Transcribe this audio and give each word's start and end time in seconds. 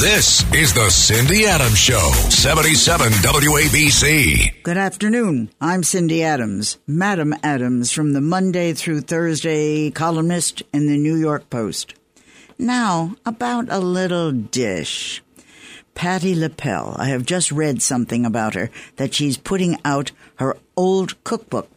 This 0.00 0.44
is 0.54 0.72
the 0.74 0.88
Cindy 0.90 1.44
Adams 1.44 1.76
Show, 1.76 2.12
77 2.30 3.10
WABC. 3.14 4.62
Good 4.62 4.76
afternoon. 4.76 5.50
I'm 5.60 5.82
Cindy 5.82 6.22
Adams, 6.22 6.78
Madam 6.86 7.34
Adams 7.42 7.90
from 7.90 8.12
the 8.12 8.20
Monday 8.20 8.74
through 8.74 9.00
Thursday 9.00 9.90
columnist 9.90 10.62
in 10.72 10.86
the 10.86 10.96
New 10.96 11.16
York 11.16 11.50
Post. 11.50 11.94
Now, 12.56 13.16
about 13.26 13.66
a 13.70 13.80
little 13.80 14.30
dish. 14.30 15.20
Patti 15.96 16.36
LaBelle. 16.36 16.94
I 16.96 17.08
have 17.08 17.26
just 17.26 17.50
read 17.50 17.82
something 17.82 18.24
about 18.24 18.54
her 18.54 18.70
that 18.96 19.14
she's 19.14 19.36
putting 19.36 19.78
out 19.84 20.12
her 20.36 20.56
old 20.76 21.24
cookbook. 21.24 21.68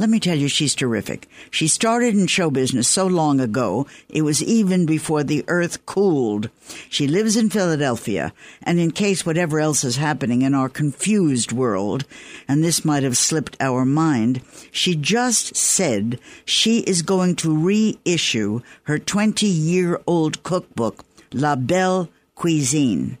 Let 0.00 0.08
me 0.08 0.18
tell 0.18 0.38
you, 0.38 0.48
she's 0.48 0.74
terrific. 0.74 1.28
She 1.50 1.68
started 1.68 2.14
in 2.14 2.26
show 2.26 2.50
business 2.50 2.88
so 2.88 3.06
long 3.06 3.38
ago, 3.38 3.86
it 4.08 4.22
was 4.22 4.42
even 4.42 4.86
before 4.86 5.22
the 5.22 5.44
earth 5.46 5.84
cooled. 5.84 6.48
She 6.88 7.06
lives 7.06 7.36
in 7.36 7.50
Philadelphia, 7.50 8.32
and 8.62 8.80
in 8.80 8.92
case 8.92 9.26
whatever 9.26 9.60
else 9.60 9.84
is 9.84 9.96
happening 9.96 10.40
in 10.40 10.54
our 10.54 10.70
confused 10.70 11.52
world, 11.52 12.06
and 12.48 12.64
this 12.64 12.82
might 12.82 13.02
have 13.02 13.18
slipped 13.18 13.58
our 13.60 13.84
mind, 13.84 14.40
she 14.72 14.96
just 14.96 15.54
said 15.54 16.18
she 16.46 16.78
is 16.78 17.02
going 17.02 17.36
to 17.36 17.54
reissue 17.54 18.62
her 18.84 18.98
20 18.98 19.44
year 19.44 20.00
old 20.06 20.42
cookbook, 20.42 21.04
La 21.30 21.56
Belle 21.56 22.08
Cuisine. 22.36 23.18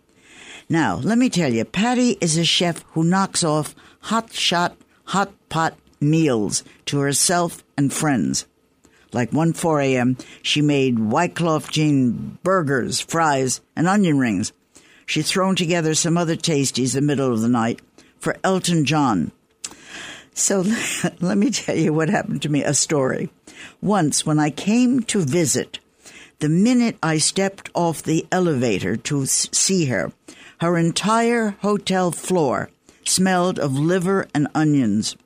Now, 0.70 0.94
let 0.94 1.18
me 1.18 1.28
tell 1.28 1.52
you, 1.52 1.66
Patti 1.66 2.16
is 2.22 2.38
a 2.38 2.44
chef 2.46 2.82
who 2.92 3.04
knocks 3.04 3.44
off 3.44 3.74
hot 4.00 4.32
shot, 4.32 4.78
hot 5.04 5.34
pot 5.50 5.74
meals 6.00 6.64
to 6.86 6.98
herself 6.98 7.62
and 7.76 7.92
friends. 7.92 8.46
Like 9.12 9.32
one 9.32 9.52
4 9.52 9.80
a.m., 9.80 10.16
she 10.42 10.62
made 10.62 10.98
Wyclef 10.98 11.70
Jean 11.70 12.38
burgers, 12.42 13.00
fries, 13.00 13.60
and 13.74 13.88
onion 13.88 14.18
rings. 14.18 14.52
She'd 15.04 15.26
thrown 15.26 15.56
together 15.56 15.94
some 15.94 16.16
other 16.16 16.36
tasties 16.36 16.94
the 16.94 17.00
middle 17.00 17.32
of 17.32 17.40
the 17.40 17.48
night 17.48 17.80
for 18.18 18.36
Elton 18.44 18.84
John. 18.84 19.32
So 20.32 20.64
let 21.20 21.36
me 21.36 21.50
tell 21.50 21.76
you 21.76 21.92
what 21.92 22.08
happened 22.08 22.42
to 22.42 22.48
me 22.48 22.62
a 22.62 22.74
story. 22.74 23.30
Once, 23.82 24.24
when 24.24 24.38
I 24.38 24.50
came 24.50 25.00
to 25.04 25.20
visit, 25.20 25.80
the 26.38 26.48
minute 26.48 26.96
I 27.02 27.18
stepped 27.18 27.70
off 27.74 28.02
the 28.02 28.26
elevator 28.30 28.96
to 28.96 29.26
see 29.26 29.86
her, 29.86 30.12
her 30.60 30.78
entire 30.78 31.56
hotel 31.60 32.12
floor 32.12 32.70
smelled 33.04 33.58
of 33.58 33.78
liver 33.78 34.28
and 34.34 34.46
onions 34.54 35.16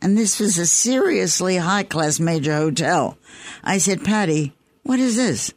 and 0.00 0.16
this 0.16 0.40
was 0.40 0.58
a 0.58 0.66
seriously 0.66 1.56
high 1.56 1.82
class 1.82 2.20
major 2.20 2.56
hotel. 2.56 3.18
I 3.62 3.78
said, 3.78 4.04
Patti, 4.04 4.54
what 4.82 4.98
is 4.98 5.16
this? 5.16 5.52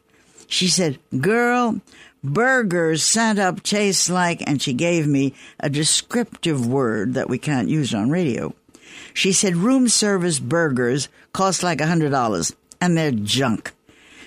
She 0.46 0.68
said, 0.68 0.98
Girl, 1.20 1.80
burgers 2.24 3.02
sent 3.02 3.38
up 3.38 3.62
taste 3.62 4.10
like, 4.10 4.42
and 4.46 4.60
she 4.60 4.72
gave 4.72 5.06
me 5.06 5.34
a 5.58 5.70
descriptive 5.70 6.66
word 6.66 7.14
that 7.14 7.28
we 7.28 7.38
can't 7.38 7.68
use 7.68 7.94
on 7.94 8.10
radio. 8.10 8.54
She 9.14 9.32
said, 9.32 9.56
Room 9.56 9.88
service 9.88 10.38
burgers 10.38 11.08
cost 11.32 11.62
like 11.62 11.80
a 11.80 11.84
$100, 11.84 12.54
and 12.80 12.96
they're 12.96 13.10
junk. 13.10 13.72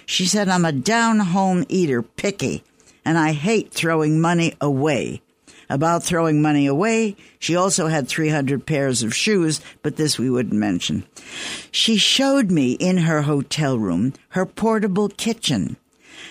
She 0.06 0.25
said, 0.25 0.50
I'm 0.50 0.66
a 0.66 0.72
down 0.72 1.19
home 1.19 1.66
eater, 1.69 2.02
picky, 2.02 2.64
and 3.06 3.17
I 3.17 3.34
hate 3.34 3.72
throwing 3.72 4.19
money 4.22 4.56
away 4.59 5.22
about 5.69 6.03
throwing 6.03 6.42
money 6.42 6.66
away. 6.66 7.16
She 7.39 7.56
also 7.56 7.88
had 7.88 8.08
300 8.08 8.66
pairs 8.66 9.03
of 9.03 9.16
shoes, 9.16 9.61
but 9.81 9.95
this 9.95 10.19
we 10.19 10.30
wouldn't 10.30 10.53
mention. 10.53 11.03
She 11.72 11.97
showed 11.97 12.52
me 12.52 12.73
in 12.73 12.97
her 13.00 13.23
hotel 13.23 13.78
room 13.78 14.14
her 14.30 14.45
portable 14.45 15.09
kitchen. 15.09 15.78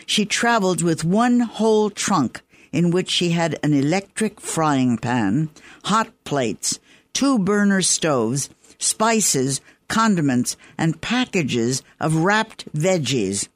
She 0.07 0.25
traveled 0.25 0.83
with 0.83 1.05
one 1.05 1.41
whole 1.41 1.91
trunk 1.91 2.43
in 2.73 2.91
which 2.91 3.11
she 3.11 3.31
had 3.31 3.59
an 3.63 3.75
electric 3.75 4.41
frying 4.41 4.97
pan, 4.97 5.51
hot 5.85 6.11
plates, 6.25 6.79
two 7.13 7.39
burner 7.39 7.83
stoves, 7.83 8.49
spices, 8.79 9.61
condiments, 9.89 10.57
and 10.79 11.01
packages 11.01 11.83
of 12.01 12.17
wrapped 12.17 12.73
veggies. 12.75 13.49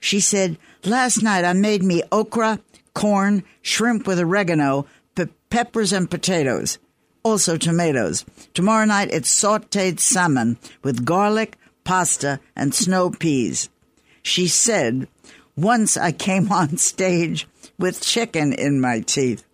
She 0.00 0.20
said, 0.20 0.58
Last 0.84 1.22
night 1.22 1.44
I 1.44 1.52
made 1.52 1.82
me 1.82 2.02
okra, 2.10 2.60
corn, 2.94 3.44
shrimp 3.62 4.06
with 4.06 4.18
oregano, 4.18 4.86
pe- 5.18 5.32
peppers 5.50 5.92
and 5.92 6.10
potatoes, 6.10 6.78
also 7.24 7.56
tomatoes. 7.56 8.24
Tomorrow 8.54 8.84
night 8.84 9.10
it's 9.12 9.34
sauteed 9.34 9.98
salmon 9.98 10.58
with 10.82 11.04
garlic, 11.04 11.56
pasta, 11.84 12.38
and 12.54 12.72
snow 12.74 13.10
peas. 13.10 13.68
She 14.22 14.46
said, 14.46 15.08
once 15.56 15.96
I 15.96 16.12
came 16.12 16.52
on 16.52 16.76
stage 16.76 17.48
with 17.78 18.00
chicken 18.00 18.52
in 18.52 18.80
my 18.80 19.00
teeth. 19.00 19.44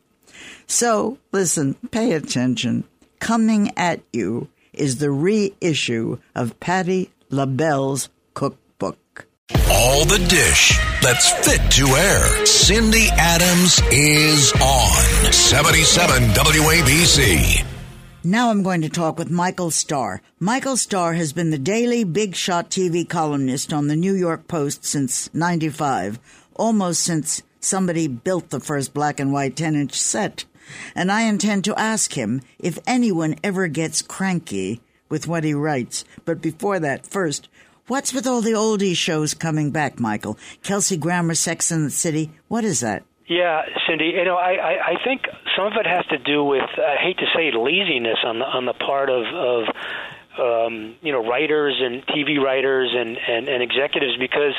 So, 0.66 1.18
listen, 1.32 1.74
pay 1.90 2.12
attention. 2.12 2.84
Coming 3.20 3.70
at 3.76 4.00
you 4.12 4.48
is 4.72 4.98
the 4.98 5.10
reissue 5.10 6.18
of 6.34 6.58
Patti 6.60 7.10
LaBelle's. 7.30 8.08
All 9.52 10.06
the 10.06 10.24
dish 10.26 10.78
that's 11.02 11.30
fit 11.46 11.60
to 11.72 11.86
air. 11.88 12.46
Cindy 12.46 13.08
Adams 13.12 13.78
is 13.92 14.50
on 14.54 15.32
77 15.32 16.22
WABC. 16.30 17.62
Now 18.24 18.48
I'm 18.48 18.62
going 18.62 18.80
to 18.80 18.88
talk 18.88 19.18
with 19.18 19.30
Michael 19.30 19.70
Starr. 19.70 20.22
Michael 20.40 20.78
Starr 20.78 21.12
has 21.12 21.34
been 21.34 21.50
the 21.50 21.58
daily 21.58 22.04
big 22.04 22.34
shot 22.34 22.70
TV 22.70 23.06
columnist 23.06 23.70
on 23.70 23.88
the 23.88 23.96
New 23.96 24.14
York 24.14 24.48
Post 24.48 24.86
since 24.86 25.32
95, 25.34 26.18
almost 26.54 27.02
since 27.02 27.42
somebody 27.60 28.08
built 28.08 28.48
the 28.48 28.60
first 28.60 28.94
black 28.94 29.20
and 29.20 29.30
white 29.30 29.56
10 29.56 29.74
inch 29.74 29.92
set. 29.92 30.46
And 30.94 31.12
I 31.12 31.24
intend 31.24 31.64
to 31.64 31.78
ask 31.78 32.14
him 32.14 32.40
if 32.58 32.78
anyone 32.86 33.34
ever 33.44 33.68
gets 33.68 34.00
cranky 34.00 34.80
with 35.10 35.28
what 35.28 35.44
he 35.44 35.52
writes. 35.52 36.06
But 36.24 36.40
before 36.40 36.78
that, 36.80 37.06
first, 37.06 37.50
What's 37.86 38.14
with 38.14 38.26
all 38.26 38.40
the 38.40 38.52
oldie 38.52 38.96
shows 38.96 39.34
coming 39.34 39.70
back, 39.70 40.00
Michael? 40.00 40.38
Kelsey 40.62 40.96
Grammer, 40.96 41.34
Sex 41.34 41.70
and 41.70 41.84
the 41.84 41.90
City. 41.90 42.30
What 42.48 42.64
is 42.64 42.80
that? 42.80 43.04
Yeah, 43.28 43.60
Cindy. 43.86 44.06
You 44.16 44.24
know, 44.24 44.36
I, 44.36 44.52
I, 44.52 44.72
I 44.92 45.04
think 45.04 45.22
some 45.54 45.66
of 45.66 45.74
it 45.74 45.86
has 45.86 46.06
to 46.06 46.18
do 46.18 46.44
with 46.44 46.64
I 46.78 46.96
hate 46.96 47.18
to 47.18 47.26
say 47.36 47.52
laziness 47.52 48.18
on 48.24 48.38
the 48.38 48.44
on 48.46 48.64
the 48.64 48.72
part 48.72 49.10
of 49.10 49.24
of 49.26 49.64
um, 50.40 50.96
you 51.02 51.12
know 51.12 51.26
writers 51.28 51.78
and 51.78 52.06
TV 52.06 52.42
writers 52.42 52.94
and, 52.96 53.18
and 53.18 53.48
and 53.48 53.62
executives 53.62 54.16
because 54.18 54.54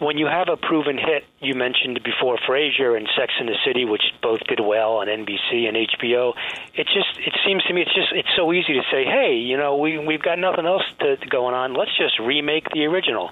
when 0.00 0.18
you 0.18 0.26
have 0.26 0.48
a 0.48 0.56
proven 0.56 0.98
hit, 0.98 1.24
you 1.40 1.54
mentioned 1.54 2.00
before 2.02 2.36
Frasier 2.48 2.96
and 2.96 3.08
Sex 3.16 3.32
in 3.40 3.46
the 3.46 3.56
City, 3.64 3.84
which 3.84 4.02
both 4.22 4.40
did 4.48 4.60
well 4.60 4.96
on 4.96 5.06
NBC 5.06 5.68
and 5.68 5.76
HBO. 5.76 6.34
It 6.74 6.86
just 6.86 7.18
it 7.18 7.34
seems 7.46 7.62
to 7.64 7.74
me 7.74 7.82
it's 7.82 7.94
just 7.94 8.12
it's 8.12 8.28
so 8.36 8.52
easy 8.52 8.74
to 8.74 8.82
say, 8.90 9.04
hey, 9.04 9.36
you 9.36 9.56
know, 9.56 9.76
we 9.76 9.98
we've 9.98 10.22
got 10.22 10.38
nothing 10.38 10.66
else 10.66 10.84
to, 11.00 11.16
to 11.16 11.26
going 11.26 11.54
on. 11.54 11.74
Let's 11.74 11.96
just 11.96 12.18
remake 12.18 12.68
the 12.72 12.84
original. 12.86 13.30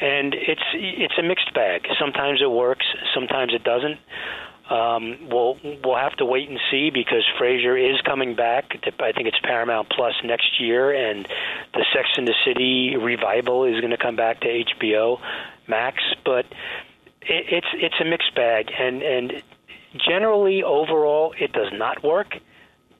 And 0.00 0.34
it's 0.34 0.62
it's 0.74 1.18
a 1.18 1.22
mixed 1.22 1.52
bag. 1.54 1.86
Sometimes 1.98 2.40
it 2.42 2.50
works, 2.50 2.86
sometimes 3.14 3.52
it 3.54 3.64
doesn't. 3.64 3.98
Um, 4.70 5.28
we'll 5.28 5.58
we'll 5.82 5.98
have 5.98 6.16
to 6.18 6.24
wait 6.24 6.48
and 6.48 6.58
see 6.70 6.90
because 6.90 7.24
Frasier 7.40 7.76
is 7.76 8.00
coming 8.02 8.36
back. 8.36 8.80
I 9.00 9.12
think 9.12 9.26
it's 9.26 9.40
Paramount 9.42 9.90
Plus 9.90 10.14
next 10.22 10.60
year, 10.60 10.92
and 10.92 11.26
the 11.74 11.84
Sex 11.92 12.08
and 12.16 12.26
the 12.26 12.36
City 12.46 12.96
revival 12.96 13.64
is 13.64 13.80
going 13.80 13.90
to 13.90 13.98
come 13.98 14.14
back 14.14 14.40
to 14.42 14.46
HBO 14.46 15.20
Max. 15.70 15.96
But 16.24 16.44
it, 17.22 17.46
it's 17.56 17.66
it's 17.74 17.94
a 18.00 18.04
mixed 18.04 18.34
bag, 18.34 18.66
and 18.78 19.02
and 19.02 19.42
generally 20.08 20.62
overall 20.62 21.34
it 21.38 21.52
does 21.52 21.72
not 21.72 22.02
work. 22.04 22.34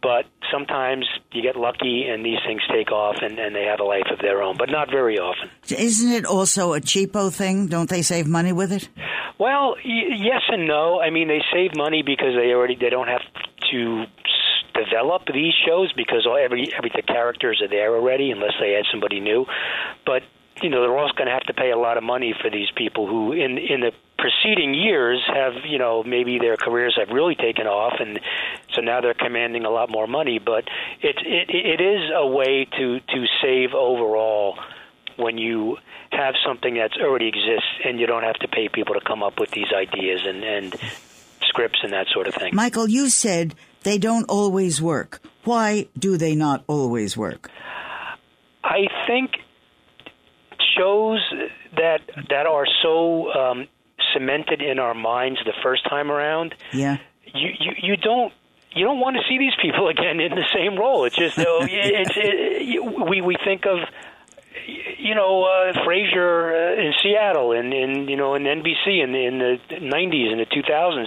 But 0.02 0.24
sometimes 0.50 1.04
you 1.32 1.42
get 1.42 1.56
lucky 1.56 2.06
and 2.08 2.24
these 2.24 2.38
things 2.46 2.62
take 2.72 2.90
off 2.90 3.16
and, 3.20 3.38
and 3.38 3.54
they 3.54 3.64
have 3.64 3.80
a 3.80 3.84
life 3.84 4.06
of 4.10 4.18
their 4.20 4.42
own, 4.42 4.56
but 4.56 4.70
not 4.70 4.90
very 4.90 5.18
often. 5.18 5.50
Isn't 5.68 6.10
it 6.12 6.24
also 6.24 6.72
a 6.72 6.80
cheapo 6.80 7.30
thing? 7.30 7.66
Don't 7.66 7.90
they 7.90 8.00
save 8.00 8.26
money 8.26 8.50
with 8.50 8.72
it? 8.72 8.88
Well, 9.38 9.76
y- 9.84 10.16
yes 10.16 10.40
and 10.48 10.66
no. 10.66 11.00
I 11.02 11.10
mean, 11.10 11.28
they 11.28 11.42
save 11.52 11.76
money 11.76 12.02
because 12.02 12.34
they 12.34 12.54
already 12.54 12.76
they 12.80 12.88
don't 12.88 13.08
have 13.08 13.20
to 13.72 14.04
s- 14.04 14.84
develop 14.84 15.24
these 15.34 15.52
shows 15.66 15.92
because 15.92 16.26
all, 16.26 16.38
every 16.42 16.72
every 16.74 16.90
the 16.94 17.02
characters 17.02 17.60
are 17.60 17.68
there 17.68 17.94
already, 17.94 18.30
unless 18.30 18.54
they 18.58 18.76
add 18.76 18.86
somebody 18.90 19.20
new. 19.20 19.44
But 20.06 20.22
you 20.62 20.70
know, 20.70 20.80
they're 20.80 20.96
also 20.96 21.14
going 21.14 21.26
to 21.26 21.32
have 21.32 21.46
to 21.46 21.54
pay 21.54 21.70
a 21.70 21.78
lot 21.78 21.96
of 21.96 22.04
money 22.04 22.34
for 22.40 22.50
these 22.50 22.68
people 22.74 23.06
who, 23.06 23.32
in 23.32 23.58
in 23.58 23.80
the 23.80 23.92
preceding 24.18 24.74
years, 24.74 25.22
have 25.26 25.64
you 25.64 25.78
know 25.78 26.02
maybe 26.02 26.38
their 26.38 26.56
careers 26.56 26.96
have 26.98 27.14
really 27.14 27.34
taken 27.34 27.66
off, 27.66 27.94
and 28.00 28.20
so 28.74 28.80
now 28.80 29.00
they're 29.00 29.14
commanding 29.14 29.64
a 29.64 29.70
lot 29.70 29.90
more 29.90 30.06
money. 30.06 30.38
But 30.38 30.64
it 31.00 31.16
it 31.24 31.50
it 31.50 31.80
is 31.80 32.10
a 32.14 32.26
way 32.26 32.66
to 32.78 33.00
to 33.00 33.26
save 33.42 33.74
overall 33.74 34.58
when 35.16 35.38
you 35.38 35.76
have 36.12 36.34
something 36.44 36.74
that's 36.74 36.96
already 36.96 37.28
exists 37.28 37.68
and 37.84 38.00
you 38.00 38.06
don't 38.06 38.24
have 38.24 38.36
to 38.36 38.48
pay 38.48 38.68
people 38.68 38.94
to 38.94 39.00
come 39.00 39.22
up 39.22 39.38
with 39.38 39.50
these 39.50 39.72
ideas 39.72 40.22
and, 40.24 40.42
and 40.42 40.74
scripts 41.42 41.78
and 41.82 41.92
that 41.92 42.06
sort 42.12 42.26
of 42.26 42.34
thing. 42.34 42.54
Michael, 42.54 42.88
you 42.88 43.08
said 43.08 43.54
they 43.82 43.98
don't 43.98 44.24
always 44.28 44.82
work. 44.82 45.20
Why 45.44 45.88
do 45.98 46.16
they 46.16 46.34
not 46.34 46.64
always 46.66 47.16
work? 47.16 47.50
I 48.64 48.88
think 49.06 49.32
shows 50.80 51.20
that 51.76 52.00
that 52.30 52.46
are 52.46 52.66
so 52.82 53.32
um, 53.32 53.68
cemented 54.14 54.62
in 54.62 54.78
our 54.78 54.94
minds 54.94 55.38
the 55.44 55.52
first 55.62 55.84
time 55.88 56.10
around, 56.10 56.54
Yeah. 56.72 56.96
you 57.26 57.50
you, 57.58 57.72
you 57.82 57.96
don't 57.96 58.32
you 58.72 58.84
don't 58.84 59.00
want 59.00 59.16
to 59.16 59.22
see 59.28 59.38
these 59.38 59.56
people 59.60 59.88
again 59.94 60.20
in 60.20 60.30
the 60.34 60.46
same 60.54 60.78
role. 60.78 61.04
It's 61.04 61.16
just 61.16 61.38
oh, 61.38 61.60
it's 61.68 62.10
it, 62.16 63.08
we 63.08 63.20
we 63.20 63.36
think 63.44 63.66
of 63.66 63.78
you 64.98 65.14
know 65.14 65.44
uh, 65.44 65.72
Frasier 65.84 66.78
uh, 66.78 66.80
in 66.80 66.92
Seattle 67.02 67.52
and 67.52 67.72
in 67.72 68.08
you 68.08 68.16
know 68.16 68.34
in 68.34 68.42
NBC 68.44 69.02
in 69.04 69.14
in 69.14 69.38
the 69.38 69.58
90s 69.76 70.32
and 70.32 70.40
the 70.40 70.46
2000s. 70.46 71.06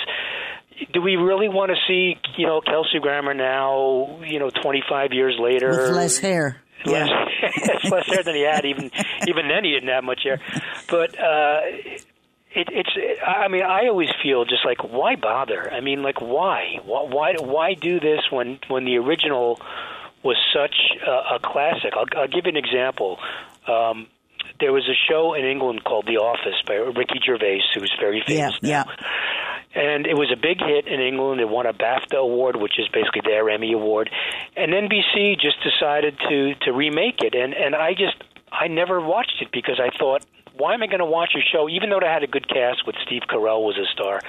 Do 0.91 1.01
we 1.01 1.15
really 1.15 1.49
want 1.49 1.69
to 1.71 1.77
see 1.87 2.15
you 2.37 2.47
know 2.47 2.61
Kelsey 2.61 2.99
Grammer 2.99 3.33
now? 3.33 4.19
You 4.25 4.39
know, 4.39 4.49
25 4.49 5.13
years 5.13 5.37
later 5.39 5.69
With 5.69 5.91
less 5.95 6.17
hair. 6.17 6.57
Less, 6.85 7.09
less 7.91 8.05
hair 8.07 8.23
than 8.23 8.35
he 8.35 8.41
had. 8.41 8.65
Even 8.65 8.91
even 9.27 9.47
then, 9.47 9.63
he 9.63 9.71
didn't 9.71 9.89
have 9.89 10.03
much 10.03 10.23
hair. 10.23 10.39
But 10.89 11.17
uh, 11.19 11.61
it, 12.55 12.69
it's. 12.71 12.89
I 13.25 13.47
mean, 13.47 13.63
I 13.63 13.87
always 13.87 14.09
feel 14.21 14.45
just 14.45 14.65
like, 14.65 14.83
why 14.83 15.15
bother? 15.15 15.71
I 15.71 15.81
mean, 15.81 16.03
like, 16.03 16.21
why? 16.21 16.79
Why? 16.85 17.03
Why, 17.03 17.33
why 17.39 17.73
do 17.73 17.99
this 17.99 18.21
when 18.31 18.59
when 18.67 18.85
the 18.85 18.97
original 18.97 19.59
was 20.23 20.37
such 20.53 20.75
a, 21.05 21.35
a 21.35 21.39
classic? 21.39 21.93
I'll, 21.95 22.05
I'll 22.17 22.27
give 22.27 22.45
you 22.45 22.51
an 22.51 22.57
example. 22.57 23.19
Um, 23.67 24.07
there 24.59 24.71
was 24.73 24.83
a 24.89 24.97
show 25.09 25.33
in 25.33 25.45
England 25.45 25.83
called 25.83 26.05
The 26.07 26.17
Office 26.17 26.59
by 26.67 26.75
Ricky 26.75 27.19
Gervais, 27.25 27.61
who's 27.75 27.91
very 27.99 28.23
Yeah, 28.27 28.49
famous 28.49 28.59
now 28.61 28.69
yeah. 28.69 28.83
and 29.75 30.05
it 30.05 30.13
was 30.15 30.31
a 30.31 30.39
big 30.39 30.59
hit 30.59 30.87
in 30.87 31.01
England. 31.01 31.41
It 31.41 31.49
won 31.49 31.65
a 31.65 31.73
BAFTA 31.73 32.17
award, 32.17 32.55
which 32.57 32.77
is 32.79 32.87
basically 32.93 33.21
their 33.25 33.49
Emmy 33.49 33.73
award. 33.73 34.09
And 34.55 34.71
NBC 34.71 35.39
just 35.39 35.57
decided 35.63 36.17
to 36.29 36.53
to 36.65 36.71
remake 36.71 37.21
it, 37.21 37.33
and 37.35 37.53
and 37.53 37.75
I 37.75 37.93
just 37.93 38.15
I 38.51 38.67
never 38.67 39.01
watched 39.01 39.41
it 39.41 39.49
because 39.51 39.79
I 39.81 39.89
thought, 39.97 40.25
why 40.55 40.73
am 40.75 40.83
I 40.83 40.87
going 40.87 40.99
to 40.99 41.05
watch 41.05 41.33
a 41.35 41.41
show 41.41 41.67
even 41.69 41.89
though 41.89 41.97
it 41.97 42.03
had 42.03 42.23
a 42.23 42.27
good 42.27 42.47
cast 42.47 42.85
with 42.85 42.95
Steve 43.05 43.23
Carell 43.29 43.65
was 43.65 43.77
a 43.77 43.89
star? 43.91 44.21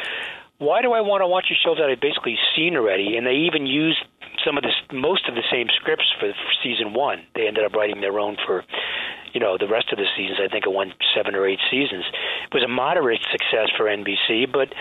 Why 0.58 0.81
do 0.82 0.93
I 0.93 1.00
want 1.02 1.20
to 1.20 1.26
watch 1.26 1.46
a 1.50 1.58
show 1.61 1.75
that 1.75 1.90
I've 1.90 2.00
basically 2.00 2.38
seen 2.56 2.76
already? 2.76 3.16
And 3.16 3.26
they 3.26 3.44
even 3.50 3.66
used 3.66 3.99
some 4.46 4.56
of 4.56 4.62
this, 4.62 4.72
most 4.93 5.28
of 5.28 5.34
the 5.34 5.43
same 5.50 5.66
scripts 5.81 6.06
for, 6.20 6.31
for 6.31 6.52
season 6.62 6.94
one. 6.94 7.26
They 7.34 7.46
ended 7.49 7.64
up 7.64 7.72
writing 7.75 8.00
their 8.00 8.19
own 8.19 8.37
for, 8.46 8.64
you 9.34 9.40
know, 9.40 9.58
the 9.58 9.69
rest 9.69 9.92
of 9.92 9.98
the 9.98 10.06
seasons. 10.16 10.38
I 10.42 10.48
think 10.48 10.64
it 10.64 10.72
won 10.72 10.94
seven 11.14 11.34
or 11.34 11.46
eight 11.46 11.58
seasons. 11.70 12.04
It 12.46 12.54
was 12.54 12.62
a 12.64 12.69
moderate 12.69 13.20
success 13.31 13.69
for 13.76 13.84
NBC, 13.84 14.50
but 14.50 14.72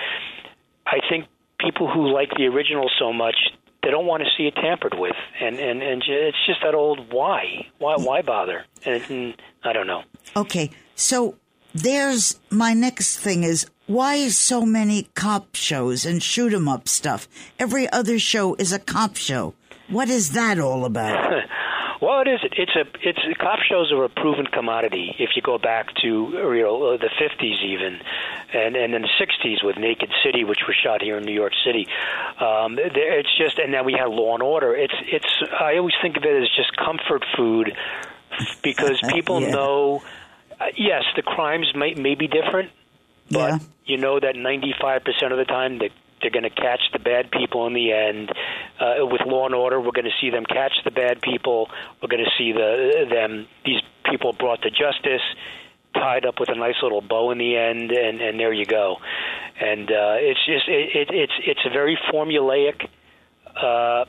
I 0.86 1.00
think 1.10 1.26
people 1.60 1.92
who 1.92 2.08
like 2.14 2.30
the 2.38 2.46
original 2.46 2.90
so 3.00 3.12
much 3.12 3.36
they 3.84 3.92
don't 3.92 4.06
want 4.06 4.24
to 4.24 4.30
see 4.38 4.48
it 4.48 4.56
tampered 4.56 4.94
with, 4.98 5.16
and 5.42 5.60
and 5.60 5.84
and 5.84 6.04
it's 6.08 6.38
just 6.48 6.62
that 6.64 6.74
old 6.74 7.12
why 7.12 7.68
why 7.80 7.96
why 7.98 8.22
bother? 8.22 8.64
And, 8.86 9.04
and 9.10 9.36
I 9.64 9.74
don't 9.74 9.88
know. 9.88 10.04
Okay, 10.38 10.72
so 10.96 11.36
there's 11.74 12.40
my 12.50 12.74
next 12.74 13.18
thing 13.18 13.44
is 13.44 13.66
why 13.86 14.30
so 14.30 14.66
many 14.66 15.10
cop 15.16 15.56
shows 15.56 16.06
and 16.06 16.24
shoot 16.24 16.54
'em 16.54 16.70
up 16.70 16.88
stuff? 16.88 17.28
Every 17.60 17.92
other 17.92 18.20
show 18.20 18.56
is 18.56 18.72
a 18.72 18.80
cop 18.80 19.18
show. 19.18 19.54
What 19.90 20.10
is 20.10 20.32
that 20.32 20.60
all 20.60 20.86
about? 20.86 21.44
Well, 22.04 22.20
it 22.20 22.28
is. 22.28 22.40
It's 22.44 22.76
a. 22.76 22.84
It's 23.08 23.38
cop 23.40 23.60
shows 23.60 23.90
are 23.94 24.04
a 24.04 24.10
proven 24.10 24.46
commodity. 24.46 25.16
If 25.20 25.38
you 25.38 25.42
go 25.42 25.58
back 25.58 25.96
to 26.02 26.08
you 26.08 26.62
know 26.62 26.98
the 26.98 27.10
fifties 27.18 27.60
even, 27.64 27.98
and 28.54 28.76
and 28.76 28.94
in 28.94 29.02
the 29.04 29.10
sixties 29.18 29.60
with 29.64 29.78
Naked 29.78 30.10
City, 30.22 30.44
which 30.44 30.60
was 30.68 30.76
shot 30.76 31.02
here 31.02 31.18
in 31.18 31.24
New 31.24 31.32
York 31.34 31.54
City. 31.66 31.88
Um, 32.42 32.76
there, 32.76 33.18
it's 33.20 33.30
just, 33.38 33.58
and 33.58 33.74
then 33.74 33.86
we 33.86 33.94
had 33.94 34.10
Law 34.10 34.34
and 34.34 34.44
Order. 34.44 34.76
It's 34.76 34.94
it's. 35.06 35.44
I 35.58 35.78
always 35.78 35.94
think 36.02 36.18
of 36.18 36.24
it 36.26 36.44
as 36.44 36.50
just 36.58 36.76
comfort 36.76 37.24
food, 37.38 37.72
because 38.62 39.00
people 39.10 39.40
Yeah. 39.42 39.52
know. 39.52 40.04
Uh, 40.60 40.66
yes, 40.76 41.04
the 41.16 41.22
crimes 41.22 41.72
may 41.74 41.94
may 41.94 42.16
be 42.16 42.28
different, 42.28 42.72
but 43.32 43.50
Yeah. 43.50 43.60
you 43.86 43.98
know 43.98 44.20
that 44.20 44.36
95% 44.36 45.32
of 45.32 45.38
the 45.38 45.46
time 45.46 45.80
that 45.80 45.92
they're 46.24 46.32
going 46.32 46.50
to 46.50 46.50
catch 46.50 46.82
the 46.92 47.00
bad 47.00 47.30
people 47.30 47.68
in 47.68 47.74
the 47.74 47.92
end. 47.92 48.32
Uh, 48.80 49.06
with 49.06 49.22
Law 49.28 49.46
and 49.46 49.54
Order, 49.54 49.80
we're 49.80 49.92
going 49.92 50.06
to 50.06 50.18
see 50.20 50.32
them 50.32 50.46
catch 50.46 50.74
the 50.84 50.92
bad 50.92 51.22
people. 51.22 51.70
We're 52.02 52.10
going 52.10 52.24
to 52.24 52.32
see 52.38 52.52
the 52.54 53.06
them 53.10 53.48
these 53.66 53.82
people 54.10 54.34
brought 54.34 54.62
to 54.64 54.72
justice, 54.72 55.22
tied 55.94 56.26
up 56.26 56.40
with 56.40 56.50
a 56.50 56.56
nice 56.56 56.76
little 56.82 57.02
bow 57.02 57.32
in 57.32 57.38
the 57.38 57.56
end, 57.56 57.92
and 57.92 58.22
and 58.22 58.40
there 58.40 58.54
you 58.54 58.66
go. 58.66 58.98
And 59.60 59.92
uh, 59.92 60.16
it's 60.18 60.44
just 60.46 60.68
it, 60.68 60.96
it, 60.96 61.08
it's 61.12 61.34
it's 61.46 61.62
a 61.66 61.70
very 61.70 62.00
formulaic. 62.12 62.88
Uh, 63.56 64.06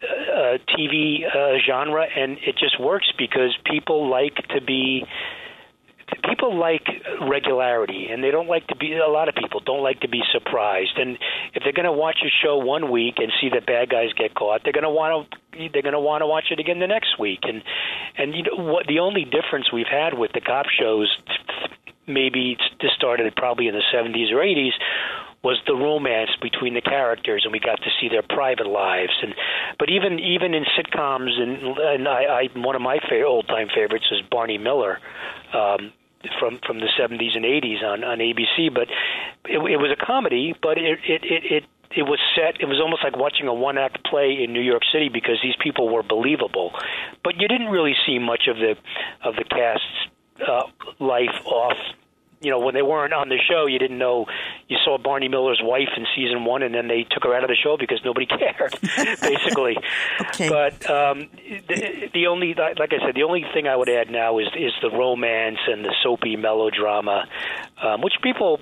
uh, 0.00 0.58
TV 0.68 1.26
uh, 1.26 1.58
genre, 1.66 2.06
and 2.16 2.38
it 2.46 2.56
just 2.56 2.78
works 2.78 3.10
because 3.18 3.56
people 3.64 4.08
like 4.08 4.36
to 4.48 4.60
be 4.60 5.04
people 6.28 6.58
like 6.58 6.86
regularity 7.28 8.08
and 8.10 8.22
they 8.22 8.30
don't 8.30 8.48
like 8.48 8.66
to 8.68 8.76
be 8.76 8.92
a 8.94 9.08
lot 9.08 9.28
of 9.28 9.34
people 9.34 9.60
don't 9.60 9.82
like 9.82 10.00
to 10.00 10.08
be 10.08 10.22
surprised. 10.32 10.96
And 10.96 11.18
if 11.54 11.62
they're 11.62 11.72
going 11.72 11.86
to 11.86 11.92
watch 11.92 12.18
a 12.24 12.30
show 12.42 12.58
one 12.58 12.90
week 12.90 13.14
and 13.18 13.32
see 13.40 13.48
the 13.48 13.60
bad 13.60 13.90
guys 13.90 14.12
get 14.16 14.34
caught 14.34 14.62
they're 14.64 14.72
going 14.72 14.84
to 14.84 14.90
want 14.90 15.30
to 15.30 15.68
they're 15.72 15.82
going 15.82 15.94
to 15.94 16.00
want 16.00 16.22
to 16.22 16.26
watch 16.26 16.46
it 16.50 16.60
again 16.60 16.78
the 16.78 16.86
next 16.86 17.18
week. 17.18 17.40
And 17.42 17.62
and 18.16 18.34
you 18.34 18.42
know 18.42 18.72
what 18.72 18.86
the 18.86 19.00
only 19.00 19.24
difference 19.24 19.72
we've 19.72 19.90
had 19.90 20.14
with 20.14 20.32
the 20.32 20.40
cop 20.40 20.66
shows 20.66 21.16
maybe 22.06 22.56
this 22.80 22.90
started 22.96 23.34
probably 23.36 23.68
in 23.68 23.74
the 23.74 23.82
70s 23.92 24.32
or 24.32 24.36
80s 24.36 24.72
was 25.42 25.58
the 25.66 25.74
romance 25.74 26.30
between 26.42 26.74
the 26.74 26.80
characters 26.80 27.42
and 27.44 27.52
we 27.52 27.60
got 27.60 27.76
to 27.76 27.90
see 28.00 28.08
their 28.08 28.22
private 28.22 28.66
lives. 28.66 29.12
And 29.22 29.34
but 29.78 29.90
even 29.90 30.18
even 30.18 30.54
in 30.54 30.64
sitcoms 30.76 31.38
and 31.40 31.78
and 31.78 32.08
I, 32.08 32.22
I 32.24 32.48
one 32.58 32.74
of 32.74 32.82
my 32.82 32.98
fa- 33.08 33.24
old 33.24 33.46
time 33.48 33.68
favorites 33.74 34.06
is 34.10 34.20
Barney 34.30 34.58
Miller 34.58 34.98
um 35.52 35.92
from 36.40 36.58
from 36.66 36.80
the 36.80 36.88
70s 36.98 37.36
and 37.36 37.44
80s 37.44 37.82
on 37.84 38.02
on 38.02 38.18
ABC 38.18 38.74
but 38.74 38.88
it, 39.44 39.58
it 39.58 39.78
was 39.78 39.90
a 39.92 40.04
comedy 40.04 40.54
but 40.60 40.76
it 40.76 40.98
it 41.06 41.22
it, 41.22 41.42
it 41.52 41.64
it 41.96 42.02
was 42.02 42.18
set 42.34 42.60
it 42.60 42.66
was 42.66 42.80
almost 42.80 43.04
like 43.04 43.16
watching 43.16 43.46
a 43.46 43.54
one 43.54 43.78
act 43.78 44.04
play 44.04 44.42
in 44.42 44.52
New 44.52 44.60
York 44.60 44.82
City 44.92 45.08
because 45.08 45.38
these 45.42 45.54
people 45.62 45.88
were 45.88 46.02
believable. 46.02 46.72
But 47.24 47.36
you 47.40 47.48
didn't 47.48 47.68
really 47.68 47.94
see 48.06 48.18
much 48.18 48.48
of 48.48 48.56
the 48.56 48.74
of 49.24 49.36
the 49.36 49.44
cast's 49.44 49.86
uh, 50.46 50.64
life 50.98 51.46
off 51.46 51.78
you 52.40 52.50
know, 52.50 52.60
when 52.60 52.74
they 52.74 52.82
weren't 52.82 53.12
on 53.12 53.28
the 53.28 53.38
show, 53.50 53.66
you 53.66 53.78
didn't 53.78 53.98
know. 53.98 54.26
You 54.68 54.76
saw 54.84 54.96
Barney 54.98 55.28
Miller's 55.28 55.60
wife 55.62 55.88
in 55.96 56.06
season 56.14 56.44
one, 56.44 56.62
and 56.62 56.74
then 56.74 56.86
they 56.86 57.04
took 57.10 57.24
her 57.24 57.34
out 57.34 57.42
of 57.42 57.48
the 57.48 57.56
show 57.56 57.76
because 57.78 58.00
nobody 58.04 58.26
cared, 58.26 58.78
basically. 59.20 59.76
Okay. 60.20 60.48
But 60.48 60.88
um, 60.88 61.28
the, 61.68 62.10
the 62.14 62.26
only, 62.28 62.54
like 62.54 62.92
I 62.92 63.04
said, 63.04 63.14
the 63.14 63.24
only 63.24 63.44
thing 63.52 63.66
I 63.66 63.74
would 63.74 63.88
add 63.88 64.10
now 64.10 64.38
is 64.38 64.46
is 64.56 64.72
the 64.82 64.90
romance 64.90 65.58
and 65.66 65.84
the 65.84 65.94
soapy 66.02 66.36
melodrama, 66.36 67.24
um, 67.82 68.02
which 68.02 68.14
people, 68.22 68.60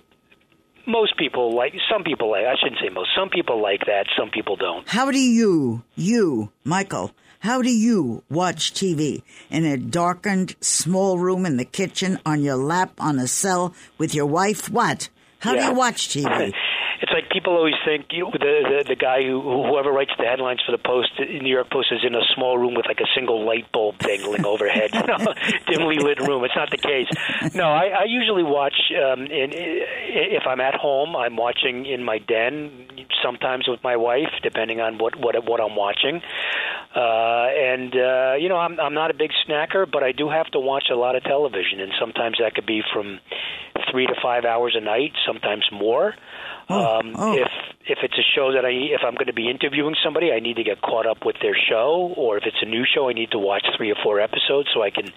most 0.87 1.17
people 1.19 1.55
like. 1.55 1.75
Some 1.91 2.03
people 2.03 2.31
like. 2.31 2.45
I 2.47 2.55
shouldn't 2.59 2.81
say 2.81 2.89
most. 2.89 3.11
Some 3.15 3.29
people 3.29 3.61
like 3.61 3.87
that. 3.87 4.07
Some 4.19 4.31
people 4.31 4.57
don't. 4.57 4.89
How 4.89 5.11
do 5.11 5.19
you, 5.19 5.83
you, 5.97 6.51
Michael, 6.65 7.13
how 7.47 7.63
do 7.63 7.71
you 7.71 8.25
watch 8.29 8.75
TV? 8.75 9.23
In 9.51 9.65
a 9.65 9.77
darkened, 9.77 10.57
small 10.61 11.17
room 11.17 11.47
in 11.47 11.59
the 11.59 11.65
kitchen, 11.65 12.19
on 12.27 12.43
your 12.43 12.57
lap, 12.57 12.95
on 12.99 13.21
a 13.21 13.29
cell, 13.29 13.73
with 13.99 14.17
your 14.17 14.27
wife? 14.27 14.69
What? 14.69 15.09
How 15.39 15.55
do 15.55 15.63
you 15.63 15.73
watch 15.73 16.09
TV? 16.09 16.53
It's 17.03 17.13
like 17.13 17.29
people 17.31 17.55
always 17.57 17.75
think 17.85 18.07
you 18.11 18.25
know, 18.25 18.31
the, 18.33 18.39
the 18.39 18.85
the 18.89 18.97
guy 18.97 19.23
who 19.23 19.41
whoever 19.43 19.93
writes 19.93 20.13
the 20.19 20.25
headlines 20.25 20.63
for 20.65 20.73
the 20.73 20.81
Post, 20.81 21.13
the 21.19 21.27
New 21.27 21.53
York 21.53 21.71
Post, 21.71 21.93
is 21.93 22.01
in 22.07 22.15
a 22.15 22.25
small 22.35 22.57
room 22.57 22.75
with 22.75 22.87
like 22.87 23.01
a 23.01 23.11
single 23.15 23.45
light 23.45 23.71
bulb 23.71 23.99
dangling 23.99 24.47
overhead, 24.47 24.91
you 24.95 25.05
know, 25.07 25.35
dimly 25.69 25.99
lit 25.99 26.21
room. 26.21 26.45
It's 26.45 26.57
not 26.57 26.71
the 26.71 26.79
case. 26.79 27.09
No, 27.55 27.65
I, 27.65 27.89
I 27.89 28.05
usually 28.09 28.43
watch. 28.43 28.75
Um, 28.97 29.27
in, 29.27 29.53
if 29.53 30.45
I'm 30.47 30.61
at 30.61 30.75
home, 30.75 31.15
I'm 31.15 31.37
watching 31.37 31.85
in 31.85 32.03
my 32.03 32.19
den. 32.19 32.89
Sometimes 33.23 33.69
with 33.69 33.83
my 33.85 33.97
wife, 33.97 34.33
depending 34.43 34.81
on 34.81 34.97
what 34.99 35.17
what 35.17 35.37
what 35.45 35.61
I'm 35.61 35.77
watching. 35.77 36.23
Uh, 36.95 37.49
and 37.53 37.95
uh, 37.95 38.35
you 38.39 38.49
know, 38.49 38.57
I'm 38.57 38.81
I'm 38.81 38.95
not 38.95 39.11
a 39.11 39.15
big 39.15 39.31
snacker, 39.47 39.91
but 39.91 40.03
I 40.03 40.13
do 40.13 40.29
have 40.29 40.47
to 40.53 40.61
watch 40.61 40.85
a 40.91 40.97
lot 40.97 41.15
of 41.15 41.23
television, 41.25 41.81
and 41.81 41.93
sometimes 42.01 42.39
that 42.41 42.55
could 42.55 42.67
be 42.67 42.83
from 42.93 43.21
three 43.91 44.07
to 44.07 44.15
five 44.23 44.45
hours 44.45 44.75
a 44.77 44.81
night, 44.81 45.13
sometimes 45.27 45.65
more. 45.73 46.15
um, 46.69 47.15
oh. 47.15 47.35
If 47.37 47.49
if 47.87 47.99
it's 48.03 48.19
a 48.19 48.27
show 48.35 48.53
that 48.53 48.65
I 48.65 48.71
if 48.71 49.01
I'm 49.07 49.15
going 49.15 49.27
to 49.27 49.35
be 49.35 49.51
interviewing 49.51 49.95
somebody, 50.03 50.33
I 50.33 50.41
need 50.41 50.57
to 50.57 50.65
get 50.65 50.81
caught 50.83 51.07
up 51.07 51.25
with 51.25 51.37
their 51.41 51.57
show, 51.69 52.15
or 52.17 52.39
if 52.39 52.45
it's 52.47 52.63
a 52.63 52.67
new 52.67 52.85
show, 52.85 53.09
I 53.09 53.13
need 53.13 53.31
to 53.33 53.39
watch 53.39 53.67
three 53.77 53.91
or 53.91 53.97
four 54.03 54.21
episodes 54.21 54.69
so 54.75 54.83
I 54.83 54.91
can 54.91 55.13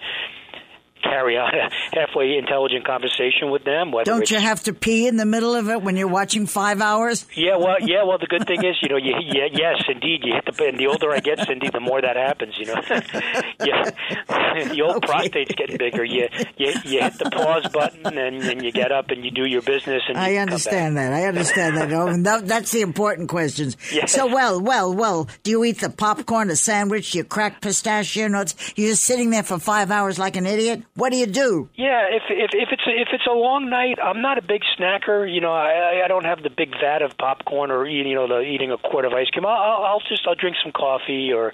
carry 1.02 1.36
on 1.36 1.50
a 1.54 1.70
halfway 1.98 2.36
intelligent 2.36 2.86
conversation 2.86 3.50
with 3.50 3.64
them. 3.64 3.92
Don't 4.04 4.30
you 4.30 4.38
have 4.38 4.62
to 4.64 4.72
pee 4.72 5.06
in 5.06 5.16
the 5.16 5.26
middle 5.26 5.54
of 5.54 5.68
it 5.68 5.82
when 5.82 5.96
you're 5.96 6.08
watching 6.08 6.46
five 6.46 6.80
hours? 6.80 7.26
Yeah, 7.34 7.56
well, 7.56 7.76
yeah, 7.80 8.04
well. 8.04 8.18
The 8.18 8.26
good 8.26 8.46
thing 8.46 8.64
is, 8.64 8.76
you 8.82 8.88
know, 8.90 8.96
you, 8.96 9.14
yeah, 9.24 9.46
yes, 9.52 9.82
indeed, 9.88 10.20
you 10.24 10.34
hit 10.34 10.44
the. 10.44 10.64
And 10.64 10.78
the 10.78 10.86
older 10.88 11.10
I 11.10 11.20
get, 11.20 11.38
Cindy, 11.46 11.70
the 11.70 11.80
more 11.80 12.00
that 12.02 12.16
happens. 12.16 12.54
You 12.58 12.66
know, 12.66 12.74
yeah, 13.64 13.90
the 14.72 14.82
old 14.82 14.96
Okay. 14.96 15.06
prostate's 15.06 15.54
getting 15.54 15.78
bigger. 15.78 16.04
You, 16.04 16.28
you 16.56 16.72
you 16.84 17.00
hit 17.00 17.18
the 17.18 17.30
pause 17.30 17.66
button, 17.72 18.06
and 18.18 18.42
then 18.42 18.62
you 18.62 18.72
get 18.72 18.92
up 18.92 19.10
and 19.10 19.24
you 19.24 19.30
do 19.30 19.46
your 19.46 19.62
business. 19.62 20.02
And 20.08 20.18
I 20.18 20.36
understand 20.36 20.96
that. 20.96 21.12
I 21.12 21.24
understand 21.24 21.76
that. 21.76 21.92
Oh, 21.92 22.08
and 22.08 22.26
that- 22.26 22.46
That's 22.46 22.70
the 22.72 22.82
important 22.82 23.28
questions. 23.28 23.76
Yes. 23.92 24.12
So, 24.12 24.26
well, 24.26 24.60
well, 24.60 24.92
well, 24.94 25.28
do 25.42 25.50
you 25.50 25.64
eat 25.64 25.80
the 25.80 25.90
popcorn, 25.90 26.50
a 26.50 26.56
sandwich, 26.56 27.12
do 27.12 27.18
you 27.18 27.24
crack 27.24 27.60
pistachio 27.60 28.28
nuts? 28.28 28.54
You're 28.76 28.90
just 28.90 29.04
sitting 29.04 29.30
there 29.30 29.42
for 29.42 29.58
five 29.58 29.90
hours 29.90 30.18
like 30.18 30.36
an 30.36 30.46
idiot? 30.46 30.82
What 30.96 31.12
do 31.12 31.18
you 31.18 31.26
do? 31.26 31.68
Yeah, 31.76 32.06
if 32.10 32.22
if 32.28 32.50
if 32.52 32.68
it's 32.72 32.86
a, 32.86 32.90
if 32.90 33.08
it's 33.12 33.26
a 33.26 33.32
long 33.32 33.70
night, 33.70 33.98
I'm 34.02 34.20
not 34.20 34.38
a 34.38 34.42
big 34.42 34.62
snacker. 34.76 35.32
You 35.32 35.40
know, 35.40 35.52
I 35.52 36.02
I 36.04 36.08
don't 36.08 36.24
have 36.24 36.42
the 36.42 36.50
big 36.50 36.70
vat 36.80 37.02
of 37.02 37.16
popcorn 37.16 37.70
or 37.70 37.86
eating 37.86 38.08
you 38.08 38.16
know 38.16 38.26
the 38.26 38.40
eating 38.40 38.72
a 38.72 38.76
quart 38.78 39.04
of 39.04 39.12
ice 39.12 39.28
cream. 39.30 39.46
I'll, 39.46 39.84
I'll 39.84 40.02
just 40.08 40.26
I'll 40.26 40.34
drink 40.34 40.56
some 40.62 40.72
coffee 40.72 41.32
or 41.32 41.52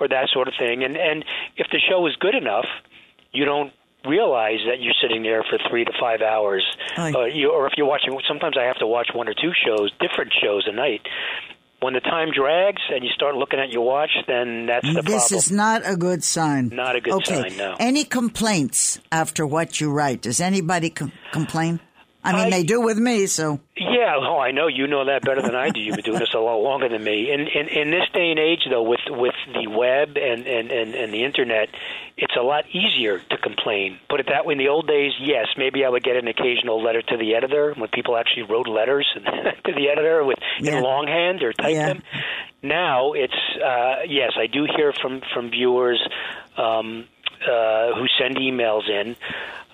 or 0.00 0.08
that 0.08 0.30
sort 0.32 0.48
of 0.48 0.54
thing. 0.58 0.84
And 0.84 0.96
and 0.96 1.24
if 1.56 1.66
the 1.70 1.78
show 1.78 2.06
is 2.06 2.16
good 2.16 2.34
enough, 2.34 2.66
you 3.32 3.44
don't 3.44 3.72
realize 4.06 4.60
that 4.66 4.80
you're 4.80 4.94
sitting 5.02 5.22
there 5.22 5.42
for 5.42 5.58
three 5.68 5.84
to 5.84 5.92
five 6.00 6.22
hours. 6.22 6.64
Uh, 7.14 7.24
you, 7.26 7.50
or 7.50 7.66
if 7.66 7.74
you're 7.76 7.86
watching, 7.86 8.18
sometimes 8.26 8.56
I 8.56 8.64
have 8.64 8.78
to 8.78 8.86
watch 8.86 9.10
one 9.12 9.28
or 9.28 9.34
two 9.34 9.52
shows, 9.66 9.92
different 10.00 10.32
shows 10.40 10.66
a 10.66 10.72
night. 10.72 11.02
When 11.80 11.94
the 11.94 12.00
time 12.00 12.30
drags 12.34 12.82
and 12.90 13.04
you 13.04 13.10
start 13.10 13.36
looking 13.36 13.60
at 13.60 13.70
your 13.70 13.86
watch, 13.86 14.10
then 14.26 14.66
that's 14.66 14.84
the 14.84 15.00
this 15.00 15.28
problem. 15.28 15.38
is 15.38 15.52
not 15.52 15.82
a 15.84 15.96
good 15.96 16.24
sign. 16.24 16.70
Not 16.72 16.96
a 16.96 17.00
good 17.00 17.12
okay. 17.14 17.48
sign, 17.48 17.56
no. 17.56 17.76
Any 17.78 18.02
complaints 18.04 18.98
after 19.12 19.46
what 19.46 19.80
you 19.80 19.92
write? 19.92 20.22
Does 20.22 20.40
anybody 20.40 20.90
com- 20.90 21.12
complain? 21.30 21.78
I 22.28 22.32
mean, 22.36 22.46
I- 22.46 22.50
they 22.50 22.62
do 22.62 22.80
with 22.80 22.98
me, 22.98 23.26
so 23.26 23.60
Yeah, 23.76 24.14
oh, 24.18 24.38
I 24.38 24.50
know 24.52 24.66
you 24.68 24.86
know 24.86 25.04
that 25.06 25.22
better 25.22 25.42
than 25.42 25.54
I 25.54 25.70
do. 25.70 25.80
You've 25.80 25.96
been 25.96 26.04
doing 26.04 26.18
this 26.18 26.34
a 26.34 26.38
lot 26.38 26.56
longer 26.62 26.88
than 26.88 27.02
me. 27.04 27.30
In 27.32 27.40
in, 27.48 27.68
in 27.68 27.90
this 27.90 28.04
day 28.12 28.30
and 28.30 28.38
age, 28.38 28.60
though, 28.68 28.82
with 28.82 29.00
with 29.08 29.34
the 29.52 29.66
web 29.68 30.16
and, 30.16 30.46
and 30.46 30.70
and 30.70 30.94
and 30.94 31.12
the 31.12 31.24
internet, 31.24 31.68
it's 32.16 32.34
a 32.36 32.42
lot 32.42 32.64
easier 32.72 33.18
to 33.18 33.36
complain. 33.38 33.98
Put 34.08 34.20
it 34.20 34.26
that 34.28 34.44
way. 34.46 34.52
In 34.52 34.58
the 34.58 34.68
old 34.68 34.86
days, 34.88 35.12
yes, 35.20 35.46
maybe 35.56 35.84
I 35.84 35.88
would 35.88 36.02
get 36.04 36.16
an 36.16 36.26
occasional 36.28 36.82
letter 36.82 37.02
to 37.02 37.16
the 37.16 37.34
editor 37.34 37.74
when 37.76 37.88
people 37.90 38.16
actually 38.16 38.42
wrote 38.50 38.66
letters 38.68 39.06
to 39.14 39.72
the 39.72 39.88
editor 39.90 40.24
with 40.24 40.38
Yeah. 40.60 40.78
in 40.78 40.82
longhand 40.82 41.42
or 41.42 41.52
typed 41.52 41.74
Yeah. 41.74 41.86
them. 41.88 42.02
Now 42.62 43.12
it's 43.12 43.40
uh, 43.64 44.02
yes, 44.08 44.32
I 44.36 44.46
do 44.46 44.66
hear 44.76 44.92
from 44.92 45.22
from 45.32 45.50
viewers 45.50 46.00
um, 46.56 47.06
uh, 47.42 47.94
who 47.94 48.06
send 48.20 48.36
emails 48.36 48.88
in. 48.90 49.14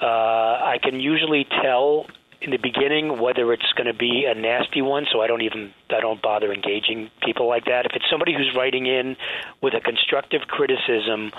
Uh, 0.02 0.06
I 0.06 0.78
can 0.82 1.00
usually 1.00 1.46
tell 1.62 2.06
in 2.44 2.50
the 2.50 2.58
beginning 2.58 3.18
whether 3.20 3.52
it's 3.52 3.72
going 3.74 3.86
to 3.86 3.94
be 3.94 4.26
a 4.26 4.34
nasty 4.34 4.82
one, 4.82 5.06
so 5.10 5.20
I 5.20 5.26
don't 5.26 5.42
even 5.42 5.72
I 5.90 6.00
don't 6.00 6.20
bother 6.20 6.52
engaging 6.52 7.10
people 7.22 7.48
like 7.48 7.64
that. 7.64 7.86
If 7.86 7.92
it's 7.94 8.04
somebody 8.10 8.34
who's 8.34 8.54
writing 8.54 8.86
in 8.86 9.16
with 9.62 9.74
a 9.74 9.80
constructive 9.80 10.42
criticism 10.46 11.32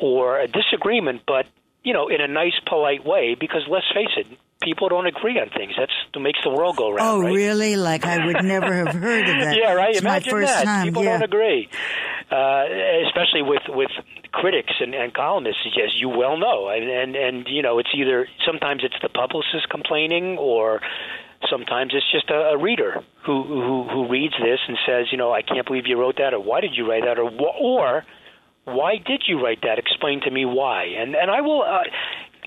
or 0.00 0.38
a 0.38 0.46
disagreement, 0.46 1.22
but 1.26 1.46
you 1.82 1.92
know, 1.92 2.08
in 2.08 2.20
a 2.20 2.28
nice, 2.28 2.58
polite 2.66 3.04
way, 3.04 3.34
because 3.34 3.62
let's 3.68 3.90
face 3.92 4.12
it, 4.16 4.26
people 4.64 4.88
don't 4.88 5.06
agree 5.06 5.38
on 5.38 5.50
things. 5.50 5.72
That's 5.78 5.92
what 6.12 6.22
makes 6.22 6.40
the 6.42 6.50
world 6.50 6.76
go 6.76 6.92
round. 6.92 7.08
oh, 7.08 7.20
right? 7.20 7.34
really? 7.34 7.76
Like 7.76 8.04
I 8.04 8.24
would 8.26 8.44
never 8.44 8.72
have 8.74 8.94
heard 8.94 9.28
of 9.28 9.40
that. 9.40 9.56
Yeah, 9.62 9.74
right. 9.74 9.94
It's 9.94 10.02
my 10.02 10.16
Imagine 10.16 10.30
first 10.30 10.52
that. 10.52 10.64
time. 10.64 10.86
People 10.86 11.04
yeah. 11.04 11.12
don't 11.18 11.22
agree, 11.22 11.68
uh, 12.30 12.64
especially 13.06 13.42
with 13.42 13.62
with 13.68 13.90
critics 14.32 14.72
and, 14.80 14.94
and 14.94 15.12
columnists, 15.12 15.60
as 15.66 16.00
you 16.00 16.08
well 16.08 16.36
know. 16.36 16.68
And, 16.68 16.88
and 16.88 17.16
and 17.16 17.46
you 17.48 17.62
know, 17.62 17.78
it's 17.78 17.90
either 17.94 18.26
sometimes 18.46 18.82
it's 18.84 18.96
the 19.02 19.08
publicist 19.08 19.68
complaining, 19.70 20.38
or 20.38 20.80
sometimes 21.50 21.92
it's 21.94 22.10
just 22.10 22.30
a, 22.30 22.54
a 22.54 22.58
reader 22.58 23.02
who, 23.26 23.42
who 23.44 23.88
who 23.88 24.08
reads 24.08 24.34
this 24.40 24.60
and 24.66 24.78
says, 24.86 25.06
you 25.12 25.18
know, 25.18 25.32
I 25.32 25.42
can't 25.42 25.66
believe 25.66 25.86
you 25.86 25.98
wrote 25.98 26.16
that, 26.16 26.34
or 26.34 26.40
why 26.40 26.60
did 26.60 26.72
you 26.74 26.88
write 26.88 27.04
that, 27.04 27.18
or 27.18 27.30
or 27.60 28.04
why 28.64 28.96
did 29.04 29.24
you 29.26 29.42
write 29.42 29.62
that? 29.62 29.78
Explain 29.78 30.20
to 30.22 30.30
me 30.30 30.44
why. 30.44 30.84
And 30.98 31.14
and 31.14 31.30
I 31.30 31.40
will. 31.40 31.62
Uh, 31.62 31.82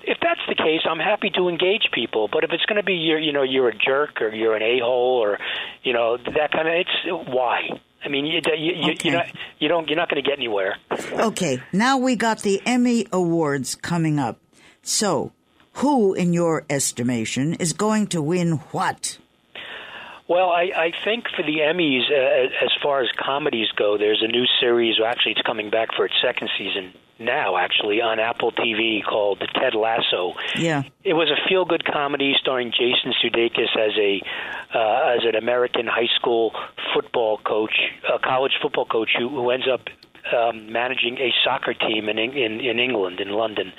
if 0.06 0.18
that's 0.22 0.40
the 0.48 0.54
case, 0.54 0.80
I'm 0.88 0.98
happy 0.98 1.30
to 1.36 1.48
engage 1.48 1.88
people. 1.92 2.28
But 2.32 2.44
if 2.44 2.50
it's 2.52 2.64
going 2.66 2.76
to 2.76 2.82
be 2.84 2.94
you're, 2.94 3.18
you 3.18 3.32
know, 3.32 3.42
you're 3.42 3.68
a 3.68 3.76
jerk 3.76 4.20
or 4.22 4.28
you're 4.34 4.54
an 4.56 4.62
a 4.62 4.78
hole 4.80 5.18
or, 5.22 5.38
you 5.82 5.92
know, 5.92 6.16
that 6.16 6.52
kind 6.52 6.68
of, 6.68 6.74
it's 6.74 7.28
why. 7.28 7.68
I 8.04 8.08
mean, 8.08 8.24
you 8.24 8.40
you 8.56 8.72
you, 8.74 8.92
Okay. 8.92 9.08
you're 9.08 9.18
not, 9.18 9.26
you 9.58 9.68
don't 9.68 9.88
you're 9.88 9.96
not 9.96 10.08
going 10.08 10.22
to 10.22 10.28
get 10.28 10.38
anywhere. 10.38 10.76
Okay, 11.12 11.60
now 11.72 11.98
we 11.98 12.14
got 12.14 12.42
the 12.42 12.62
Emmy 12.64 13.06
Awards 13.12 13.74
coming 13.74 14.18
up. 14.20 14.38
So, 14.82 15.32
who, 15.74 16.14
in 16.14 16.32
your 16.32 16.64
estimation, 16.70 17.54
is 17.54 17.72
going 17.72 18.06
to 18.08 18.22
win 18.22 18.52
what? 18.70 19.18
Well, 20.28 20.50
I, 20.50 20.70
I 20.76 20.92
think 21.04 21.26
for 21.36 21.42
the 21.42 21.58
Emmys, 21.60 22.10
uh, 22.10 22.64
as 22.64 22.72
far 22.82 23.00
as 23.00 23.08
comedies 23.16 23.68
go, 23.76 23.96
there's 23.96 24.22
a 24.22 24.28
new 24.28 24.44
series. 24.60 24.96
Actually, 25.04 25.32
it's 25.32 25.42
coming 25.42 25.70
back 25.70 25.90
for 25.94 26.04
its 26.04 26.14
second 26.20 26.50
season 26.58 26.92
now. 27.20 27.56
Actually, 27.56 28.00
on 28.00 28.18
Apple 28.18 28.50
TV 28.50 29.04
called 29.04 29.38
The 29.38 29.46
Ted 29.46 29.74
Lasso. 29.74 30.34
Yeah. 30.56 30.82
It 31.04 31.14
was 31.14 31.30
a 31.30 31.48
feel-good 31.48 31.84
comedy 31.84 32.34
starring 32.40 32.72
Jason 32.72 33.14
Sudeikis 33.22 33.76
as 33.78 33.96
a 33.96 34.20
uh, 34.74 35.14
as 35.16 35.24
an 35.24 35.36
American 35.36 35.86
high 35.86 36.10
school 36.16 36.52
football 36.92 37.38
coach, 37.38 37.78
a 38.12 38.18
college 38.18 38.58
football 38.60 38.84
coach 38.84 39.10
who, 39.16 39.28
who 39.28 39.50
ends 39.50 39.68
up 39.72 39.82
um, 40.34 40.72
managing 40.72 41.18
a 41.18 41.32
soccer 41.44 41.72
team 41.72 42.08
in, 42.08 42.18
in 42.18 42.60
in 42.60 42.80
England 42.80 43.20
in 43.20 43.30
London, 43.30 43.72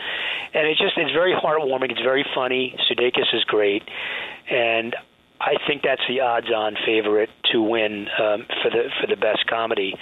and 0.53 0.65
it's 0.67 0.79
just 0.79 0.97
it's 0.97 1.11
very 1.11 1.33
heartwarming. 1.33 1.91
It's 1.91 2.01
very 2.01 2.25
funny. 2.33 2.73
Sudeikis 2.89 3.33
is 3.33 3.43
great, 3.43 3.83
and 4.49 4.95
I 5.39 5.55
think 5.67 5.83
that's 5.83 6.01
the 6.07 6.21
odds-on 6.21 6.75
favorite 6.85 7.29
to 7.51 7.61
win 7.61 8.07
um, 8.19 8.45
for 8.61 8.69
the 8.71 8.89
for 8.99 9.07
the 9.07 9.15
best 9.15 9.45
comedy. 9.47 9.93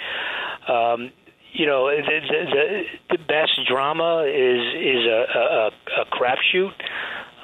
Um, 0.68 1.12
you 1.52 1.66
know, 1.66 1.88
the, 1.88 2.20
the, 2.28 2.82
the, 3.16 3.18
best 3.18 3.60
drama 3.68 4.24
is 4.28 4.60
is 4.74 5.04
a, 5.06 5.24
a, 5.38 5.70
a 6.02 6.04
crapshoot. 6.12 6.74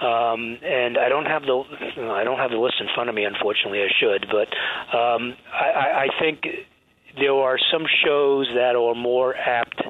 Um, 0.02 0.58
and 0.64 0.98
I 0.98 1.08
don't 1.08 1.26
have 1.26 1.42
the 1.42 1.62
I 2.10 2.24
don't 2.24 2.38
have 2.38 2.50
the 2.50 2.56
list 2.56 2.76
in 2.80 2.88
front 2.94 3.08
of 3.08 3.14
me. 3.14 3.24
Unfortunately, 3.24 3.82
I 3.82 3.88
should. 4.00 4.26
But 4.30 4.48
um, 4.96 5.34
I, 5.52 5.70
I 5.70 6.02
I 6.04 6.08
think 6.18 6.42
there 7.18 7.34
are 7.34 7.58
some 7.70 7.84
shows 8.04 8.48
that 8.54 8.74
are 8.74 8.94
more 8.94 9.36
apt 9.36 9.80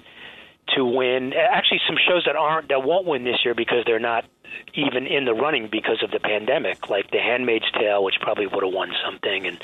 to 0.76 0.85
win. 0.85 1.32
Actually, 1.32 1.80
some 1.87 1.97
shows 2.09 2.25
that 2.26 2.37
aren't 2.37 2.68
that 2.68 2.82
won't 2.82 3.06
win 3.06 3.25
this 3.25 3.38
year 3.44 3.54
because 3.54 3.85
they're 3.87 3.99
not 3.99 4.25
even 4.75 5.06
in 5.06 5.25
the 5.25 5.35
running 5.35 5.68
because 5.71 6.02
of 6.02 6.11
the 6.11 6.21
pandemic, 6.21 6.88
like 6.88 7.11
The 7.11 7.18
Handmaid's 7.18 7.71
Tale, 7.73 8.02
which 8.02 8.16
probably 8.21 8.47
would 8.47 8.62
have 8.64 8.73
won 8.73 8.90
something, 9.04 9.47
and 9.47 9.59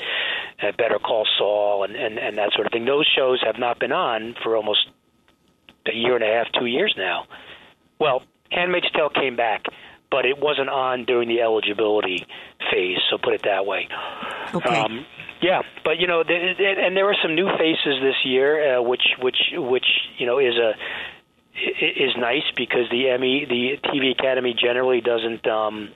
uh, 0.61 0.71
Better 0.77 0.99
Call 0.99 1.25
Saul, 1.37 1.83
and, 1.83 1.95
and 1.95 2.17
and 2.17 2.37
that 2.37 2.51
sort 2.53 2.67
of 2.67 2.73
thing. 2.73 2.85
Those 2.85 3.07
shows 3.15 3.41
have 3.45 3.59
not 3.59 3.79
been 3.79 3.91
on 3.91 4.35
for 4.43 4.55
almost 4.55 4.87
a 5.87 5.95
year 5.95 6.15
and 6.15 6.23
a 6.23 6.27
half, 6.27 6.47
two 6.57 6.65
years 6.65 6.93
now. 6.97 7.25
Well, 7.99 8.23
Handmaid's 8.51 8.89
Tale 8.91 9.09
came 9.09 9.35
back, 9.35 9.65
but 10.11 10.25
it 10.25 10.39
wasn't 10.39 10.69
on 10.69 11.05
during 11.05 11.27
the 11.27 11.41
eligibility 11.41 12.25
phase. 12.71 12.97
So 13.09 13.17
put 13.17 13.33
it 13.33 13.43
that 13.43 13.65
way. 13.65 13.87
Okay. 14.53 14.69
Um, 14.69 15.05
yeah, 15.41 15.61
but 15.85 15.99
you 15.99 16.07
know, 16.07 16.23
th- 16.23 16.57
th- 16.57 16.77
and 16.79 16.97
there 16.97 17.05
were 17.05 17.15
some 17.21 17.35
new 17.35 17.47
faces 17.57 18.01
this 18.01 18.15
year, 18.25 18.77
uh, 18.77 18.81
which 18.81 19.03
which 19.21 19.37
which 19.53 19.85
you 20.17 20.25
know 20.25 20.39
is 20.39 20.55
a 20.57 20.73
is 21.81 22.15
nice 22.17 22.43
because 22.55 22.89
the 22.91 23.09
Emmy, 23.09 23.45
the 23.45 23.77
TV 23.89 24.11
Academy 24.11 24.55
generally 24.59 25.01
doesn't 25.01 25.45
um, 25.47 25.89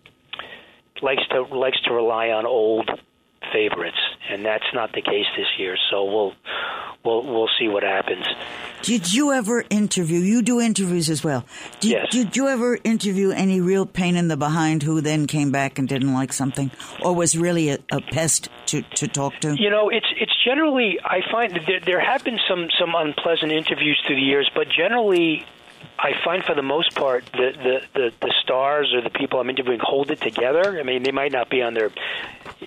likes 1.01 1.23
to 1.29 1.41
likes 1.43 1.79
to 1.81 1.93
rely 1.93 2.29
on 2.29 2.45
old 2.45 2.89
favorites, 3.51 3.97
and 4.29 4.43
that's 4.45 4.65
not 4.73 4.91
the 4.93 5.01
case 5.01 5.25
this 5.37 5.47
year. 5.57 5.77
So 5.91 6.05
we'll 6.05 6.33
we'll 7.03 7.23
we'll 7.23 7.49
see 7.59 7.67
what 7.67 7.83
happens. 7.83 8.25
Did 8.81 9.13
you 9.13 9.31
ever 9.31 9.63
interview? 9.69 10.19
You 10.19 10.41
do 10.41 10.59
interviews 10.59 11.09
as 11.09 11.23
well. 11.23 11.45
Did, 11.79 11.91
Yes. 11.91 12.07
did 12.11 12.35
you 12.35 12.49
ever 12.49 12.77
interview 12.83 13.31
any 13.31 13.61
real 13.61 13.85
pain 13.85 14.17
in 14.17 14.27
the 14.27 14.35
behind 14.35 14.83
who 14.83 14.99
then 14.99 15.25
came 15.25 15.51
back 15.53 15.79
and 15.79 15.87
didn't 15.87 16.13
like 16.13 16.33
something, 16.33 16.69
or 17.01 17.15
was 17.15 17.37
really 17.37 17.69
a, 17.69 17.77
a 17.93 18.01
pest 18.01 18.49
to, 18.67 18.81
to 18.95 19.07
talk 19.07 19.39
to? 19.39 19.55
You 19.57 19.69
know, 19.69 19.87
it's 19.89 20.07
it's 20.19 20.33
generally 20.43 20.99
I 21.03 21.21
find 21.31 21.53
that 21.53 21.65
there, 21.65 21.79
there 21.79 21.99
have 22.01 22.23
been 22.25 22.39
some 22.47 22.67
some 22.77 22.93
unpleasant 22.95 23.51
interviews 23.53 24.01
through 24.05 24.17
the 24.17 24.21
years, 24.21 24.49
but 24.53 24.67
generally. 24.69 25.45
I 26.03 26.11
find 26.25 26.43
for 26.43 26.53
the 26.53 26.61
most 26.61 26.95
part 26.95 27.23
the, 27.31 27.51
the, 27.55 27.81
the, 27.93 28.11
the 28.19 28.33
stars 28.43 28.93
or 28.93 29.01
the 29.01 29.09
people 29.09 29.39
I'm 29.39 29.49
interviewing 29.49 29.79
hold 29.81 30.11
it 30.11 30.19
together. 30.19 30.77
I 30.77 30.83
mean, 30.83 31.01
they 31.03 31.11
might 31.13 31.31
not 31.31 31.49
be 31.49 31.61
on 31.61 31.73
their 31.73 31.91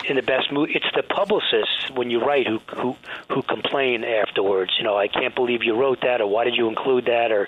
in 0.09 0.15
the 0.15 0.23
best 0.23 0.51
mood. 0.51 0.71
It's 0.73 0.87
the 0.95 1.03
publicists 1.03 1.91
when 1.93 2.09
you 2.09 2.19
write 2.19 2.47
who 2.47 2.57
who 2.75 2.95
who 3.29 3.43
complain 3.43 4.03
afterwards. 4.03 4.71
You 4.79 4.85
know, 4.85 4.97
I 4.97 5.07
can't 5.07 5.35
believe 5.35 5.63
you 5.63 5.75
wrote 5.75 6.01
that, 6.01 6.19
or 6.19 6.27
why 6.27 6.45
did 6.45 6.55
you 6.55 6.67
include 6.67 7.05
that, 7.05 7.31
or 7.31 7.47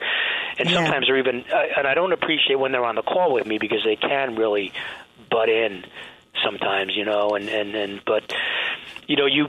and 0.60 0.70
Yeah. 0.70 0.76
sometimes 0.76 1.08
they're 1.08 1.18
even. 1.18 1.44
And 1.76 1.88
I 1.88 1.96
don't 1.96 2.14
appreciate 2.14 2.60
when 2.60 2.72
they're 2.72 2.86
on 2.86 2.96
the 2.96 3.02
call 3.02 3.34
with 3.34 3.48
me 3.48 3.58
because 3.58 3.84
they 3.84 3.96
can 3.96 4.36
really 4.36 4.72
butt 5.32 5.50
in 5.50 5.86
sometimes. 6.44 6.96
You 6.96 7.06
know, 7.06 7.32
and 7.36 7.50
and 7.50 7.74
and 7.76 8.02
but 8.06 8.32
you 9.10 9.16
know, 9.18 9.26
you 9.26 9.48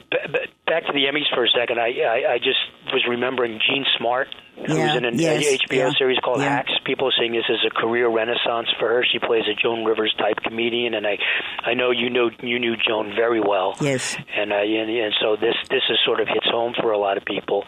back 0.65 0.87
to 0.87 0.93
the 0.93 1.05
Emmys 1.05 1.29
for 1.35 1.45
a 1.45 1.49
second. 1.53 1.79
I 1.79 1.93
I, 2.01 2.33
I 2.35 2.39
just 2.39 2.57
was 2.93 3.05
remembering 3.07 3.61
Jean 3.61 3.85
Smart, 3.99 4.29
who's 4.57 4.75
Yeah, 4.75 4.97
in 4.97 5.05
an 5.05 5.19
yes, 5.19 5.45
a 5.45 5.59
HBO 5.59 5.77
yeah, 5.77 5.91
series 5.99 6.19
called 6.25 6.41
yeah. 6.41 6.49
Hacks. 6.49 6.73
People 6.87 7.09
are 7.09 7.13
saying 7.19 7.33
this 7.33 7.45
is 7.51 7.61
a 7.67 7.71
career 7.71 8.09
renaissance 8.09 8.69
for 8.81 8.89
her. 8.89 9.05
She 9.05 9.19
plays 9.19 9.45
a 9.45 9.55
Joan 9.61 9.85
Rivers 9.85 10.15
type 10.19 10.37
comedian, 10.43 10.95
and 10.95 11.07
I 11.07 11.19
I 11.63 11.75
know 11.75 11.91
you 11.91 12.09
know 12.09 12.31
you 12.43 12.59
knew 12.59 12.75
Joan 12.77 13.13
very 13.15 13.41
well. 13.41 13.77
Yes. 13.83 14.17
and 14.35 14.51
uh, 14.51 14.57
and, 14.57 14.89
and 14.91 15.15
so 15.21 15.37
this 15.37 15.55
this 15.69 15.83
is 15.91 15.99
sort 16.07 16.21
of 16.21 16.29
hits 16.29 16.49
home 16.51 16.73
for 16.81 16.93
a 16.93 16.99
lot 16.99 17.19
of 17.19 17.27
people. 17.27 17.65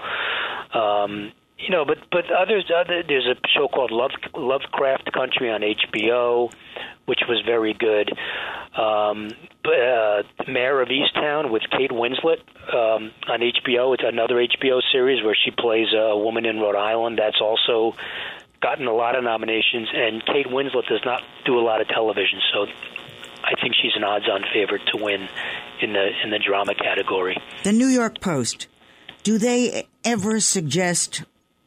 Um, 0.72 1.32
you 1.62 1.70
know, 1.70 1.84
but 1.84 1.98
but 2.10 2.24
others, 2.30 2.70
other 2.74 3.02
there's 3.06 3.26
a 3.26 3.36
show 3.56 3.68
called 3.68 3.90
Love 3.90 4.10
Lovecraft 4.34 5.12
Country 5.12 5.50
on 5.50 5.60
HBO, 5.62 6.52
which 7.06 7.20
was 7.28 7.42
very 7.46 7.74
good. 7.74 8.10
Um, 8.76 9.30
uh, 9.64 10.22
Mare 10.48 10.80
of 10.80 10.88
Easttown 10.88 11.50
with 11.52 11.62
Kate 11.70 11.90
Winslet 11.90 12.40
um, 12.72 13.12
on 13.28 13.40
HBO. 13.40 13.94
It's 13.94 14.02
another 14.04 14.36
HBO 14.36 14.80
series 14.90 15.22
where 15.22 15.36
she 15.36 15.50
plays 15.50 15.88
a 15.94 16.16
woman 16.16 16.46
in 16.46 16.58
Rhode 16.58 16.76
Island. 16.76 17.18
That's 17.18 17.40
also 17.40 17.96
gotten 18.60 18.86
a 18.86 18.94
lot 18.94 19.16
of 19.16 19.24
nominations, 19.24 19.88
and 19.94 20.24
Kate 20.24 20.46
Winslet 20.46 20.86
does 20.88 21.02
not 21.04 21.22
do 21.44 21.58
a 21.58 21.62
lot 21.62 21.80
of 21.80 21.88
television, 21.88 22.40
so 22.52 22.66
I 23.44 23.60
think 23.60 23.74
she's 23.80 23.92
an 23.94 24.04
odds-on 24.04 24.42
favorite 24.52 24.82
to 24.94 25.02
win 25.02 25.28
in 25.80 25.92
the 25.92 26.08
in 26.24 26.30
the 26.30 26.38
drama 26.38 26.74
category. 26.74 27.36
The 27.64 27.72
New 27.72 27.88
York 27.88 28.20
Post. 28.20 28.68
Do 29.22 29.38
they 29.38 29.86
ever 30.04 30.40
suggest 30.40 31.22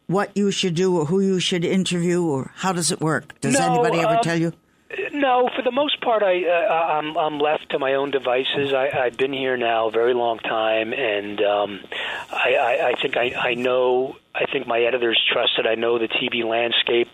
what 0.08 0.36
you 0.36 0.52
should 0.52 0.76
do 0.76 0.98
or 0.98 1.06
who 1.06 1.20
you 1.20 1.40
should 1.40 1.66
interview 1.66 2.24
or 2.24 2.52
how 2.56 2.72
does 2.72 2.92
it 2.92 3.02
work? 3.02 3.40
Does 3.42 3.58
No, 3.58 3.74
anybody 3.74 4.00
ever 4.00 4.18
um, 4.18 4.24
tell 4.24 4.40
you? 4.40 4.54
No, 5.14 5.50
for 5.56 5.62
the 5.62 5.72
most 5.72 6.00
part, 6.02 6.24
I 6.24 6.44
uh, 6.46 6.74
I'm 6.74 7.18
I'm 7.18 7.40
left 7.40 7.72
to 7.72 7.80
my 7.80 7.96
own 7.96 8.12
devices. 8.12 8.74
I, 8.74 8.90
I've 8.90 9.18
been 9.18 9.34
here 9.34 9.58
now 9.58 9.88
a 9.88 9.92
very 9.92 10.14
long 10.14 10.40
time, 10.40 10.94
and 10.94 11.42
um, 11.42 11.80
I, 12.32 12.56
I, 12.56 12.88
I 12.90 13.02
think 13.02 13.18
I, 13.18 13.34
I 13.36 13.54
know. 13.56 14.16
I 14.34 14.46
think 14.46 14.68
my 14.68 14.80
editors 14.82 15.20
trust 15.32 15.54
that 15.58 15.68
I 15.68 15.76
know 15.76 15.98
the 15.98 16.08
TV 16.08 16.48
landscape 16.48 17.14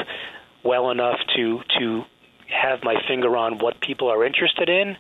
well 0.63 0.91
enough 0.91 1.19
to 1.35 1.61
to 1.79 2.03
have 2.47 2.83
my 2.83 2.95
finger 3.07 3.35
on 3.37 3.57
what 3.57 3.79
people 3.79 4.09
are 4.11 4.25
interested 4.25 4.69
in. 4.69 4.97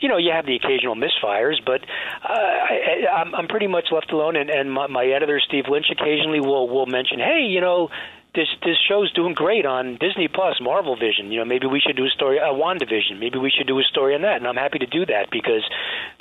You 0.00 0.08
know, 0.08 0.16
you 0.16 0.32
have 0.32 0.46
the 0.46 0.56
occasional 0.56 0.96
misfires, 0.96 1.56
but 1.64 1.82
uh, 2.24 2.32
I, 2.32 3.06
I'm, 3.20 3.34
I'm 3.34 3.48
pretty 3.48 3.66
much 3.66 3.86
left 3.92 4.12
alone. 4.12 4.36
And, 4.36 4.48
and 4.48 4.72
my, 4.72 4.86
my 4.86 5.04
editor, 5.04 5.40
Steve 5.46 5.64
Lynch, 5.68 5.86
occasionally 5.90 6.40
will 6.40 6.68
will 6.68 6.86
mention, 6.86 7.18
"Hey, 7.18 7.46
you 7.48 7.60
know, 7.60 7.90
this 8.34 8.48
this 8.64 8.76
show's 8.88 9.12
doing 9.12 9.34
great 9.34 9.66
on 9.66 9.96
Disney 10.00 10.28
Plus, 10.28 10.56
Marvel 10.60 10.96
Vision. 10.96 11.32
You 11.32 11.40
know, 11.40 11.44
maybe 11.44 11.66
we 11.66 11.80
should 11.80 11.96
do 11.96 12.04
a 12.04 12.10
story, 12.10 12.38
a 12.38 12.52
WandaVision. 12.52 13.18
Maybe 13.18 13.38
we 13.38 13.50
should 13.50 13.66
do 13.66 13.78
a 13.78 13.82
story 13.84 14.14
on 14.14 14.22
that. 14.22 14.36
And 14.36 14.46
I'm 14.46 14.56
happy 14.56 14.78
to 14.78 14.86
do 14.86 15.06
that 15.06 15.30
because 15.30 15.68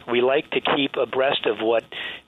we 0.09 0.21
like 0.21 0.49
to 0.51 0.61
keep 0.61 0.95
abreast 0.95 1.45
of 1.45 1.59
what 1.59 1.83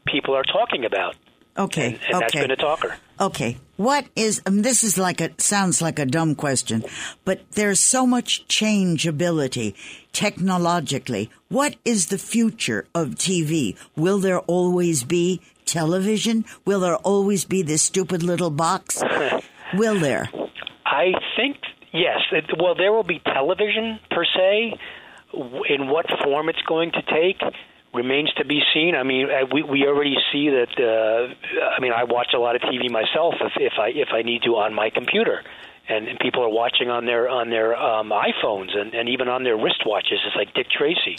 people 0.05 0.35
are 0.35 0.43
talking 0.43 0.85
about. 0.85 1.15
Okay. 1.57 1.85
And, 1.85 1.99
and 2.09 2.21
that's 2.21 2.35
okay. 2.35 2.41
been 2.41 2.51
a 2.51 2.55
talker. 2.55 2.95
Okay. 3.21 3.57
What 3.77 4.07
is, 4.15 4.41
um, 4.47 4.63
this 4.63 4.83
is 4.83 4.97
like 4.97 5.21
a, 5.21 5.29
sounds 5.37 5.79
like 5.79 5.99
a 5.99 6.07
dumb 6.07 6.33
question, 6.33 6.83
but 7.23 7.41
there's 7.51 7.79
so 7.79 8.07
much 8.07 8.47
changeability 8.47 9.75
technologically. 10.11 11.29
What 11.47 11.75
is 11.85 12.07
the 12.07 12.17
future 12.17 12.87
of 12.95 13.09
TV? 13.09 13.77
Will 13.95 14.17
there 14.17 14.39
always 14.39 15.03
be 15.03 15.39
television? 15.65 16.45
Will 16.65 16.79
there 16.79 16.95
always 16.95 17.45
be 17.45 17.61
this 17.61 17.83
stupid 17.83 18.23
little 18.23 18.49
box? 18.49 19.03
Will 19.75 19.99
there? 19.99 20.27
I 20.83 21.13
think 21.37 21.57
yes. 21.93 22.21
It, 22.31 22.45
well, 22.59 22.73
there 22.75 22.91
will 22.91 23.03
be 23.03 23.21
television 23.23 23.99
per 24.09 24.25
se. 24.25 24.73
In 25.69 25.87
what 25.87 26.07
form 26.23 26.49
it's 26.49 26.61
going 26.67 26.91
to 26.91 27.01
take 27.03 27.39
remains 27.93 28.31
to 28.37 28.45
be 28.45 28.61
seen. 28.73 28.95
I 28.95 29.03
mean, 29.03 29.27
we 29.51 29.63
we 29.63 29.85
already 29.85 30.15
see 30.31 30.49
that. 30.49 30.71
Uh, 30.79 31.65
I 31.65 31.79
mean, 31.79 31.91
I 31.91 32.03
watch 32.03 32.29
a 32.35 32.39
lot 32.39 32.55
of 32.55 32.61
TV 32.61 32.89
myself 32.89 33.35
if, 33.41 33.53
if 33.57 33.73
I 33.79 33.89
if 33.89 34.09
I 34.13 34.21
need 34.21 34.43
to 34.43 34.55
on 34.57 34.73
my 34.73 34.89
computer. 34.89 35.43
And, 35.89 36.07
and 36.07 36.19
people 36.19 36.43
are 36.43 36.49
watching 36.49 36.89
on 36.89 37.05
their 37.05 37.27
on 37.27 37.49
their 37.49 37.75
um, 37.75 38.11
iPhones 38.11 38.77
and, 38.77 38.93
and 38.93 39.09
even 39.09 39.27
on 39.27 39.43
their 39.43 39.57
wristwatches. 39.57 40.23
It's 40.25 40.35
like 40.35 40.53
Dick 40.53 40.67
Tracy, 40.69 41.17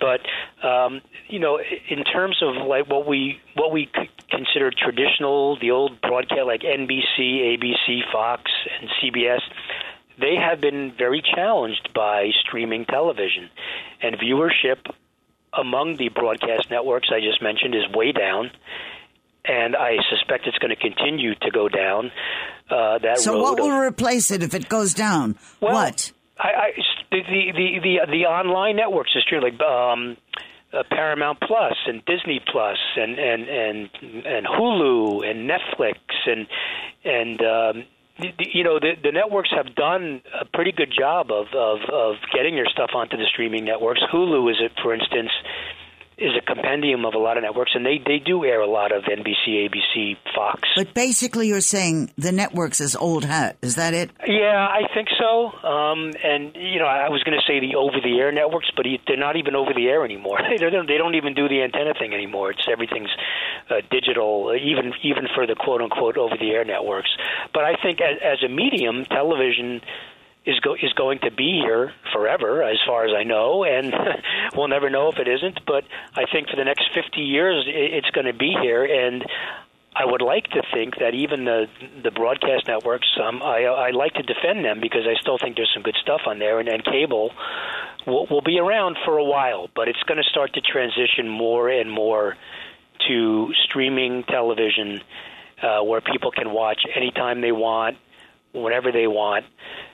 but 0.00 0.20
um, 0.66 1.00
you 1.28 1.38
know, 1.38 1.58
in 1.88 2.04
terms 2.04 2.42
of 2.42 2.66
like 2.66 2.90
what 2.90 3.06
we 3.06 3.40
what 3.54 3.72
we 3.72 3.88
consider 4.28 4.70
traditional, 4.70 5.56
the 5.60 5.70
old 5.70 6.00
broadcast 6.02 6.46
like 6.46 6.60
NBC, 6.60 7.56
ABC, 7.56 8.00
Fox, 8.12 8.50
and 8.80 8.90
CBS, 9.00 9.40
they 10.20 10.34
have 10.34 10.60
been 10.60 10.92
very 10.98 11.22
challenged 11.22 11.90
by 11.94 12.30
streaming 12.44 12.84
television, 12.84 13.48
and 14.02 14.16
viewership 14.16 14.78
among 15.58 15.96
the 15.96 16.08
broadcast 16.08 16.70
networks 16.70 17.08
I 17.14 17.20
just 17.20 17.42
mentioned 17.42 17.74
is 17.74 17.82
way 17.94 18.12
down. 18.12 18.50
And 19.44 19.74
I 19.74 19.96
suspect 20.08 20.46
it's 20.46 20.58
going 20.58 20.70
to 20.70 20.76
continue 20.76 21.34
to 21.34 21.50
go 21.50 21.68
down 21.68 22.12
uh, 22.70 22.98
that 22.98 23.18
So 23.18 23.40
what 23.42 23.58
of- 23.58 23.64
will 23.64 23.76
replace 23.80 24.30
it 24.30 24.42
if 24.42 24.54
it 24.54 24.68
goes 24.68 24.94
down? 24.94 25.36
well, 25.60 25.72
what? 25.74 26.12
I, 26.38 26.48
I, 26.48 26.70
the, 27.10 27.20
the 27.28 27.78
the 27.82 27.98
the 28.10 28.24
online 28.26 28.76
networks 28.76 29.10
is 29.14 29.24
true, 29.28 29.40
like 29.42 29.60
um, 29.60 30.16
uh, 30.72 30.82
Paramount 30.90 31.38
Plus 31.40 31.74
and 31.86 32.04
Disney 32.04 32.40
Plus 32.50 32.78
and 32.96 33.18
and 33.18 33.48
and 33.48 33.90
and 34.26 34.46
Hulu 34.46 35.28
and 35.28 35.48
Netflix 35.50 35.98
and 36.26 36.46
and 37.04 37.40
um, 37.42 37.84
you 38.38 38.64
know 38.64 38.78
the 38.78 38.92
the 39.02 39.12
networks 39.12 39.50
have 39.50 39.74
done 39.74 40.22
a 40.38 40.44
pretty 40.44 40.72
good 40.72 40.92
job 40.96 41.30
of 41.30 41.46
of 41.54 41.78
of 41.90 42.16
getting 42.32 42.54
your 42.54 42.66
stuff 42.66 42.90
onto 42.94 43.16
the 43.16 43.26
streaming 43.32 43.64
networks. 43.64 44.00
Hulu 44.12 44.50
is 44.50 44.58
it, 44.60 44.72
for 44.82 44.94
instance. 44.94 45.30
Is 46.18 46.32
a 46.36 46.42
compendium 46.44 47.04
of 47.06 47.14
a 47.14 47.18
lot 47.18 47.36
of 47.38 47.42
networks, 47.42 47.72
and 47.74 47.84
they, 47.84 47.98
they 48.04 48.18
do 48.18 48.44
air 48.44 48.60
a 48.60 48.66
lot 48.70 48.92
of 48.92 49.04
NBC, 49.04 49.66
ABC, 49.68 50.16
Fox. 50.36 50.60
But 50.76 50.92
basically, 50.94 51.48
you're 51.48 51.60
saying 51.62 52.12
the 52.18 52.30
networks 52.30 52.80
is 52.80 52.94
old 52.94 53.24
hat. 53.24 53.56
Is 53.62 53.76
that 53.76 53.94
it? 53.94 54.10
Yeah, 54.26 54.68
I 54.68 54.82
think 54.94 55.08
so. 55.18 55.50
Um, 55.66 56.12
and 56.22 56.54
you 56.54 56.78
know, 56.78 56.84
I 56.86 57.08
was 57.08 57.22
going 57.24 57.36
to 57.40 57.44
say 57.46 57.60
the 57.60 57.76
over-the-air 57.76 58.30
networks, 58.30 58.70
but 58.76 58.84
he- 58.84 59.00
they're 59.06 59.16
not 59.16 59.36
even 59.36 59.56
over-the-air 59.56 60.04
anymore. 60.04 60.38
they 60.48 60.58
don't. 60.58 60.86
They 60.86 60.98
don't 60.98 61.14
even 61.14 61.34
do 61.34 61.48
the 61.48 61.62
antenna 61.62 61.94
thing 61.98 62.12
anymore. 62.12 62.50
It's 62.52 62.68
everything's 62.70 63.10
uh, 63.70 63.76
digital, 63.90 64.54
even 64.54 64.92
even 65.02 65.26
for 65.34 65.46
the 65.46 65.54
quote-unquote 65.56 66.18
over-the-air 66.18 66.64
networks. 66.66 67.10
But 67.54 67.64
I 67.64 67.74
think 67.82 68.00
as, 68.00 68.18
as 68.22 68.42
a 68.44 68.48
medium, 68.48 69.06
television 69.06 69.80
is 70.44 70.58
go 70.60 70.74
is 70.74 70.92
going 70.94 71.20
to 71.20 71.30
be 71.30 71.60
here 71.64 71.92
forever, 72.12 72.62
as 72.62 72.78
far 72.86 73.04
as 73.04 73.12
I 73.16 73.22
know, 73.22 73.64
and 73.64 73.94
we'll 74.56 74.68
never 74.68 74.90
know 74.90 75.08
if 75.08 75.18
it 75.18 75.28
isn't. 75.28 75.60
But 75.66 75.84
I 76.14 76.24
think 76.30 76.48
for 76.48 76.56
the 76.56 76.64
next 76.64 76.90
50 76.94 77.20
years, 77.20 77.64
it's 77.66 78.10
going 78.10 78.26
to 78.26 78.32
be 78.32 78.54
here, 78.60 78.84
and 78.84 79.24
I 79.94 80.04
would 80.04 80.22
like 80.22 80.48
to 80.48 80.62
think 80.72 80.96
that 80.98 81.14
even 81.14 81.44
the 81.44 81.66
the 82.02 82.10
broadcast 82.10 82.66
networks, 82.66 83.08
um, 83.22 83.42
I 83.42 83.64
I 83.64 83.90
like 83.90 84.14
to 84.14 84.22
defend 84.22 84.64
them 84.64 84.80
because 84.80 85.06
I 85.06 85.20
still 85.20 85.38
think 85.38 85.56
there's 85.56 85.72
some 85.72 85.82
good 85.82 85.96
stuff 86.00 86.22
on 86.26 86.38
there, 86.38 86.58
and, 86.58 86.68
and 86.68 86.84
cable 86.84 87.30
will, 88.06 88.26
will 88.26 88.42
be 88.42 88.58
around 88.58 88.96
for 89.04 89.18
a 89.18 89.24
while, 89.24 89.68
but 89.74 89.88
it's 89.88 90.02
going 90.04 90.18
to 90.22 90.28
start 90.28 90.54
to 90.54 90.60
transition 90.60 91.28
more 91.28 91.68
and 91.68 91.90
more 91.90 92.36
to 93.08 93.52
streaming 93.64 94.24
television, 94.24 95.00
uh, 95.62 95.82
where 95.82 96.00
people 96.00 96.30
can 96.30 96.52
watch 96.52 96.82
anytime 96.94 97.40
they 97.40 97.52
want, 97.52 97.96
whenever 98.52 98.92
they 98.92 99.06
want, 99.06 99.44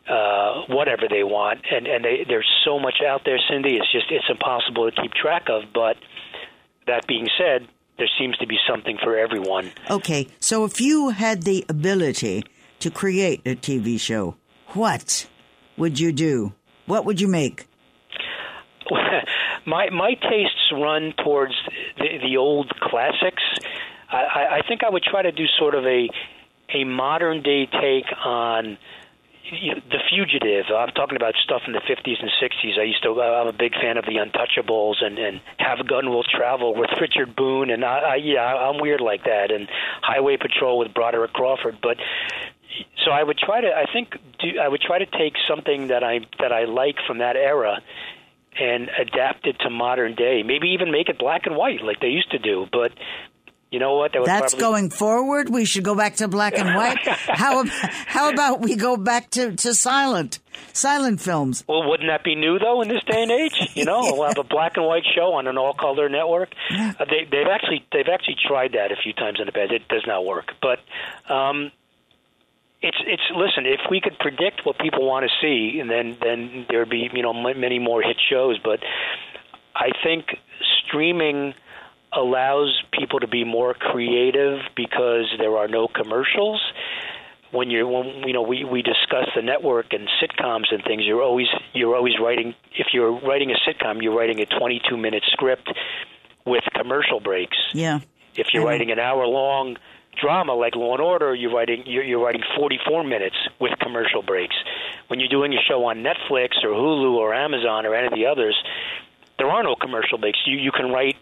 uh, 0.09 0.63
whatever 0.69 1.03
they 1.09 1.23
want, 1.23 1.61
and 1.71 1.87
and 1.87 2.05
they, 2.05 2.25
there's 2.27 2.49
so 2.65 2.79
much 2.79 2.97
out 3.07 3.23
there, 3.25 3.39
Cindy. 3.49 3.77
It's 3.77 3.91
just 3.93 4.07
it's 4.11 4.25
impossible 4.29 4.91
to 4.91 5.03
keep 5.03 5.13
track 5.13 5.49
of. 5.49 5.65
But 5.75 5.97
that 6.87 7.07
being 7.07 7.29
said, 7.37 7.69
there 7.99 8.09
seems 8.19 8.37
to 8.39 8.47
be 8.47 8.57
something 8.69 8.97
for 9.03 9.19
everyone. 9.19 9.71
Okay, 9.91 10.29
so 10.41 10.65
if 10.65 10.81
you 10.81 11.11
had 11.11 11.43
the 11.43 11.65
ability 11.69 12.45
to 12.81 12.91
create 12.91 13.43
a 13.45 13.55
TV 13.55 14.01
show, 14.01 14.37
what 14.69 15.27
would 15.77 16.01
you 16.01 16.13
do? 16.13 16.55
What 16.87 17.05
would 17.05 17.21
you 17.21 17.29
make? 17.29 17.67
my 19.67 19.91
my 19.91 20.15
tastes 20.15 20.73
run 20.73 21.13
towards 21.23 21.55
the, 21.99 22.19
the 22.23 22.37
old 22.37 22.71
classics. 22.81 23.43
I, 24.11 24.61
I 24.61 24.61
think 24.67 24.83
I 24.85 24.91
would 24.91 25.03
try 25.03 25.23
to 25.23 25.33
do 25.33 25.45
sort 25.59 25.75
of 25.75 25.85
a 25.85 26.09
a 26.75 26.85
modern 26.85 27.43
day 27.43 27.67
take 27.67 28.07
on 28.25 28.79
the 29.51 29.99
fugitive. 30.11 30.67
I'm 30.75 30.91
talking 30.91 31.17
about 31.17 31.35
stuff 31.43 31.63
in 31.67 31.73
the 31.73 31.81
50s 31.81 32.21
and 32.21 32.31
60s. 32.41 32.79
I 32.79 32.85
used 32.85 33.03
to. 33.03 33.21
Uh, 33.21 33.43
I'm 33.43 33.49
a 33.49 33.53
big 33.53 33.75
fan 33.75 33.97
of 33.97 34.05
the 34.05 34.17
Untouchables 34.17 35.03
and 35.03 35.19
and 35.19 35.41
Have 35.59 35.81
a 35.81 35.85
Gun 35.85 36.11
Will 36.11 36.25
Travel 36.25 36.75
with 36.75 36.91
Richard 37.01 37.35
Boone 37.37 37.71
and 37.71 37.85
I, 37.85 37.99
I 37.99 38.17
yeah 38.17 38.45
I'm 38.45 38.81
weird 38.81 39.01
like 39.01 39.25
that 39.25 39.51
and 39.51 39.69
Highway 40.03 40.37
Patrol 40.37 40.79
with 40.79 40.93
Broderick 40.95 41.33
Crawford. 41.33 41.79
But 41.83 41.97
so 43.05 43.11
I 43.11 43.23
would 43.23 43.39
try 43.39 43.61
to. 43.61 43.69
I 43.69 43.87
think 43.93 44.17
do, 44.39 44.59
I 44.61 44.69
would 44.69 44.81
try 44.81 44.99
to 44.99 45.07
take 45.07 45.35
something 45.49 45.89
that 45.89 46.05
I 46.05 46.21
that 46.39 46.53
I 46.53 46.65
like 46.65 46.97
from 47.07 47.19
that 47.19 47.37
era 47.37 47.81
and 48.59 48.91
adapt 48.99 49.47
it 49.47 49.57
to 49.61 49.71
modern 49.71 50.15
day. 50.15 50.43
Maybe 50.43 50.71
even 50.71 50.91
make 50.91 51.09
it 51.09 51.19
black 51.19 51.47
and 51.47 51.57
white 51.57 51.83
like 51.83 52.01
they 52.01 52.09
used 52.09 52.31
to 52.33 52.39
do. 52.39 52.67
But 52.71 52.93
you 53.71 53.79
know 53.79 53.97
what? 53.97 54.13
That 54.13 54.25
That's 54.25 54.55
probably, 54.55 54.59
going 54.79 54.91
forward. 54.91 55.51
We 55.51 55.65
should 55.65 55.85
go 55.85 55.95
back 55.95 56.17
to 56.17 56.29
black 56.29 56.59
and 56.59 56.75
white. 56.75 56.99
How 57.07 57.65
how 57.67 58.31
about 58.31 58.61
we 58.61 58.77
go 58.77 58.97
back 58.97 59.31
to, 59.31 59.55
to 59.55 59.75
silent 59.75 60.39
silent 60.73 61.21
films? 61.21 61.65
Well, 61.69 61.89
wouldn't 61.89 62.09
that 62.09 62.25
be 62.25 62.35
new 62.35 62.59
though 62.59 62.81
in 62.83 62.89
this 62.89 63.03
day 63.05 63.23
and 63.23 63.31
age? 63.31 63.53
You 63.75 63.85
know, 63.85 64.01
we'll 64.03 64.27
have 64.27 64.39
a 64.39 64.45
black 64.45 64.77
and 64.77 64.87
white 64.87 65.05
show 65.15 65.35
on 65.35 65.47
an 65.47 65.59
all 65.59 65.75
color 65.75 66.09
network. 66.09 66.51
Uh, 66.71 66.93
they, 67.11 67.25
they've 67.31 67.47
actually 67.51 67.85
they've 67.93 68.09
actually 68.13 68.37
tried 68.47 68.73
that 68.73 68.91
a 68.91 68.97
few 68.97 69.13
times 69.13 69.39
in 69.39 69.47
the 69.47 69.53
past. 69.53 69.73
It 69.73 69.87
does 69.89 70.05
not 70.07 70.25
work, 70.25 70.53
but. 70.63 70.79
um 71.33 71.71
it's 72.81 72.97
it's 73.07 73.23
listen. 73.35 73.67
If 73.67 73.81
we 73.91 74.01
could 74.01 74.17
predict 74.21 74.65
what 74.65 74.79
people 74.79 75.05
want 75.05 75.27
to 75.29 75.33
see, 75.43 75.81
and 75.81 75.91
then 75.91 76.17
then 76.23 76.65
there'd 76.71 76.89
be 76.89 77.11
you 77.13 77.23
know 77.23 77.35
m- 77.35 77.61
many 77.61 77.81
more 77.81 78.03
hit 78.03 78.17
shows. 78.31 78.57
But 78.63 78.79
I 79.75 79.89
think 80.05 80.27
streaming 80.87 81.55
allows 82.13 82.83
people 82.93 83.21
to 83.21 83.29
be 83.29 83.45
more 83.45 83.75
creative 83.75 84.61
because 84.77 85.27
there 85.39 85.57
are 85.57 85.69
no 85.69 85.89
commercials. 85.89 86.61
When 87.51 87.71
you're 87.71 87.87
when 87.87 88.25
you 88.27 88.35
know 88.35 88.43
we 88.43 88.65
we 88.65 88.83
discuss 88.83 89.27
the 89.35 89.43
network 89.43 89.93
and 89.93 90.09
sitcoms 90.23 90.67
and 90.71 90.83
things, 90.85 91.03
you're 91.07 91.23
always 91.23 91.47
you're 91.73 91.97
always 91.97 92.15
writing. 92.23 92.55
If 92.77 92.89
you're 92.93 93.13
writing 93.21 93.51
a 93.51 93.57
sitcom, 93.69 94.03
you're 94.03 94.17
writing 94.17 94.41
a 94.41 94.47
22 94.47 94.97
minute 94.97 95.23
script 95.33 95.69
with 96.45 96.65
commercial 96.75 97.21
breaks. 97.21 97.57
Yeah. 97.73 98.01
If 98.37 98.49
you're 98.53 98.65
writing 98.65 98.91
an 98.91 98.99
hour 98.99 99.27
long 99.27 99.77
drama 100.21 100.53
like 100.55 100.75
Law 100.77 100.93
and 100.93 101.03
Order, 101.03 101.35
you're 101.35 101.53
writing 101.53 101.85
you're, 101.87 102.05
you're 102.05 102.23
writing 102.23 102.43
44 102.57 103.05
minutes 103.05 103.37
with 103.61 103.73
commercial 103.81 104.23
breaks. 104.23 104.57
When 105.09 105.21
you're 105.21 105.29
doing 105.29 105.55
a 105.55 105.63
show 105.67 105.85
on 105.87 105.99
Netflix 105.99 106.63
or 106.63 106.71
Hulu 106.71 107.15
or 107.15 107.35
Amazon 107.35 107.87
or 107.87 107.95
any 107.95 108.09
of 108.09 108.13
the 108.13 108.27
others, 108.27 108.57
there 109.39 109.49
are 109.49 109.63
no 109.63 109.75
commercial 109.75 110.19
breaks. 110.19 110.39
You 110.47 110.59
you 110.59 110.71
can 110.71 110.91
write 110.91 111.17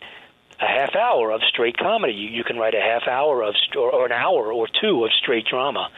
a 0.61 0.67
half 0.67 0.95
hour 0.97 1.31
of 1.31 1.43
straight 1.49 1.77
comedy. 1.77 2.15
You, 2.15 2.29
you 2.29 2.45
can 2.45 2.57
write 2.57 2.75
a 2.75 2.81
half 2.81 3.09
hour 3.09 3.43
of 3.43 3.55
or, 3.77 3.93
or 3.93 4.07
an 4.07 4.13
hour 4.13 4.53
or 4.53 4.69
two 4.81 5.05
of 5.05 5.11
straight 5.13 5.47
drama. 5.47 5.89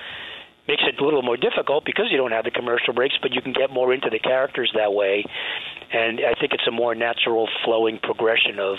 Makes 0.66 0.82
it 0.86 1.00
a 1.00 1.04
little 1.04 1.22
more 1.22 1.36
difficult 1.36 1.84
because 1.84 2.06
you 2.10 2.18
don't 2.18 2.32
have 2.32 2.44
the 2.44 2.50
commercial 2.50 2.92
breaks, 2.92 3.16
but 3.22 3.32
you 3.32 3.40
can 3.40 3.52
get 3.52 3.72
more 3.72 3.92
into 3.94 4.10
the 4.10 4.18
characters 4.18 4.70
that 4.76 4.92
way. 4.92 5.24
And 5.90 6.20
I 6.20 6.34
think 6.38 6.52
it's 6.52 6.66
a 6.66 6.70
more 6.70 6.94
natural 6.94 7.48
flowing 7.64 7.98
progression 7.98 8.58
of 8.58 8.76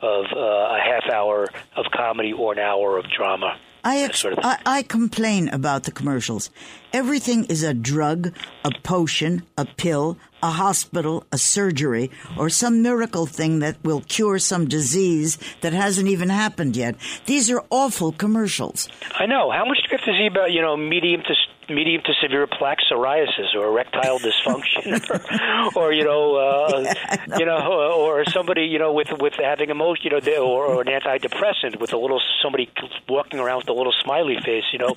of 0.00 0.26
uh, 0.36 0.38
a 0.38 0.80
half 0.84 1.10
hour 1.10 1.48
of 1.76 1.86
comedy 1.92 2.32
or 2.32 2.52
an 2.52 2.58
hour 2.58 2.98
of 2.98 3.06
drama. 3.10 3.58
I, 3.84 3.98
ex- 3.98 4.20
sort 4.20 4.32
of 4.34 4.40
I, 4.42 4.58
I 4.66 4.82
complain 4.82 5.48
about 5.50 5.84
the 5.84 5.90
commercials. 5.92 6.50
Everything 6.92 7.44
is 7.44 7.62
a 7.62 7.74
drug, 7.74 8.32
a 8.64 8.70
potion, 8.82 9.42
a 9.58 9.64
pill, 9.64 10.16
a 10.42 10.50
hospital, 10.50 11.24
a 11.32 11.38
surgery, 11.38 12.10
or 12.38 12.48
some 12.48 12.82
miracle 12.82 13.26
thing 13.26 13.58
that 13.60 13.76
will 13.82 14.00
cure 14.02 14.38
some 14.38 14.66
disease 14.66 15.38
that 15.60 15.72
hasn't 15.72 16.08
even 16.08 16.28
happened 16.28 16.76
yet. 16.76 16.96
These 17.26 17.50
are 17.50 17.62
awful 17.70 18.12
commercials. 18.12 18.88
I 19.18 19.26
know. 19.26 19.50
How 19.50 19.64
much 19.64 19.78
do 19.78 19.88
you 19.90 19.98
have 19.98 20.06
to 20.06 20.12
see 20.12 20.26
about, 20.26 20.52
you 20.52 20.62
know, 20.62 20.76
medium 20.76 21.22
to 21.22 21.34
medium 21.68 22.02
to 22.04 22.12
severe 22.22 22.46
plaque 22.46 22.78
psoriasis 22.90 23.54
or 23.56 23.68
erectile 23.68 24.18
dysfunction 24.18 25.00
or, 25.76 25.84
or 25.84 25.92
you 25.92 26.04
know 26.04 26.36
uh 26.36 26.80
yeah, 26.82 27.38
you 27.38 27.46
know 27.46 27.92
or 27.96 28.24
somebody 28.26 28.62
you 28.62 28.78
know 28.78 28.92
with 28.92 29.08
with 29.20 29.34
having 29.34 29.70
emotion 29.70 30.04
you 30.04 30.10
know 30.10 30.46
or, 30.46 30.66
or 30.66 30.80
an 30.82 30.88
antidepressant 30.88 31.80
with 31.80 31.92
a 31.92 31.98
little 31.98 32.20
somebody 32.42 32.70
walking 33.08 33.40
around 33.40 33.58
with 33.58 33.68
a 33.68 33.72
little 33.72 33.94
smiley 34.02 34.36
face 34.44 34.64
you 34.72 34.78
know 34.78 34.94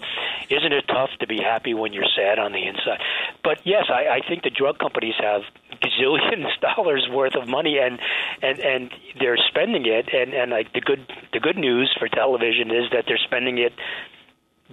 isn't 0.50 0.74
it 0.74 0.86
tough 0.88 1.10
to 1.20 1.28
be 1.28 1.38
happy 1.38 1.74
when 1.74 1.94
you're 1.94 2.10
sad 2.16 2.40
on 2.40 2.52
the 2.52 2.66
inside? 2.66 3.00
But 3.44 3.60
yes 3.66 3.86
i 3.90 4.18
i 4.18 4.28
think 4.28 4.44
the 4.44 4.50
drug 4.50 4.80
companies 4.80 5.16
have 5.20 5.42
gazillions 5.82 6.48
dollars 6.62 7.08
worth 7.12 7.36
of 7.36 7.48
money 7.48 7.78
and 7.80 8.00
and 8.42 8.60
and 8.60 8.92
they're 9.20 9.38
spending 9.50 9.86
it. 9.86 10.10
And 10.14 10.34
and 10.34 10.52
like 10.52 10.74
the 10.74 10.82
good 10.82 11.12
the 11.34 11.40
good 11.40 11.58
news 11.58 11.96
for 11.98 12.08
television 12.08 12.72
is 12.72 12.90
that 12.92 13.06
they're 13.08 13.20
spending 13.26 13.58
it 13.58 13.74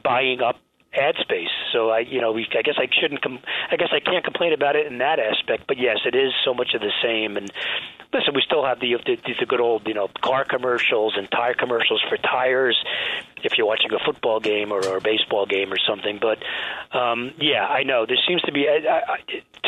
buying 0.02 0.40
up 0.40 0.56
ad 0.96 1.16
space. 1.20 1.50
So 1.72 1.90
I, 1.90 2.00
you 2.00 2.20
know, 2.20 2.32
we, 2.32 2.46
I 2.56 2.62
guess 2.62 2.76
I 2.78 2.88
shouldn't. 2.92 3.22
Com- 3.22 3.40
I 3.70 3.76
guess 3.76 3.90
I 3.92 4.00
can't 4.00 4.24
complain 4.24 4.52
about 4.52 4.76
it 4.76 4.86
in 4.86 4.98
that 4.98 5.18
aspect. 5.18 5.64
But 5.66 5.78
yes, 5.78 5.98
it 6.06 6.14
is 6.14 6.32
so 6.44 6.54
much 6.54 6.74
of 6.74 6.80
the 6.80 6.92
same. 7.02 7.36
And 7.36 7.50
listen, 8.12 8.34
we 8.34 8.42
still 8.42 8.64
have 8.64 8.80
the 8.80 8.96
the, 9.04 9.16
the 9.38 9.46
good 9.46 9.60
old, 9.60 9.86
you 9.86 9.94
know, 9.94 10.08
car 10.22 10.44
commercials 10.44 11.14
and 11.16 11.30
tire 11.30 11.54
commercials 11.54 12.02
for 12.08 12.16
tires. 12.16 12.82
If 13.44 13.52
you're 13.56 13.66
watching 13.66 13.90
a 13.92 14.04
football 14.04 14.40
game 14.40 14.72
or, 14.72 14.84
or 14.86 14.96
a 14.98 15.00
baseball 15.00 15.46
game 15.46 15.72
or 15.72 15.78
something, 15.86 16.18
but 16.20 16.38
um, 16.96 17.32
yeah, 17.40 17.64
I 17.66 17.82
know 17.82 18.06
there 18.06 18.18
seems 18.26 18.42
to 18.42 18.52
be. 18.52 18.66
I, 18.68 19.12
I, 19.12 19.18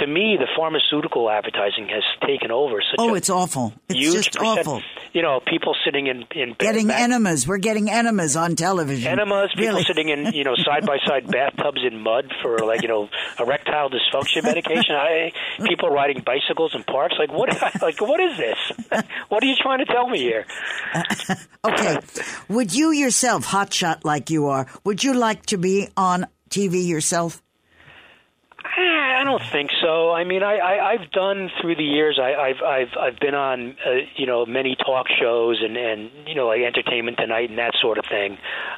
to 0.01 0.07
me, 0.07 0.37
the 0.39 0.47
pharmaceutical 0.57 1.31
advertising 1.31 1.89
has 1.89 2.05
taken 2.27 2.51
over. 2.51 2.83
Such 2.83 2.99
oh, 2.99 3.15
it's 3.15 3.31
awful. 3.31 3.73
It's 3.89 3.99
just 3.99 4.33
percent, 4.35 4.61
awful. 4.61 4.83
You 5.13 5.23
know, 5.23 5.41
people 5.47 5.75
sitting 5.85 6.07
in 6.07 6.25
in 6.35 6.55
getting 6.59 6.89
back, 6.89 7.01
enemas. 7.01 7.49
We're 7.49 7.59
getting 7.59 7.91
enemas 7.91 8.37
on 8.37 8.57
television. 8.57 9.11
Enemas. 9.11 9.51
People 9.55 9.69
really? 9.69 9.85
sitting 9.85 10.09
in 10.09 10.33
you 10.35 10.45
know 10.45 10.55
side 10.57 10.87
by 10.87 10.99
side 11.07 11.31
bathtubs 11.31 11.81
in 11.85 12.01
mud 12.01 12.33
for 12.43 12.59
like 12.59 12.83
you 12.83 12.89
know 12.89 13.09
erectile 13.39 13.91
dysfunction 13.91 14.45
medication. 14.45 14.95
I 14.95 15.33
people 15.65 15.89
riding 15.89 16.23
bicycles 16.25 16.75
in 16.75 16.85
parks. 16.85 17.17
Like 17.19 17.33
what? 17.33 17.57
Like 17.87 18.01
what 18.01 18.21
is 18.21 18.37
this? 18.37 18.59
what 19.29 19.43
are 19.43 19.47
you 19.47 19.55
trying 19.61 19.79
to 19.79 19.85
tell 19.85 20.09
me 20.09 20.19
here? 20.19 20.47
okay, 21.65 21.99
would 22.49 22.75
you 22.75 22.91
yourself, 22.91 23.45
hotshot 23.67 24.05
like 24.05 24.31
you 24.31 24.47
are, 24.47 24.67
would 24.85 25.03
you 25.03 25.15
like 25.15 25.47
to 25.47 25.59
be 25.59 25.89
on 25.97 26.27
TV 26.51 26.87
yourself? 26.87 27.43
I 28.79 29.25
don't 29.25 29.43
think 29.51 29.71
so. 29.81 30.13
I 30.13 30.25
mean, 30.25 30.43
I, 30.43 30.57
I 30.57 30.93
I've 30.93 31.11
done 31.11 31.51
through 31.61 31.77
the 31.77 31.83
years. 31.83 32.21
I, 32.21 32.35
I've 32.35 32.63
I've 32.63 32.97
I've 33.01 33.19
been 33.19 33.35
on 33.35 33.71
uh, 33.85 33.91
you 34.17 34.27
know 34.27 34.45
many 34.45 34.77
talk 34.77 35.07
shows 35.09 35.63
and 35.65 35.77
and 35.77 36.11
you 36.27 36.35
know 36.35 36.49
like 36.49 36.61
Entertainment 36.61 37.17
Tonight 37.17 37.49
and 37.49 37.59
that 37.59 37.73
sort 37.81 37.97
of 37.97 38.05
thing. 38.05 38.37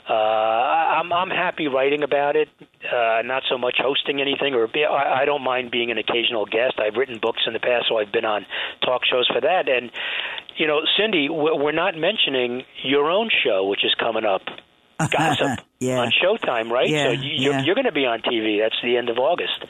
Uh, 0.09 0.13
I'm 0.13 1.13
I'm 1.13 1.31
happy 1.31 1.67
writing 1.67 2.05
about 2.05 2.37
it. 2.37 2.49
Uh, 2.61 3.23
not 3.25 3.43
so 3.51 3.59
much 3.59 3.77
hosting 3.83 4.21
anything, 4.21 4.55
or 4.55 4.69
be, 4.69 4.85
I, 4.85 5.23
I 5.23 5.25
don't 5.25 5.43
mind 5.43 5.73
being 5.73 5.91
an 5.91 5.99
occasional 5.99 6.47
guest. 6.47 6.79
I've 6.79 6.95
written 6.95 7.19
books 7.21 7.43
in 7.47 7.53
the 7.53 7.61
past, 7.61 7.87
so 7.89 7.99
I've 7.99 8.13
been 8.13 8.25
on 8.25 8.47
talk 8.85 9.03
shows 9.05 9.27
for 9.27 9.41
that. 9.41 9.69
And 9.69 9.91
you 10.57 10.69
know, 10.69 10.81
Cindy, 10.97 11.29
we're 11.29 11.73
not 11.73 11.97
mentioning 11.97 12.63
your 12.85 13.11
own 13.11 13.29
show, 13.45 13.67
which 13.67 13.85
is 13.85 13.95
coming 13.99 14.25
up. 14.25 14.43
Gossip 15.11 15.61
yeah. 15.79 16.01
on 16.01 16.11
Showtime, 16.11 16.71
right? 16.71 16.89
Yeah, 16.89 17.05
so 17.05 17.11
you, 17.13 17.21
you're, 17.23 17.53
yeah. 17.53 17.63
you're 17.63 17.75
going 17.75 17.87
to 17.87 17.93
be 17.93 18.07
on 18.07 18.21
TV. 18.21 18.61
That's 18.61 18.81
the 18.83 18.97
end 18.97 19.09
of 19.09 19.19
August 19.19 19.65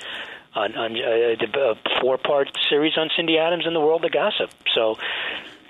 on, 0.55 0.75
on 0.75 0.93
uh, 0.93 1.37
the 1.39 1.61
uh, 1.61 2.01
four-part 2.01 2.51
series 2.69 2.97
on 2.97 3.11
Cindy 3.17 3.39
Adams 3.39 3.67
and 3.67 3.75
the 3.77 3.81
world 3.81 4.05
of 4.05 4.13
gossip. 4.13 4.51
So, 4.75 4.97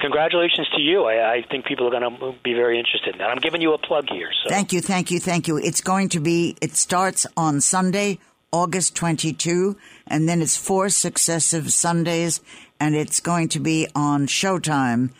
congratulations 0.00 0.68
to 0.76 0.80
you. 0.80 1.04
I, 1.04 1.34
I 1.34 1.42
think 1.42 1.66
people 1.66 1.86
are 1.88 2.00
going 2.00 2.18
to 2.18 2.34
be 2.42 2.54
very 2.54 2.78
interested 2.78 3.14
in 3.14 3.18
that. 3.18 3.30
I'm 3.30 3.38
giving 3.38 3.60
you 3.60 3.74
a 3.74 3.78
plug 3.78 4.08
here. 4.10 4.30
So. 4.44 4.48
Thank 4.48 4.72
you, 4.72 4.80
thank 4.80 5.10
you, 5.10 5.18
thank 5.18 5.48
you. 5.48 5.58
It's 5.58 5.80
going 5.80 6.10
to 6.10 6.20
be. 6.20 6.56
It 6.60 6.76
starts 6.76 7.26
on 7.36 7.60
Sunday, 7.60 8.18
August 8.52 8.94
22, 8.96 9.76
and 10.06 10.28
then 10.28 10.40
it's 10.40 10.56
four 10.56 10.88
successive 10.88 11.72
Sundays, 11.72 12.40
and 12.80 12.94
it's 12.94 13.20
going 13.20 13.48
to 13.48 13.60
be 13.60 13.88
on 13.94 14.26
Showtime. 14.26 15.10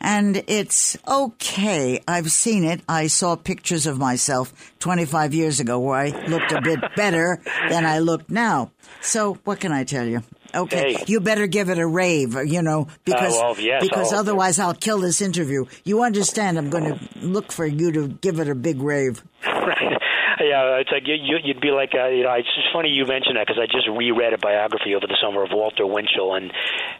And 0.00 0.42
it's 0.46 0.96
okay. 1.08 2.00
I've 2.06 2.30
seen 2.30 2.64
it. 2.64 2.80
I 2.88 3.06
saw 3.06 3.34
pictures 3.36 3.86
of 3.86 3.98
myself 3.98 4.52
25 4.80 5.32
years 5.32 5.58
ago 5.60 5.78
where 5.78 5.96
I 5.98 6.26
looked 6.26 6.52
a 6.52 6.60
bit 6.60 6.80
better 6.96 7.40
than 7.70 7.86
I 7.86 8.00
look 8.00 8.28
now. 8.30 8.72
So 9.00 9.38
what 9.44 9.60
can 9.60 9.72
I 9.72 9.84
tell 9.84 10.04
you? 10.06 10.22
Okay, 10.54 10.94
Hey. 10.94 11.04
you 11.06 11.20
better 11.20 11.46
give 11.46 11.68
it 11.70 11.78
a 11.78 11.86
rave, 11.86 12.34
you 12.46 12.62
know, 12.62 12.82
uh, 12.82 12.94
because 13.04 13.32
well, 13.34 13.54
yes, 13.58 13.82
because 13.82 14.12
I'll- 14.12 14.20
otherwise 14.20 14.58
I'll 14.58 14.74
kill 14.74 14.98
this 15.00 15.20
interview. 15.20 15.64
You 15.84 16.02
understand? 16.02 16.56
I'm 16.58 16.70
going 16.70 16.84
to 16.94 17.00
look 17.20 17.52
for 17.52 17.66
you 17.66 17.90
to 17.92 18.08
give 18.08 18.38
it 18.40 18.48
a 18.48 18.54
big 18.54 18.80
rave. 18.82 19.22
Right. 19.46 19.95
Yeah, 20.40 20.76
it's 20.80 20.90
like 20.92 21.06
you, 21.06 21.14
you- 21.14 21.38
you'd 21.44 21.60
be 21.60 21.70
like, 21.70 21.92
uh, 21.94 22.08
you 22.08 22.22
know, 22.24 22.32
it's 22.34 22.48
just 22.54 22.68
funny 22.72 22.90
you 22.90 23.06
mentioned 23.06 23.36
that 23.36 23.46
because 23.46 23.60
I 23.62 23.66
just 23.66 23.88
reread 23.88 24.32
a 24.34 24.38
biography 24.38 24.94
over 24.94 25.06
the 25.06 25.16
summer 25.22 25.42
of 25.42 25.50
Walter 25.52 25.86
Winchell 25.86 26.34
and 26.34 26.52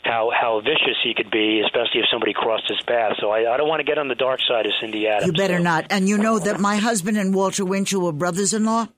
how 0.05 0.31
how 0.35 0.61
vicious 0.61 0.97
he 1.05 1.13
could 1.15 1.31
be, 1.31 1.61
especially 1.65 2.01
if 2.01 2.07
somebody 2.11 2.33
crossed 2.33 2.69
his 2.69 2.81
path. 2.87 3.13
So 3.21 3.31
I, 3.31 3.53
I 3.53 3.57
don't 3.59 3.69
want 3.69 3.81
to 3.81 3.85
get 3.85 3.99
on 3.99 4.09
the 4.09 4.15
dark 4.15 4.41
side 4.49 4.65
of 4.67 4.73
Cindy 4.81 5.07
Adams. 5.07 5.27
You 5.27 5.33
better 5.33 5.59
so. 5.59 5.63
not. 5.65 5.87
And 5.91 6.09
you 6.09 6.17
know 6.19 6.39
that 6.39 6.61
my 6.61 6.77
husband 6.77 7.19
and 7.19 7.35
Walter 7.35 7.65
Winchell 7.65 8.01
were 8.01 8.13
brothers-in-law. 8.13 8.89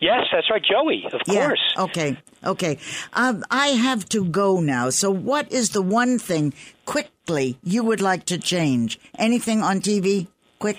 Yes, 0.00 0.26
that's 0.32 0.50
right, 0.50 0.62
Joey. 0.64 1.04
Of 1.12 1.20
Yeah. 1.26 1.46
course. 1.46 1.74
Okay. 1.78 2.16
Okay. 2.44 2.78
Um, 3.14 3.44
I 3.50 3.68
have 3.68 4.08
to 4.10 4.24
go 4.24 4.60
now. 4.60 4.90
So, 4.90 5.10
what 5.12 5.52
is 5.52 5.70
the 5.70 5.82
one 5.82 6.18
thing 6.18 6.54
quickly 6.86 7.56
you 7.62 7.84
would 7.84 8.00
like 8.00 8.24
to 8.26 8.38
change? 8.38 8.98
Anything 9.18 9.62
on 9.62 9.80
TV? 9.80 10.26
Quick. 10.58 10.78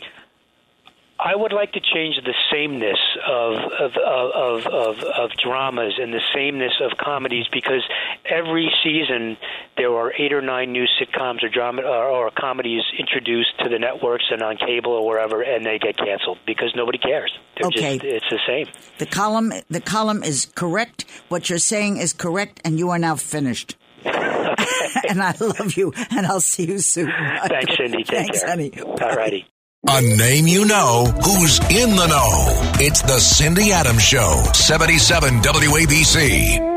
I 1.26 1.36
would 1.36 1.54
like 1.54 1.72
to 1.74 1.80
change 1.80 2.16
the 2.26 2.34
sameness 2.52 3.00
of 3.26 3.54
of, 3.80 3.92
of 3.96 4.68
of 4.68 5.04
of 5.04 5.30
dramas 5.42 5.94
and 5.98 6.14
the 6.14 6.20
sameness 6.36 6.74
of 6.82 6.98
comedies 6.98 7.46
because 7.52 7.82
every 8.26 8.70
season 8.84 9.38
there 9.78 9.94
are 9.94 10.12
eight 10.20 10.34
or 10.34 10.42
nine 10.42 10.72
new 10.74 10.86
sitcoms 11.00 11.42
or 11.44 11.50
drama 11.50 11.82
or, 11.84 12.08
or 12.10 12.32
comedies 12.38 12.84
introduced 13.00 13.58
to 13.64 13.70
the 13.70 13.80
networks 13.80 14.26
and 14.32 14.42
on 14.42 14.58
cable 14.58 14.92
or 14.92 15.08
wherever, 15.08 15.42
and 15.42 15.66
they 15.66 15.80
get 15.80 15.96
canceled 15.98 16.40
because 16.46 16.74
nobody 16.76 16.98
cares. 16.98 17.32
They're 17.58 17.68
Okay. 17.70 17.98
just, 18.00 18.04
it's 18.06 18.30
the 18.30 18.40
same. 18.46 18.68
The 18.98 19.06
column. 19.06 19.54
The 19.70 19.82
column 19.82 20.24
is 20.24 20.52
correct. 20.56 21.06
What 21.30 21.50
you're 21.50 21.58
saying 21.60 21.98
is 21.98 22.12
correct, 22.12 22.60
and 22.66 22.78
you 22.78 22.90
are 22.90 23.00
now 23.00 23.16
finished. 23.16 23.78
and 24.04 25.22
I 25.22 25.34
love 25.40 25.78
you, 25.78 25.94
and 26.12 26.26
I'll 26.26 26.42
see 26.42 26.66
you 26.66 26.80
soon. 26.80 27.10
Thanks, 27.48 27.78
Cindy. 27.78 28.04
Take 28.04 28.08
Thanks, 28.08 28.40
care. 28.42 28.50
honey. 28.50 28.72
All 28.82 29.16
righty. 29.16 29.46
A 29.86 30.02
name 30.02 30.48
you 30.48 30.64
know 30.64 31.04
who's 31.26 31.60
in 31.60 31.98
the 31.98 32.08
know. 32.08 32.72
It's 32.80 33.02
the 33.02 33.20
Cindy 33.20 33.74
Adams 33.74 34.02
Show, 34.02 34.42
77 34.54 35.42
WABC. 35.42 36.72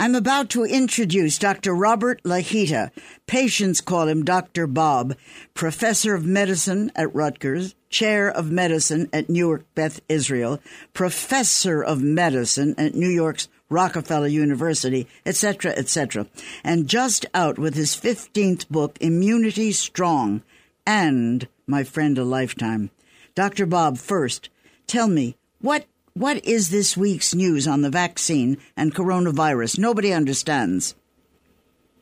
I'm 0.00 0.16
about 0.16 0.50
to 0.50 0.64
introduce 0.64 1.38
Dr. 1.38 1.72
Robert 1.72 2.20
Lahita. 2.24 2.90
Patients 3.28 3.80
call 3.80 4.08
him 4.08 4.24
Dr. 4.24 4.66
Bob, 4.66 5.14
professor 5.54 6.16
of 6.16 6.26
medicine 6.26 6.90
at 6.96 7.14
Rutgers, 7.14 7.76
chair 7.90 8.28
of 8.28 8.50
medicine 8.50 9.08
at 9.12 9.30
Newark 9.30 9.64
Beth 9.76 10.00
Israel, 10.08 10.58
professor 10.94 11.80
of 11.80 12.02
medicine 12.02 12.74
at 12.76 12.96
New 12.96 13.08
York's 13.08 13.46
Rockefeller 13.68 14.26
University, 14.26 15.06
etc., 15.24 15.70
etc., 15.76 16.26
and 16.64 16.88
just 16.88 17.24
out 17.34 17.56
with 17.56 17.76
his 17.76 17.94
15th 17.94 18.68
book, 18.68 18.98
Immunity 19.00 19.70
Strong, 19.70 20.42
and 20.90 21.46
My 21.68 21.84
Friend 21.84 22.18
a 22.18 22.24
Lifetime. 22.24 22.90
Dr. 23.36 23.64
Bob, 23.64 23.96
first, 23.96 24.48
tell 24.88 25.06
me, 25.06 25.36
what 25.60 25.86
what 26.14 26.44
is 26.44 26.70
this 26.70 26.96
week's 26.96 27.32
news 27.32 27.68
on 27.68 27.82
the 27.82 27.90
vaccine 27.90 28.58
and 28.76 28.92
coronavirus? 28.92 29.78
Nobody 29.78 30.12
understands. 30.12 30.96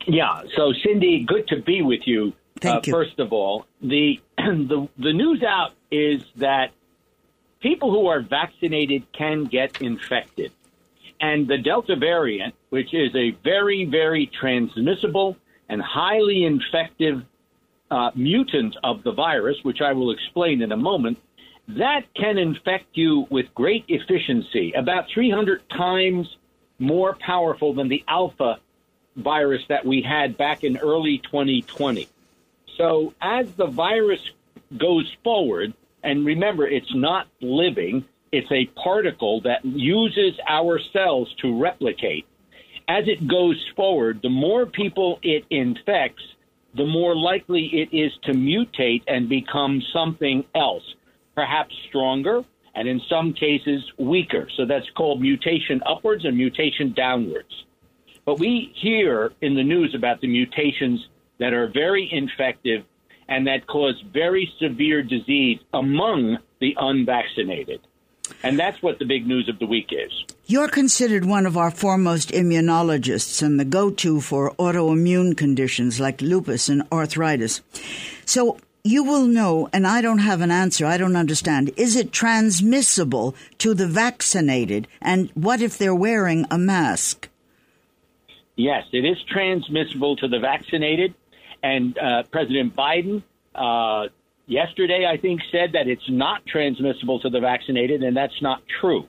Yeah. 0.07 0.41
So, 0.55 0.73
Cindy, 0.83 1.23
good 1.23 1.47
to 1.49 1.61
be 1.61 1.83
with 1.83 1.99
you. 2.05 2.33
Thank 2.59 2.77
uh, 2.77 2.81
you. 2.87 2.93
First 2.93 3.19
of 3.19 3.31
all, 3.31 3.67
the 3.79 4.19
the 4.37 4.89
the 4.97 5.13
news 5.13 5.43
out 5.43 5.73
is 5.91 6.23
that 6.37 6.71
people 7.59 7.91
who 7.91 8.07
are 8.07 8.21
vaccinated 8.21 9.03
can 9.13 9.43
get 9.43 9.83
infected. 9.83 10.51
And 11.21 11.47
the 11.47 11.59
Delta 11.59 11.95
variant, 11.95 12.55
which 12.69 12.91
is 12.95 13.15
a 13.15 13.37
very, 13.43 13.85
very 13.85 14.25
transmissible 14.25 15.37
and 15.67 15.79
highly 15.79 16.43
infective 16.43 17.23
uh, 17.91 18.11
mutant 18.15 18.75
of 18.83 19.03
the 19.03 19.11
virus, 19.11 19.57
which 19.63 19.81
I 19.81 19.93
will 19.93 20.11
explain 20.11 20.61
in 20.61 20.71
a 20.71 20.77
moment, 20.77 21.17
that 21.69 22.01
can 22.15 22.37
infect 22.37 22.85
you 22.93 23.27
with 23.29 23.53
great 23.53 23.85
efficiency, 23.87 24.73
about 24.73 25.05
300 25.13 25.67
times 25.69 26.27
more 26.79 27.15
powerful 27.19 27.73
than 27.73 27.89
the 27.89 28.03
alpha 28.07 28.59
virus 29.15 29.61
that 29.69 29.85
we 29.85 30.01
had 30.01 30.37
back 30.37 30.63
in 30.63 30.77
early 30.77 31.19
2020. 31.19 32.07
So 32.77 33.13
as 33.21 33.51
the 33.53 33.67
virus 33.67 34.21
goes 34.77 35.11
forward, 35.23 35.73
and 36.03 36.25
remember, 36.25 36.65
it's 36.65 36.93
not 36.95 37.27
living, 37.41 38.05
it's 38.31 38.51
a 38.51 38.65
particle 38.81 39.41
that 39.41 39.65
uses 39.65 40.39
our 40.47 40.79
cells 40.93 41.33
to 41.41 41.59
replicate. 41.59 42.25
As 42.87 43.07
it 43.07 43.27
goes 43.27 43.63
forward, 43.75 44.21
the 44.23 44.29
more 44.29 44.65
people 44.65 45.19
it 45.21 45.45
infects, 45.49 46.23
the 46.79 46.85
more 46.85 47.13
likely 47.13 47.65
it 47.73 47.89
is 47.93 48.09
to 48.23 48.31
mutate 48.31 49.03
and 49.07 49.27
become 49.27 49.81
something 49.91 50.45
else, 50.55 50.83
perhaps 51.35 51.75
stronger, 51.89 52.41
and 52.73 52.87
in 52.87 53.01
some 53.09 53.33
cases 53.33 53.83
weaker. 53.97 54.47
So 54.55 54.65
that's 54.65 54.89
called 54.95 55.21
mutation 55.21 55.81
upwards 55.85 56.23
and 56.23 56.37
mutation 56.37 56.93
downwards. 56.93 57.65
But 58.25 58.39
we 58.39 58.71
hear 58.75 59.33
in 59.41 59.55
the 59.55 59.63
news 59.63 59.93
about 59.93 60.21
the 60.21 60.27
mutations 60.27 61.05
that 61.37 61.51
are 61.51 61.67
very 61.67 62.07
infective 62.13 62.85
and 63.27 63.45
that 63.45 63.67
cause 63.67 64.01
very 64.13 64.49
severe 64.61 65.03
disease 65.03 65.59
among 65.73 66.37
the 66.61 66.73
unvaccinated. 66.79 67.81
And 68.43 68.57
that's 68.57 68.81
what 68.81 68.99
the 68.99 69.05
big 69.05 69.27
news 69.27 69.49
of 69.49 69.59
the 69.59 69.65
week 69.65 69.89
is. 69.91 70.25
You're 70.45 70.67
considered 70.67 71.25
one 71.25 71.45
of 71.45 71.57
our 71.57 71.71
foremost 71.71 72.29
immunologists 72.29 73.41
and 73.41 73.59
the 73.59 73.65
go 73.65 73.91
to 73.91 74.21
for 74.21 74.51
autoimmune 74.55 75.37
conditions 75.37 75.99
like 75.99 76.21
lupus 76.21 76.69
and 76.69 76.83
arthritis. 76.91 77.61
So 78.25 78.57
you 78.83 79.03
will 79.03 79.25
know, 79.25 79.69
and 79.73 79.85
I 79.85 80.01
don't 80.01 80.19
have 80.19 80.41
an 80.41 80.51
answer, 80.51 80.85
I 80.85 80.97
don't 80.97 81.15
understand. 81.15 81.71
Is 81.77 81.95
it 81.95 82.11
transmissible 82.11 83.35
to 83.59 83.73
the 83.73 83.87
vaccinated? 83.87 84.87
And 85.01 85.29
what 85.33 85.61
if 85.61 85.77
they're 85.77 85.95
wearing 85.95 86.45
a 86.49 86.57
mask? 86.57 87.29
Yes, 88.55 88.85
it 88.91 89.05
is 89.05 89.17
transmissible 89.23 90.15
to 90.17 90.27
the 90.27 90.39
vaccinated. 90.39 91.13
And 91.61 91.97
uh, 91.97 92.23
President 92.31 92.75
Biden 92.75 93.23
uh, 93.53 94.07
yesterday, 94.49 95.05
I 95.09 95.17
think, 95.17 95.41
said 95.51 95.71
that 95.73 95.87
it's 95.87 96.09
not 96.09 96.45
transmissible 96.45 97.19
to 97.21 97.29
the 97.29 97.39
vaccinated, 97.39 98.03
and 98.03 98.15
that's 98.17 98.41
not 98.41 98.61
true. 98.81 99.05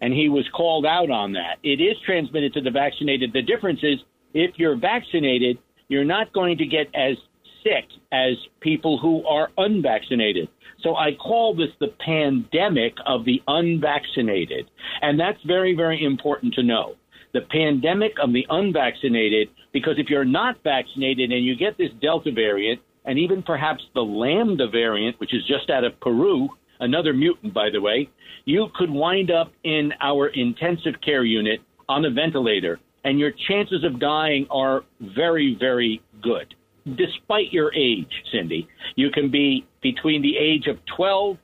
And 0.00 0.12
he 0.12 0.28
was 0.28 0.48
called 0.56 0.86
out 0.86 1.10
on 1.10 1.32
that. 1.32 1.58
It 1.62 1.80
is 1.80 1.96
transmitted 2.06 2.54
to 2.54 2.60
the 2.60 2.70
vaccinated. 2.70 3.32
The 3.32 3.42
difference 3.42 3.80
is 3.82 3.98
if 4.34 4.52
you're 4.56 4.76
vaccinated, 4.76 5.58
you're 5.88 6.04
not 6.04 6.32
going 6.32 6.58
to 6.58 6.66
get 6.66 6.86
as 6.94 7.16
sick 7.64 7.86
as 8.12 8.34
people 8.60 8.98
who 8.98 9.26
are 9.26 9.50
unvaccinated. 9.58 10.48
So 10.82 10.94
I 10.94 11.10
call 11.14 11.54
this 11.54 11.70
the 11.80 11.94
pandemic 12.04 12.94
of 13.06 13.24
the 13.24 13.42
unvaccinated. 13.48 14.70
And 15.02 15.18
that's 15.18 15.42
very, 15.44 15.74
very 15.74 16.04
important 16.04 16.54
to 16.54 16.62
know. 16.62 16.94
The 17.34 17.40
pandemic 17.50 18.12
of 18.22 18.32
the 18.32 18.46
unvaccinated, 18.48 19.48
because 19.72 19.94
if 19.98 20.08
you're 20.08 20.24
not 20.24 20.62
vaccinated 20.62 21.32
and 21.32 21.44
you 21.44 21.56
get 21.56 21.76
this 21.76 21.90
Delta 22.00 22.30
variant, 22.32 22.80
and 23.08 23.18
even 23.18 23.42
perhaps 23.42 23.82
the 23.94 24.02
Lambda 24.02 24.68
variant, 24.68 25.18
which 25.18 25.34
is 25.34 25.42
just 25.46 25.70
out 25.70 25.82
of 25.82 25.98
Peru, 25.98 26.50
another 26.78 27.14
mutant, 27.14 27.54
by 27.54 27.70
the 27.70 27.80
way, 27.80 28.10
you 28.44 28.68
could 28.74 28.90
wind 28.90 29.30
up 29.30 29.50
in 29.64 29.94
our 30.02 30.28
intensive 30.28 31.00
care 31.00 31.24
unit 31.24 31.60
on 31.88 32.04
a 32.04 32.10
ventilator, 32.10 32.78
and 33.04 33.18
your 33.18 33.32
chances 33.48 33.82
of 33.82 33.98
dying 33.98 34.46
are 34.50 34.84
very, 35.00 35.56
very 35.58 36.02
good. 36.22 36.54
Despite 36.84 37.50
your 37.50 37.72
age, 37.74 38.12
Cindy, 38.30 38.68
you 38.94 39.10
can 39.10 39.30
be 39.30 39.66
between 39.82 40.20
the 40.20 40.36
age 40.36 40.66
of 40.66 40.78
12 40.94 41.38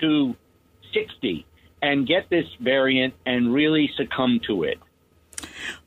to 0.00 0.36
60 0.94 1.46
and 1.82 2.06
get 2.06 2.30
this 2.30 2.46
variant 2.60 3.14
and 3.26 3.52
really 3.52 3.90
succumb 3.96 4.40
to 4.46 4.62
it. 4.62 4.78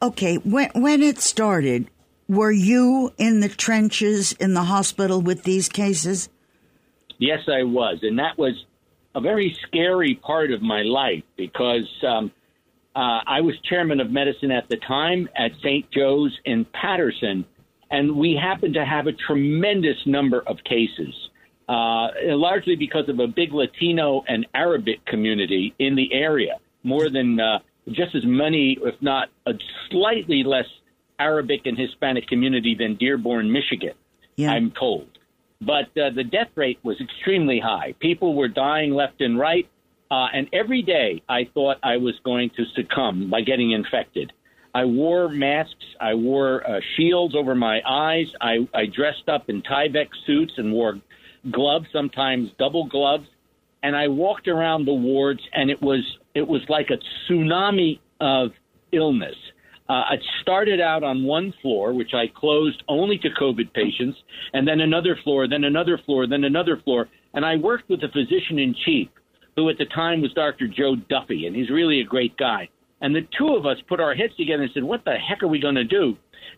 Okay, 0.02 0.36
when 0.38 0.70
when 0.74 1.02
it 1.02 1.20
started, 1.20 1.90
were 2.32 2.52
you 2.52 3.12
in 3.18 3.42
the 3.42 3.50
trenches 3.50 4.32
in 4.32 4.54
the 4.54 4.64
hospital 4.64 5.20
with 5.20 5.44
these 5.44 5.68
cases? 5.68 6.30
Yes, 7.18 7.42
I 7.50 7.64
was. 7.64 8.00
And 8.04 8.18
that 8.20 8.38
was 8.38 8.54
a 9.14 9.20
very 9.20 9.58
scary 9.68 10.16
part 10.16 10.52
of 10.52 10.62
my 10.62 10.82
life 10.82 11.24
because 11.36 11.90
um, 12.08 12.32
uh, 12.96 13.20
I 13.28 13.42
was 13.42 13.56
chairman 13.70 14.00
of 14.00 14.12
medicine 14.12 14.50
at 14.50 14.70
the 14.70 14.78
time 14.78 15.28
at 15.36 15.52
St. 15.62 15.92
Joe's 15.92 16.32
in 16.46 16.64
Paterson, 16.64 17.44
and 17.92 18.16
we 18.16 18.40
happened 18.42 18.76
to 18.76 18.86
have 18.86 19.08
a 19.08 19.12
tremendous 19.12 19.98
number 20.06 20.40
of 20.48 20.64
cases, 20.64 21.14
uh, 21.68 22.08
largely 22.28 22.78
because 22.78 23.10
of 23.10 23.20
a 23.20 23.28
big 23.28 23.52
Latino 23.52 24.24
and 24.26 24.48
Arabic 24.54 25.06
community 25.06 25.76
in 25.80 25.96
the 25.96 26.14
area, 26.14 26.60
more 26.84 27.10
than 27.10 27.42
uh, 27.42 27.60
just 27.92 28.16
as 28.16 28.26
many, 28.26 28.78
if 28.82 28.96
not 29.02 29.28
a 29.46 29.54
slightly 29.90 30.44
less 30.46 30.68
Arabic 31.22 31.62
and 31.66 31.78
Hispanic 31.78 32.28
community 32.28 32.76
than 32.78 32.96
Dearborn, 32.96 33.52
Michigan, 33.52 33.94
yeah. 34.36 34.52
I'm 34.52 34.72
told. 34.72 35.08
But 35.62 35.96
uh, 35.96 36.10
the 36.16 36.24
death 36.24 36.50
rate 36.56 36.80
was 36.84 37.00
extremely 37.00 37.60
high. 37.60 37.94
People 38.00 38.36
were 38.36 38.48
dying 38.48 38.92
left 38.92 39.22
and 39.22 39.38
right. 39.38 39.70
Uh, 40.10 40.28
and 40.34 40.50
every 40.52 40.82
day 40.82 41.22
I 41.30 41.48
thought 41.54 41.78
I 41.84 41.98
was 41.98 42.16
going 42.26 42.50
to 42.58 42.64
succumb 42.76 43.30
by 43.30 43.42
getting 43.42 43.72
infected. 43.72 44.34
I 44.74 44.86
wore 44.86 45.30
masks. 45.30 45.86
I 46.00 46.16
wore 46.16 46.68
uh, 46.68 46.80
shields 46.96 47.36
over 47.36 47.54
my 47.54 47.82
eyes. 47.86 48.28
I, 48.42 48.68
I 48.74 48.86
dressed 48.88 49.28
up 49.28 49.50
in 49.50 49.62
Tyvek 49.62 50.10
suits 50.26 50.54
and 50.58 50.74
wore 50.74 51.00
gloves, 51.52 51.88
sometimes 51.94 52.50
double 52.58 52.88
gloves. 52.88 53.28
And 53.84 53.96
I 53.96 54.08
walked 54.08 54.48
around 54.48 54.86
the 54.86 54.94
wards, 54.94 55.42
and 55.54 55.70
it 55.70 55.82
was 55.82 56.04
it 56.34 56.48
was 56.48 56.62
like 56.70 56.90
a 56.92 57.00
tsunami 57.32 58.00
of 58.20 58.52
illness. 58.92 59.36
Uh, 59.92 60.14
it 60.14 60.22
started 60.42 60.80
out 60.80 61.04
on 61.04 61.26
one 61.26 61.54
floor, 61.62 61.94
which 61.94 62.14
I 62.14 62.24
closed 62.34 62.82
only 62.88 63.18
to 63.18 63.28
COVID 63.30 63.74
patients, 63.74 64.18
and 64.54 64.66
then 64.66 64.80
another 64.80 65.20
floor, 65.22 65.50
then 65.50 65.66
another 65.66 66.00
floor, 66.06 66.26
then 66.28 66.46
another 66.46 66.78
floor. 66.86 67.10
And 67.34 67.46
I 67.46 67.58
worked 67.58 67.90
with 67.90 68.00
a 68.02 68.08
physician 68.08 68.58
in 68.58 68.74
chief, 68.86 69.10
who 69.58 69.70
at 69.70 69.78
the 69.78 69.86
time 69.88 70.22
was 70.22 70.32
Dr. 70.32 70.70
Joe 70.70 70.96
Duffy, 71.10 71.46
and 71.46 71.54
he's 71.54 71.70
really 71.70 72.00
a 72.00 72.06
great 72.06 72.38
guy. 72.38 72.70
And 73.02 73.14
the 73.14 73.28
two 73.38 73.54
of 73.54 73.66
us 73.66 73.76
put 73.90 74.00
our 74.00 74.16
heads 74.16 74.34
together 74.38 74.64
and 74.64 74.72
said, 74.74 74.84
What 74.86 75.04
the 75.04 75.16
heck 75.18 75.44
are 75.44 75.50
we 75.50 75.60
going 75.60 75.76
to 75.76 75.84
do? 75.84 76.16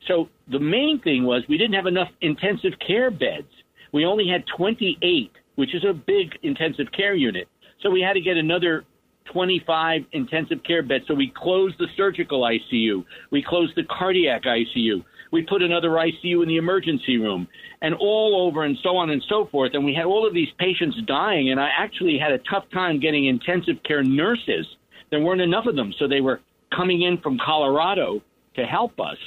So 0.08 0.30
the 0.52 0.60
main 0.60 1.02
thing 1.04 1.24
was 1.24 1.42
we 1.50 1.58
didn't 1.58 1.74
have 1.74 1.88
enough 1.88 2.10
intensive 2.22 2.74
care 2.86 3.10
beds. 3.10 3.50
We 3.94 4.06
only 4.06 4.28
had 4.28 4.44
28, 4.56 5.32
which 5.56 5.74
is 5.74 5.84
a 5.90 5.94
big 5.94 6.38
intensive 6.44 6.92
care 6.96 7.16
unit. 7.16 7.48
So 7.82 7.90
we 7.90 8.02
had 8.02 8.14
to 8.14 8.22
get 8.22 8.38
another 8.38 8.86
25 9.26 10.06
intensive 10.12 10.64
care 10.64 10.84
beds. 10.84 11.06
So 11.08 11.14
we 11.14 11.32
closed 11.36 11.76
the 11.80 11.88
surgical 11.96 12.42
ICU. 12.42 13.06
We 13.32 13.44
closed 13.44 13.76
the 13.76 13.84
cardiac 13.84 14.44
ICU. 14.44 15.04
We 15.32 15.42
put 15.42 15.64
another 15.64 15.90
ICU 15.90 16.44
in 16.44 16.48
the 16.48 16.58
emergency 16.58 17.18
room 17.18 17.48
and 17.82 17.96
all 17.96 18.48
over 18.48 18.64
and 18.64 18.78
so 18.84 18.96
on 18.96 19.10
and 19.10 19.24
so 19.28 19.48
forth. 19.48 19.74
And 19.74 19.84
we 19.84 19.94
had 19.94 20.06
all 20.06 20.28
of 20.28 20.34
these 20.34 20.50
patients 20.60 20.96
dying. 21.08 21.50
And 21.50 21.60
I 21.60 21.70
actually 21.76 22.20
had 22.20 22.32
a 22.32 22.38
tough 22.38 22.66
time 22.72 23.00
getting 23.00 23.26
intensive 23.26 23.82
care 23.84 24.04
nurses. 24.04 24.68
There 25.10 25.20
weren't 25.20 25.42
enough 25.42 25.66
of 25.66 25.76
them. 25.76 25.92
So 25.98 26.08
they 26.08 26.22
were 26.22 26.40
coming 26.76 27.02
in 27.02 27.18
from 27.18 27.40
Colorado 27.44 28.22
to 28.56 28.66
help 28.66 29.00
us. 29.00 29.18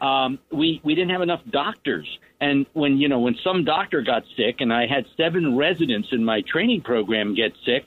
Um, 0.00 0.38
we, 0.52 0.80
we 0.84 0.94
didn't 0.94 1.10
have 1.10 1.22
enough 1.22 1.40
doctors. 1.50 2.06
And 2.40 2.66
when, 2.74 2.98
you 2.98 3.08
know, 3.08 3.18
when 3.18 3.36
some 3.42 3.64
doctor 3.64 4.02
got 4.02 4.22
sick 4.36 4.60
and 4.60 4.72
I 4.72 4.86
had 4.86 5.06
seven 5.16 5.56
residents 5.56 6.08
in 6.12 6.24
my 6.24 6.42
training 6.42 6.82
program 6.82 7.34
get 7.34 7.52
sick, 7.64 7.86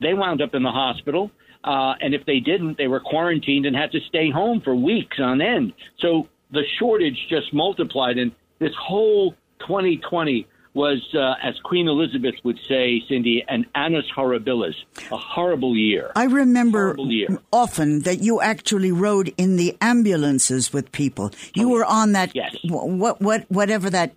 they 0.00 0.14
wound 0.14 0.42
up 0.42 0.54
in 0.54 0.62
the 0.62 0.70
hospital. 0.70 1.30
Uh, 1.64 1.94
and 2.00 2.14
if 2.14 2.24
they 2.24 2.40
didn't, 2.40 2.78
they 2.78 2.86
were 2.86 3.00
quarantined 3.00 3.66
and 3.66 3.74
had 3.74 3.90
to 3.92 4.00
stay 4.08 4.30
home 4.30 4.60
for 4.60 4.74
weeks 4.74 5.18
on 5.18 5.40
end. 5.40 5.72
So 5.98 6.28
the 6.50 6.62
shortage 6.78 7.18
just 7.28 7.52
multiplied. 7.52 8.16
And 8.16 8.32
this 8.58 8.72
whole 8.80 9.32
2020 9.60 10.46
was, 10.74 11.02
uh, 11.14 11.34
as 11.42 11.58
Queen 11.64 11.88
Elizabeth 11.88 12.36
would 12.44 12.58
say, 12.68 13.02
Cindy, 13.08 13.44
an 13.48 13.66
annus 13.74 14.04
horribilis, 14.16 14.74
a 15.10 15.16
horrible 15.16 15.76
year. 15.76 16.12
I 16.14 16.24
remember 16.24 16.94
year. 16.98 17.40
often 17.52 18.02
that 18.02 18.22
you 18.22 18.40
actually 18.40 18.92
rode 18.92 19.34
in 19.36 19.56
the 19.56 19.76
ambulances 19.80 20.72
with 20.72 20.92
people. 20.92 21.32
You 21.54 21.70
oh, 21.70 21.72
were 21.72 21.84
on 21.84 22.12
that, 22.12 22.34
yes. 22.34 22.56
what, 22.62 23.20
what, 23.20 23.50
whatever 23.50 23.90
that 23.90 24.14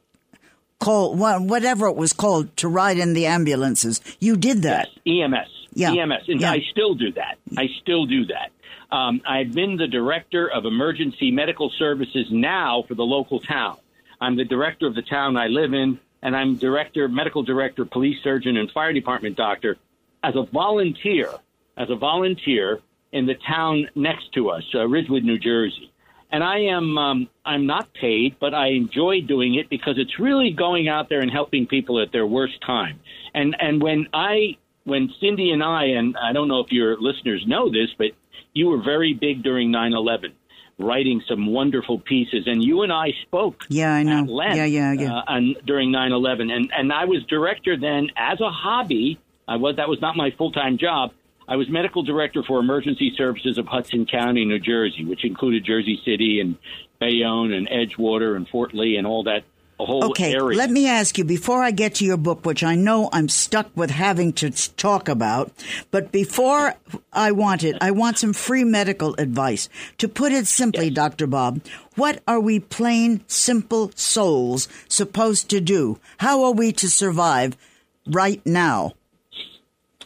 call, 0.79 1.15
whatever 1.15 1.87
it 1.87 1.95
was 1.95 2.13
called, 2.13 2.55
to 2.57 2.67
ride 2.67 2.99
in 2.99 3.13
the 3.13 3.25
ambulances. 3.25 3.99
You 4.19 4.37
did 4.37 4.61
that. 4.61 4.89
Yes, 5.03 5.25
EMS 5.25 5.60
yeah. 5.73 5.93
EMS. 5.93 6.27
And 6.27 6.41
yeah. 6.41 6.51
I 6.51 6.59
still 6.71 6.95
do 6.95 7.11
that. 7.13 7.37
I 7.57 7.67
still 7.81 8.05
do 8.05 8.25
that. 8.27 8.51
Um, 8.95 9.21
I've 9.27 9.53
been 9.53 9.77
the 9.77 9.87
director 9.87 10.49
of 10.49 10.65
emergency 10.65 11.31
medical 11.31 11.71
services 11.77 12.27
now 12.29 12.83
for 12.87 12.95
the 12.95 13.03
local 13.03 13.39
town. 13.39 13.77
I'm 14.19 14.35
the 14.35 14.45
director 14.45 14.85
of 14.85 14.95
the 14.95 15.01
town 15.01 15.37
I 15.37 15.47
live 15.47 15.73
in. 15.73 15.99
and 16.21 16.35
I'm 16.35 16.55
director, 16.55 17.07
medical 17.07 17.43
director, 17.43 17.85
police 17.85 18.17
surgeon, 18.23 18.57
and 18.57 18.69
fire 18.71 18.93
department 18.93 19.37
doctor 19.37 19.77
as 20.23 20.35
a 20.35 20.43
volunteer, 20.43 21.29
as 21.77 21.89
a 21.89 21.95
volunteer 21.95 22.79
in 23.11 23.25
the 23.25 23.35
town 23.47 23.89
next 23.95 24.31
to 24.33 24.49
us, 24.49 24.63
uh, 24.75 24.87
Ridgewood, 24.87 25.23
New 25.23 25.39
Jersey. 25.39 25.91
And 26.31 26.43
I 26.43 26.59
am, 26.59 26.97
um, 26.97 27.29
I'm 27.43 27.65
not 27.65 27.93
paid, 27.93 28.37
but 28.39 28.53
I 28.53 28.67
enjoy 28.67 29.21
doing 29.21 29.55
it 29.55 29.69
because 29.69 29.95
it's 29.97 30.17
really 30.19 30.51
going 30.51 30.87
out 30.87 31.09
there 31.09 31.19
and 31.19 31.29
helping 31.29 31.67
people 31.67 31.99
at 32.01 32.11
their 32.13 32.25
worst 32.25 32.61
time. 32.65 32.99
And 33.33 33.55
and 33.59 33.81
when 33.81 34.07
I, 34.13 34.57
when 34.83 35.09
Cindy 35.19 35.51
and 35.51 35.63
I, 35.63 35.85
and 35.85 36.15
I 36.17 36.33
don't 36.33 36.47
know 36.47 36.59
if 36.59 36.71
your 36.71 36.99
listeners 36.99 37.43
know 37.47 37.69
this, 37.71 37.89
but 37.97 38.11
you 38.53 38.67
were 38.67 38.81
very 38.81 39.13
big 39.13 39.43
during 39.43 39.71
9/11 39.71 40.33
writing 40.81 41.21
some 41.27 41.47
wonderful 41.47 41.99
pieces, 41.99 42.47
and 42.47 42.63
you 42.63 42.81
and 42.81 42.91
I 42.91 43.13
spoke. 43.23 43.65
Yeah, 43.69 43.93
I 43.93 44.03
know. 44.03 44.23
Length, 44.23 44.57
yeah, 44.57 44.65
yeah, 44.65 44.93
yeah. 44.93 45.13
Uh, 45.13 45.23
on, 45.27 45.55
during 45.65 45.91
9/11, 45.91 46.51
and 46.51 46.71
and 46.75 46.91
I 46.91 47.05
was 47.05 47.23
director 47.25 47.77
then 47.77 48.09
as 48.17 48.41
a 48.41 48.49
hobby. 48.49 49.19
I 49.47 49.57
was 49.57 49.75
that 49.77 49.89
was 49.89 50.01
not 50.01 50.15
my 50.15 50.31
full 50.31 50.51
time 50.51 50.77
job. 50.77 51.11
I 51.47 51.55
was 51.55 51.69
medical 51.69 52.03
director 52.03 52.43
for 52.43 52.59
emergency 52.59 53.13
services 53.17 53.57
of 53.57 53.67
Hudson 53.67 54.05
County, 54.05 54.45
New 54.45 54.59
Jersey, 54.59 55.03
which 55.03 55.25
included 55.25 55.65
Jersey 55.65 55.99
City 56.05 56.39
and 56.39 56.57
Bayonne 56.99 57.51
and 57.51 57.67
Edgewater 57.67 58.35
and 58.35 58.47
Fort 58.47 58.73
Lee 58.73 58.95
and 58.95 59.05
all 59.05 59.23
that 59.23 59.43
Okay, 59.89 60.33
area. 60.33 60.57
let 60.57 60.69
me 60.69 60.87
ask 60.87 61.17
you 61.17 61.23
before 61.23 61.63
I 61.63 61.71
get 61.71 61.95
to 61.95 62.05
your 62.05 62.17
book, 62.17 62.45
which 62.45 62.63
I 62.63 62.75
know 62.75 63.09
I'm 63.11 63.29
stuck 63.29 63.69
with 63.75 63.89
having 63.89 64.33
to 64.33 64.51
talk 64.75 65.09
about, 65.09 65.51
but 65.89 66.11
before 66.11 66.75
I 67.11 67.31
want 67.31 67.63
it, 67.63 67.77
I 67.81 67.91
want 67.91 68.19
some 68.19 68.33
free 68.33 68.63
medical 68.63 69.15
advice. 69.15 69.69
To 69.99 70.07
put 70.07 70.31
it 70.31 70.47
simply, 70.47 70.89
Dr. 70.89 71.27
Bob, 71.27 71.61
what 71.95 72.21
are 72.27 72.39
we 72.39 72.59
plain, 72.59 73.23
simple 73.27 73.91
souls 73.95 74.67
supposed 74.87 75.49
to 75.49 75.59
do? 75.59 75.99
How 76.17 76.43
are 76.43 76.53
we 76.53 76.71
to 76.73 76.89
survive 76.89 77.57
right 78.05 78.45
now? 78.45 78.93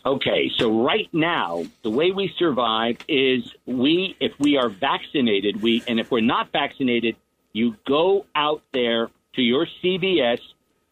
Okay, 0.06 0.52
so 0.58 0.84
right 0.84 1.10
now, 1.14 1.66
the 1.82 1.90
way 1.90 2.12
we 2.12 2.32
survive 2.38 2.98
is 3.08 3.52
we, 3.66 4.16
if 4.20 4.34
we 4.40 4.56
are 4.56 4.70
vaccinated, 4.70 5.64
we, 5.64 5.84
and 5.88 6.00
if 6.00 6.12
we're 6.12 6.20
not 6.22 6.52
vaccinated, 6.52 7.16
you 7.54 7.76
go 7.88 8.28
out 8.36 8.62
there 8.72 9.10
to 9.36 9.42
your 9.42 9.68
CVS, 9.84 10.40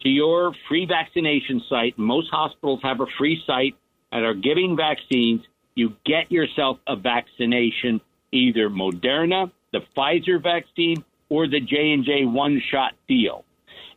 to 0.01 0.09
your 0.09 0.53
free 0.67 0.85
vaccination 0.85 1.61
site. 1.69 1.97
Most 1.97 2.29
hospitals 2.31 2.79
have 2.83 2.99
a 2.99 3.05
free 3.17 3.41
site 3.45 3.75
and 4.11 4.25
are 4.25 4.33
giving 4.33 4.75
vaccines. 4.75 5.41
You 5.75 5.95
get 6.05 6.31
yourself 6.31 6.77
a 6.87 6.95
vaccination, 6.95 8.01
either 8.31 8.69
Moderna, 8.69 9.51
the 9.71 9.79
Pfizer 9.95 10.41
vaccine, 10.41 11.03
or 11.29 11.47
the 11.47 11.59
J 11.59 11.91
and 11.93 12.05
J 12.05 12.25
one-shot 12.25 12.93
deal, 13.07 13.43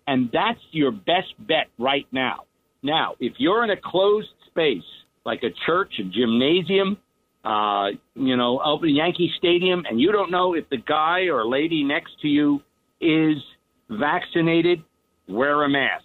and 0.06 0.30
that's 0.32 0.60
your 0.70 0.90
best 0.90 1.34
bet 1.38 1.66
right 1.78 2.06
now. 2.12 2.44
Now, 2.82 3.14
if 3.20 3.34
you're 3.38 3.62
in 3.64 3.70
a 3.70 3.76
closed 3.76 4.28
space 4.46 4.84
like 5.24 5.42
a 5.42 5.50
church, 5.66 5.94
a 5.98 6.04
gymnasium, 6.04 6.96
uh, 7.44 7.88
you 8.14 8.36
know, 8.36 8.80
Yankee 8.82 9.32
Stadium, 9.36 9.84
and 9.88 10.00
you 10.00 10.12
don't 10.12 10.30
know 10.30 10.54
if 10.54 10.68
the 10.70 10.78
guy 10.78 11.26
or 11.26 11.46
lady 11.46 11.84
next 11.84 12.12
to 12.22 12.28
you 12.28 12.62
is 13.00 13.36
vaccinated, 13.88 14.82
wear 15.28 15.62
a 15.62 15.68
mask. 15.68 16.04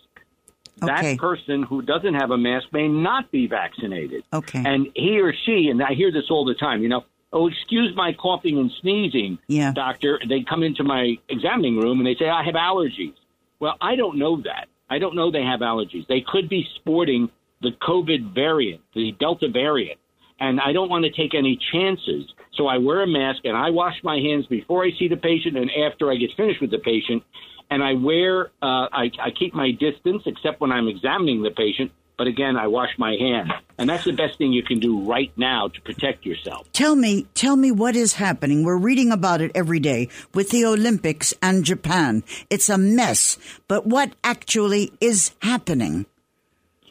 Okay. 0.84 1.13
That 1.13 1.17
person 1.20 1.63
who 1.63 1.82
doesn't 1.82 2.15
have 2.15 2.32
a 2.32 2.38
mask 2.38 2.67
may 2.72 2.88
not 2.88 3.32
be 3.32 3.46
vaccinated. 3.48 4.24
Okay. 4.34 4.63
And 4.65 4.88
he 4.96 5.20
or 5.20 5.34
she, 5.46 5.67
and 5.70 5.82
I 5.84 5.94
hear 5.94 6.12
this 6.12 6.26
all 6.30 6.44
the 6.44 6.56
time, 6.56 6.82
you 6.82 6.89
know, 6.89 7.04
oh, 7.34 7.48
excuse 7.48 7.96
my 7.96 8.13
coughing 8.13 8.58
and 8.58 8.72
sneezing, 8.82 9.38
Yeah. 9.48 9.74
doctor. 9.74 10.20
They 10.28 10.41
come 10.41 10.63
into 10.63 10.84
my 10.84 11.17
examining 11.30 11.78
room 11.80 12.00
and 12.00 12.08
they 12.08 12.15
say, 12.15 12.30
I 12.30 12.44
have 12.44 12.56
allergies. 12.56 13.13
Well, 13.60 13.76
I 13.80 13.96
don't 13.96 14.17
know 14.17 14.41
that. 14.41 14.67
I 14.89 14.98
don't 14.98 15.15
know 15.15 15.32
they 15.32 15.44
have 15.44 15.60
allergies. 15.60 16.08
They 16.08 16.22
could 16.22 16.50
be 16.50 16.67
sporting 16.76 17.30
the 17.62 17.72
COVID 17.82 18.34
variant, 18.34 18.82
the 18.96 19.12
Delta 19.20 19.48
variant. 19.50 20.00
And 20.39 20.60
I 20.60 20.74
don't 20.74 20.89
want 20.89 21.06
to 21.06 21.12
take 21.12 21.36
any 21.36 21.60
chances. 21.72 22.26
So 22.54 22.65
I 22.65 22.80
wear 22.80 23.04
a 23.04 23.08
mask 23.08 23.41
and 23.46 23.56
I 23.56 23.70
wash 23.70 23.96
my 24.04 24.17
hands 24.17 24.48
before 24.48 24.84
I 24.84 24.91
see 24.98 25.08
the 25.08 25.15
patient 25.15 25.56
and 25.56 25.70
after 25.72 26.12
I 26.12 26.15
get 26.15 26.32
finished 26.36 26.60
with 26.60 26.72
the 26.72 26.80
patient. 26.80 27.24
And 27.71 27.81
I 27.81 27.93
wear, 27.93 28.47
uh, 28.62 28.88
I, 28.91 29.10
I 29.19 29.31
keep 29.31 29.55
my 29.55 29.71
distance 29.71 30.23
except 30.27 30.62
when 30.62 30.71
I'm 30.71 30.88
examining 30.88 31.41
the 31.41 31.49
patient. 31.49 31.91
But 32.17 32.27
again, 32.27 32.55
I 32.55 32.67
wash 32.67 32.89
my 32.99 33.15
hands. 33.15 33.49
And 33.79 33.89
that's 33.89 34.03
the 34.03 34.12
best 34.12 34.38
thing 34.38 34.53
you 34.53 34.62
can 34.62 34.79
do 34.79 35.01
right 35.10 35.31
now 35.38 35.69
to 35.69 35.81
protect 35.81 36.23
yourself. 36.23 36.71
Tell 36.71 36.95
me, 36.95 37.25
tell 37.34 37.55
me 37.55 37.71
what 37.71 37.95
is 37.95 38.13
happening. 38.13 38.63
We're 38.63 38.77
reading 38.77 39.12
about 39.12 39.41
it 39.41 39.51
every 39.55 39.79
day 39.79 40.10
with 40.36 40.51
the 40.51 40.65
Olympics 40.65 41.34
and 41.41 41.63
Japan. 41.63 42.23
It's 42.51 42.69
a 42.69 42.77
mess, 42.77 43.39
but 43.67 43.88
what 43.88 44.13
actually 44.23 44.91
is 45.01 45.31
happening? 45.41 46.05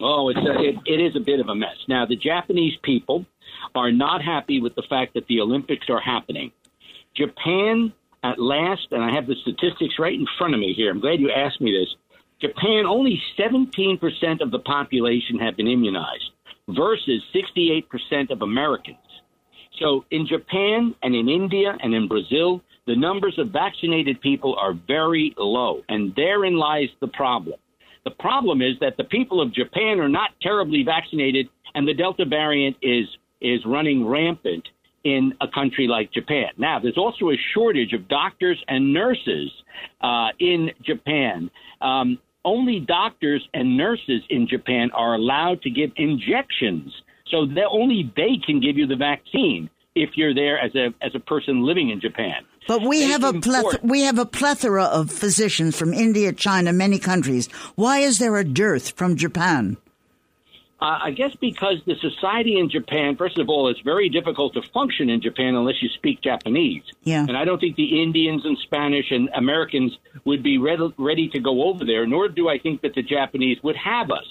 Oh, 0.00 0.30
it's 0.30 0.40
a, 0.40 0.62
it, 0.62 0.76
it 0.86 1.00
is 1.00 1.14
a 1.14 1.20
bit 1.20 1.38
of 1.38 1.48
a 1.48 1.54
mess. 1.54 1.76
Now, 1.86 2.06
the 2.06 2.16
Japanese 2.16 2.76
people 2.82 3.26
are 3.74 3.92
not 3.92 4.24
happy 4.24 4.60
with 4.60 4.74
the 4.74 4.82
fact 4.88 5.14
that 5.14 5.28
the 5.28 5.40
Olympics 5.42 5.88
are 5.90 6.00
happening. 6.00 6.50
Japan, 7.14 7.92
at 8.22 8.38
last, 8.38 8.88
and 8.90 9.02
I 9.02 9.14
have 9.14 9.26
the 9.26 9.36
statistics 9.42 9.98
right 9.98 10.14
in 10.14 10.26
front 10.38 10.54
of 10.54 10.60
me 10.60 10.72
here. 10.74 10.90
I'm 10.90 11.00
glad 11.00 11.20
you 11.20 11.30
asked 11.30 11.60
me 11.60 11.72
this. 11.72 11.94
Japan, 12.40 12.86
only 12.86 13.20
17% 13.38 14.40
of 14.40 14.50
the 14.50 14.58
population 14.60 15.38
have 15.38 15.56
been 15.56 15.68
immunized 15.68 16.30
versus 16.68 17.22
68% 17.34 18.30
of 18.30 18.42
Americans. 18.42 18.98
So 19.78 20.04
in 20.10 20.26
Japan 20.26 20.94
and 21.02 21.14
in 21.14 21.28
India 21.28 21.76
and 21.82 21.94
in 21.94 22.08
Brazil, 22.08 22.62
the 22.86 22.96
numbers 22.96 23.38
of 23.38 23.50
vaccinated 23.50 24.20
people 24.20 24.56
are 24.58 24.74
very 24.86 25.34
low, 25.38 25.82
and 25.88 26.14
therein 26.16 26.56
lies 26.56 26.88
the 27.00 27.08
problem. 27.08 27.58
The 28.04 28.10
problem 28.12 28.62
is 28.62 28.76
that 28.80 28.96
the 28.96 29.04
people 29.04 29.40
of 29.40 29.52
Japan 29.52 30.00
are 30.00 30.08
not 30.08 30.30
terribly 30.40 30.82
vaccinated, 30.82 31.48
and 31.74 31.86
the 31.86 31.94
Delta 31.94 32.24
variant 32.24 32.76
is 32.82 33.06
is 33.40 33.64
running 33.64 34.06
rampant 34.06 34.68
in 35.04 35.34
a 35.40 35.48
country 35.48 35.86
like 35.86 36.12
Japan. 36.12 36.48
Now, 36.58 36.78
there's 36.78 36.98
also 36.98 37.30
a 37.30 37.36
shortage 37.54 37.92
of 37.92 38.08
doctors 38.08 38.62
and 38.68 38.92
nurses 38.92 39.50
uh, 40.00 40.28
in 40.38 40.70
Japan. 40.82 41.50
Um, 41.80 42.18
only 42.44 42.80
doctors 42.80 43.46
and 43.52 43.76
nurses 43.76 44.22
in 44.30 44.46
Japan 44.48 44.90
are 44.94 45.14
allowed 45.14 45.62
to 45.62 45.70
give 45.70 45.90
injections, 45.96 46.92
so 47.30 47.46
that 47.46 47.66
only 47.70 48.12
they 48.16 48.38
can 48.44 48.60
give 48.60 48.76
you 48.76 48.86
the 48.86 48.96
vaccine 48.96 49.68
if 49.94 50.10
you're 50.14 50.34
there 50.34 50.58
as 50.58 50.74
a 50.74 50.94
as 51.02 51.12
a 51.14 51.20
person 51.20 51.62
living 51.64 51.90
in 51.90 52.00
Japan. 52.00 52.44
But 52.66 52.82
we 52.82 53.02
have 53.02 53.24
a 53.24 53.30
import- 53.30 53.80
pleth- 53.80 53.82
we 53.82 54.02
have 54.02 54.18
a 54.18 54.26
plethora 54.26 54.84
of 54.84 55.10
physicians 55.10 55.76
from 55.76 55.92
India, 55.92 56.32
China, 56.32 56.72
many 56.72 56.98
countries. 56.98 57.48
Why 57.74 57.98
is 57.98 58.18
there 58.18 58.36
a 58.36 58.44
dearth 58.44 58.90
from 58.92 59.16
Japan? 59.16 59.76
Uh, 60.80 60.98
I 61.02 61.10
guess 61.10 61.34
because 61.36 61.76
the 61.84 61.94
society 61.96 62.58
in 62.58 62.70
Japan, 62.70 63.14
first 63.16 63.36
of 63.36 63.50
all, 63.50 63.68
it's 63.68 63.80
very 63.80 64.08
difficult 64.08 64.54
to 64.54 64.62
function 64.72 65.10
in 65.10 65.20
Japan 65.20 65.54
unless 65.54 65.82
you 65.82 65.90
speak 65.90 66.22
Japanese. 66.22 66.82
Yeah. 67.04 67.26
And 67.28 67.36
I 67.36 67.44
don't 67.44 67.60
think 67.60 67.76
the 67.76 68.02
Indians 68.02 68.46
and 68.46 68.56
Spanish 68.58 69.10
and 69.10 69.28
Americans 69.34 69.98
would 70.24 70.42
be 70.42 70.56
ready, 70.56 70.94
ready 70.96 71.28
to 71.28 71.38
go 71.38 71.64
over 71.64 71.84
there, 71.84 72.06
nor 72.06 72.28
do 72.28 72.48
I 72.48 72.58
think 72.58 72.80
that 72.80 72.94
the 72.94 73.02
Japanese 73.02 73.62
would 73.62 73.76
have 73.76 74.10
us. 74.10 74.24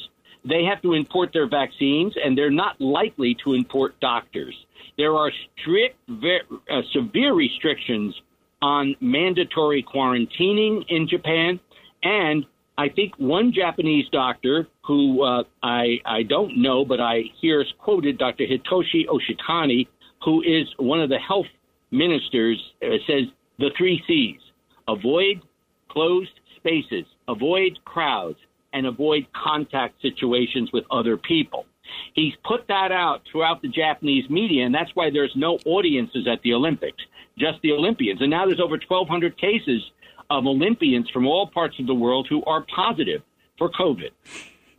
They 0.43 0.63
have 0.63 0.81
to 0.81 0.93
import 0.93 1.33
their 1.33 1.47
vaccines, 1.47 2.15
and 2.23 2.35
they're 2.35 2.49
not 2.49 2.79
likely 2.81 3.35
to 3.43 3.53
import 3.53 3.99
doctors. 3.99 4.55
There 4.97 5.15
are 5.15 5.31
strict, 5.61 5.97
ver- 6.07 6.41
uh, 6.71 6.81
severe 6.93 7.33
restrictions 7.33 8.19
on 8.61 8.95
mandatory 8.99 9.83
quarantining 9.83 10.85
in 10.89 11.07
Japan, 11.07 11.59
and 12.01 12.45
I 12.79 12.87
think 12.87 13.13
one 13.17 13.51
Japanese 13.51 14.05
doctor 14.09 14.65
who 14.85 15.21
uh, 15.21 15.43
I 15.61 15.97
I 16.05 16.23
don't 16.23 16.61
know, 16.61 16.85
but 16.85 17.01
I 17.01 17.23
hear 17.41 17.59
is 17.59 17.67
quoted, 17.77 18.17
Dr. 18.17 18.45
Hitoshi 18.45 19.05
Oshitani, 19.05 19.85
who 20.23 20.41
is 20.41 20.65
one 20.77 21.01
of 21.01 21.09
the 21.09 21.17
health 21.17 21.51
ministers, 21.91 22.57
uh, 22.81 22.91
says 23.05 23.23
the 23.57 23.71
three 23.77 24.01
C's: 24.07 24.39
avoid 24.87 25.41
closed 25.89 26.39
spaces, 26.55 27.05
avoid 27.27 27.77
crowds, 27.83 28.39
and 28.71 28.85
avoid 28.85 29.27
contact 29.33 30.01
situations 30.01 30.71
with 30.71 30.85
other 30.89 31.17
people. 31.17 31.65
He's 32.13 32.33
put 32.45 32.65
that 32.69 32.93
out 32.93 33.23
throughout 33.29 33.61
the 33.61 33.67
Japanese 33.67 34.29
media, 34.29 34.65
and 34.65 34.73
that's 34.73 34.91
why 34.93 35.09
there's 35.09 35.35
no 35.35 35.59
audiences 35.65 36.29
at 36.31 36.41
the 36.43 36.53
Olympics, 36.53 37.03
just 37.37 37.61
the 37.61 37.73
Olympians. 37.73 38.21
And 38.21 38.29
now 38.29 38.45
there's 38.45 38.61
over 38.61 38.77
1,200 38.77 39.37
cases 39.37 39.81
of 40.29 40.45
Olympians 40.45 41.09
from 41.09 41.25
all 41.27 41.47
parts 41.47 41.79
of 41.79 41.87
the 41.87 41.93
world 41.93 42.27
who 42.29 42.43
are 42.45 42.65
positive 42.73 43.21
for 43.57 43.69
COVID. 43.69 44.11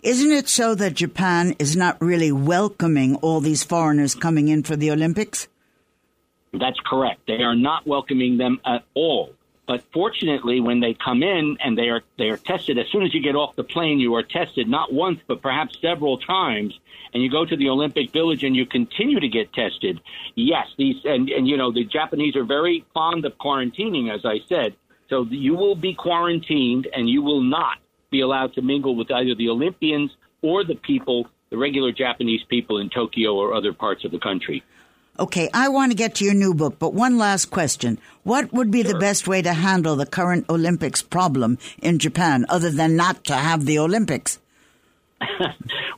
Isn't 0.02 0.32
it 0.32 0.48
so 0.48 0.74
that 0.76 0.94
Japan 0.94 1.54
is 1.58 1.76
not 1.76 2.00
really 2.00 2.32
welcoming 2.32 3.16
all 3.16 3.40
these 3.40 3.62
foreigners 3.62 4.14
coming 4.14 4.48
in 4.48 4.62
for 4.62 4.74
the 4.74 4.90
Olympics? 4.90 5.48
That's 6.52 6.78
correct. 6.86 7.20
They 7.26 7.42
are 7.42 7.54
not 7.54 7.86
welcoming 7.86 8.38
them 8.38 8.60
at 8.64 8.84
all. 8.94 9.34
But 9.66 9.84
fortunately, 9.92 10.60
when 10.60 10.80
they 10.80 10.94
come 10.94 11.22
in 11.22 11.56
and 11.62 11.78
they 11.78 11.90
are 11.90 12.02
they 12.18 12.28
are 12.28 12.36
tested, 12.36 12.76
as 12.76 12.86
soon 12.90 13.04
as 13.04 13.14
you 13.14 13.22
get 13.22 13.36
off 13.36 13.54
the 13.54 13.62
plane, 13.62 14.00
you 14.00 14.16
are 14.16 14.22
tested 14.24 14.68
not 14.68 14.92
once 14.92 15.20
but 15.28 15.42
perhaps 15.42 15.78
several 15.80 16.18
times. 16.18 16.76
And 17.14 17.22
you 17.22 17.30
go 17.30 17.44
to 17.44 17.56
the 17.56 17.68
Olympic 17.68 18.10
Village 18.10 18.42
and 18.42 18.56
you 18.56 18.66
continue 18.66 19.20
to 19.20 19.28
get 19.28 19.52
tested. 19.52 20.00
Yes, 20.34 20.66
these 20.76 20.96
and 21.04 21.28
and 21.28 21.46
you 21.46 21.56
know 21.56 21.70
the 21.70 21.84
Japanese 21.84 22.34
are 22.34 22.42
very 22.42 22.84
fond 22.94 23.24
of 23.24 23.38
quarantining, 23.38 24.12
as 24.12 24.24
I 24.24 24.40
said. 24.48 24.74
So 25.10 25.26
you 25.28 25.54
will 25.56 25.74
be 25.74 25.94
quarantined 25.94 26.88
and 26.94 27.08
you 27.08 27.20
will 27.20 27.42
not 27.42 27.78
be 28.10 28.20
allowed 28.20 28.54
to 28.54 28.62
mingle 28.62 28.96
with 28.96 29.10
either 29.10 29.34
the 29.34 29.48
Olympians 29.48 30.10
or 30.40 30.64
the 30.64 30.76
people, 30.76 31.26
the 31.50 31.58
regular 31.58 31.92
Japanese 31.92 32.42
people 32.48 32.78
in 32.78 32.88
Tokyo 32.88 33.34
or 33.34 33.52
other 33.52 33.72
parts 33.72 34.04
of 34.04 34.12
the 34.12 34.20
country. 34.20 34.62
Okay, 35.18 35.50
I 35.52 35.68
want 35.68 35.92
to 35.92 35.96
get 35.96 36.14
to 36.16 36.24
your 36.24 36.34
new 36.34 36.54
book, 36.54 36.78
but 36.78 36.94
one 36.94 37.18
last 37.18 37.46
question. 37.46 37.98
What 38.22 38.52
would 38.52 38.70
be 38.70 38.82
sure. 38.82 38.92
the 38.92 38.98
best 38.98 39.28
way 39.28 39.42
to 39.42 39.52
handle 39.52 39.96
the 39.96 40.06
current 40.06 40.46
Olympics 40.48 41.02
problem 41.02 41.58
in 41.82 41.98
Japan 41.98 42.46
other 42.48 42.70
than 42.70 42.96
not 42.96 43.24
to 43.24 43.34
have 43.34 43.66
the 43.66 43.78
Olympics? 43.80 44.38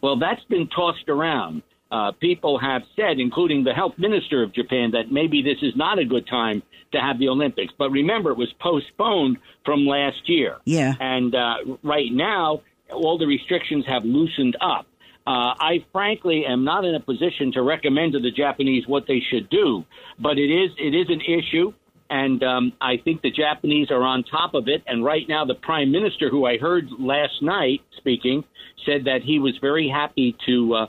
well, 0.03 0.17
that's 0.17 0.43
been 0.45 0.69
tossed 0.69 1.09
around. 1.09 1.63
Uh, 1.91 2.13
people 2.13 2.59
have 2.59 2.83
said, 2.97 3.21
including 3.21 3.65
the 3.65 3.75
health 3.75 3.95
minister 3.99 4.43
of 4.43 4.53
Japan, 4.55 4.93
that 4.93 5.13
maybe 5.13 5.43
this 5.43 5.59
is 5.63 5.77
not 5.77 5.99
a 5.99 6.05
good 6.07 6.27
time 6.27 6.63
to 6.93 7.01
have 7.01 7.19
the 7.19 7.29
Olympics. 7.29 7.73
But 7.77 7.91
remember, 7.91 8.31
it 8.31 8.39
was 8.39 8.53
postponed 8.61 9.39
from 9.65 9.87
last 9.87 10.29
year. 10.29 10.59
Yeah. 10.65 10.95
And 11.01 11.35
uh, 11.35 11.55
right 11.83 12.13
now, 12.13 12.63
all 12.93 13.19
the 13.19 13.27
restrictions 13.27 13.85
have 13.87 14.05
loosened 14.05 14.57
up. 14.61 14.87
Uh, 15.25 15.55
I 15.59 15.85
frankly 15.93 16.45
am 16.47 16.65
not 16.65 16.85
in 16.85 16.95
a 16.95 17.01
position 17.01 17.53
to 17.53 17.63
recommend 17.63 18.13
to 18.13 18.21
the 18.21 18.33
Japanese 18.33 18.89
what 18.89 19.07
they 19.07 19.21
should 19.31 19.49
do, 19.51 19.85
but 20.19 20.37
it 20.37 20.51
is 20.51 20.71
it 20.79 20.97
is 20.97 21.07
an 21.11 21.21
issue, 21.21 21.73
and 22.11 22.43
um, 22.43 22.73
I 22.81 22.97
think 22.97 23.23
the 23.23 23.31
Japanese 23.31 23.93
are 23.93 24.03
on 24.03 24.25
top 24.25 24.55
of 24.55 24.67
it. 24.67 24.83
And 24.85 25.05
right 25.05 25.25
now, 25.29 25.45
the 25.45 25.55
prime 25.55 25.93
minister, 25.93 26.29
who 26.29 26.45
I 26.45 26.59
heard 26.59 26.89
last 26.99 27.41
night 27.41 27.83
speaking, 27.99 28.43
said 28.85 29.05
that 29.05 29.23
he 29.23 29.39
was 29.39 29.57
very 29.61 29.89
happy 29.89 30.37
to 30.47 30.75
uh, 30.75 30.87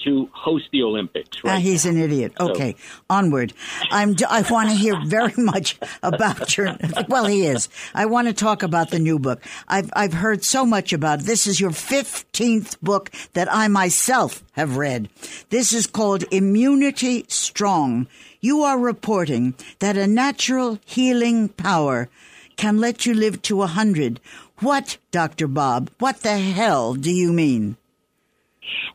to 0.00 0.28
host 0.32 0.68
the 0.72 0.82
Olympics. 0.82 1.38
Ah, 1.44 1.48
right 1.48 1.62
he's 1.62 1.84
now. 1.84 1.92
an 1.92 1.98
idiot. 1.98 2.32
Okay, 2.38 2.76
so. 2.78 2.98
onward. 3.10 3.52
I'm. 3.90 4.14
I 4.28 4.42
want 4.50 4.70
to 4.70 4.74
hear 4.74 4.96
very 5.06 5.34
much 5.38 5.78
about 6.02 6.56
your. 6.56 6.76
Well, 7.08 7.26
he 7.26 7.46
is. 7.46 7.68
I 7.94 8.06
want 8.06 8.28
to 8.28 8.34
talk 8.34 8.62
about 8.62 8.90
the 8.90 8.98
new 8.98 9.18
book. 9.18 9.42
I've 9.66 9.90
I've 9.94 10.12
heard 10.12 10.44
so 10.44 10.64
much 10.64 10.92
about. 10.92 11.20
It. 11.20 11.26
This 11.26 11.46
is 11.46 11.60
your 11.60 11.70
fifteenth 11.70 12.80
book 12.80 13.10
that 13.32 13.52
I 13.52 13.68
myself 13.68 14.42
have 14.52 14.76
read. 14.76 15.08
This 15.50 15.72
is 15.72 15.86
called 15.86 16.24
Immunity 16.30 17.24
Strong. 17.28 18.06
You 18.40 18.62
are 18.62 18.78
reporting 18.78 19.54
that 19.80 19.96
a 19.96 20.06
natural 20.06 20.78
healing 20.84 21.48
power 21.48 22.08
can 22.56 22.78
let 22.78 23.06
you 23.06 23.14
live 23.14 23.42
to 23.42 23.62
a 23.62 23.66
hundred. 23.66 24.20
What, 24.60 24.98
Doctor 25.12 25.46
Bob? 25.46 25.90
What 25.98 26.20
the 26.22 26.38
hell 26.38 26.94
do 26.94 27.10
you 27.12 27.32
mean? 27.32 27.76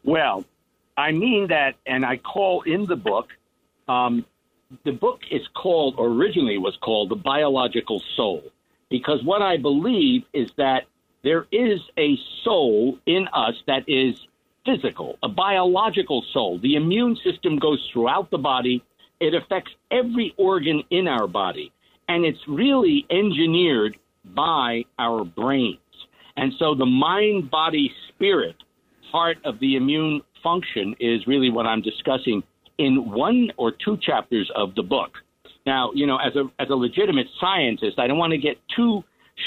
Well, 0.03 0.43
I 0.97 1.11
mean 1.11 1.47
that, 1.47 1.75
and 1.85 2.05
I 2.05 2.17
call 2.17 2.61
in 2.61 2.85
the 2.85 2.95
book. 2.95 3.29
Um, 3.87 4.25
the 4.83 4.91
book 4.91 5.21
is 5.31 5.41
called, 5.55 5.95
originally 5.97 6.57
was 6.57 6.77
called, 6.77 7.09
The 7.09 7.15
Biological 7.15 8.01
Soul, 8.15 8.43
because 8.89 9.23
what 9.23 9.41
I 9.41 9.57
believe 9.57 10.23
is 10.33 10.49
that 10.57 10.85
there 11.23 11.47
is 11.51 11.79
a 11.97 12.17
soul 12.43 12.99
in 13.05 13.27
us 13.33 13.55
that 13.67 13.87
is 13.87 14.15
physical, 14.65 15.17
a 15.23 15.29
biological 15.29 16.23
soul. 16.33 16.59
The 16.59 16.75
immune 16.75 17.17
system 17.23 17.57
goes 17.57 17.87
throughout 17.91 18.31
the 18.31 18.37
body, 18.37 18.83
it 19.19 19.33
affects 19.33 19.71
every 19.91 20.33
organ 20.37 20.83
in 20.89 21.07
our 21.07 21.27
body, 21.27 21.71
and 22.07 22.25
it's 22.25 22.47
really 22.47 23.05
engineered 23.09 23.97
by 24.25 24.85
our 24.99 25.23
brains. 25.23 25.79
And 26.35 26.53
so 26.57 26.75
the 26.75 26.85
mind, 26.85 27.51
body, 27.51 27.93
spirit 28.09 28.55
part 29.11 29.37
of 29.45 29.59
the 29.59 29.75
immune 29.75 30.21
function 30.43 30.95
is 30.99 31.25
really 31.27 31.49
what 31.49 31.65
I'm 31.65 31.81
discussing 31.81 32.43
in 32.77 33.09
one 33.11 33.51
or 33.57 33.71
two 33.71 33.97
chapters 33.97 34.51
of 34.55 34.75
the 34.75 34.83
book. 34.83 35.11
Now, 35.65 35.91
you 35.93 36.05
know, 36.05 36.17
as 36.17 36.35
a 36.35 36.49
as 36.59 36.69
a 36.69 36.75
legitimate 36.75 37.27
scientist, 37.39 37.97
I 37.97 38.07
don't 38.07 38.17
want 38.17 38.31
to 38.31 38.37
get 38.37 38.57
too 38.75 39.03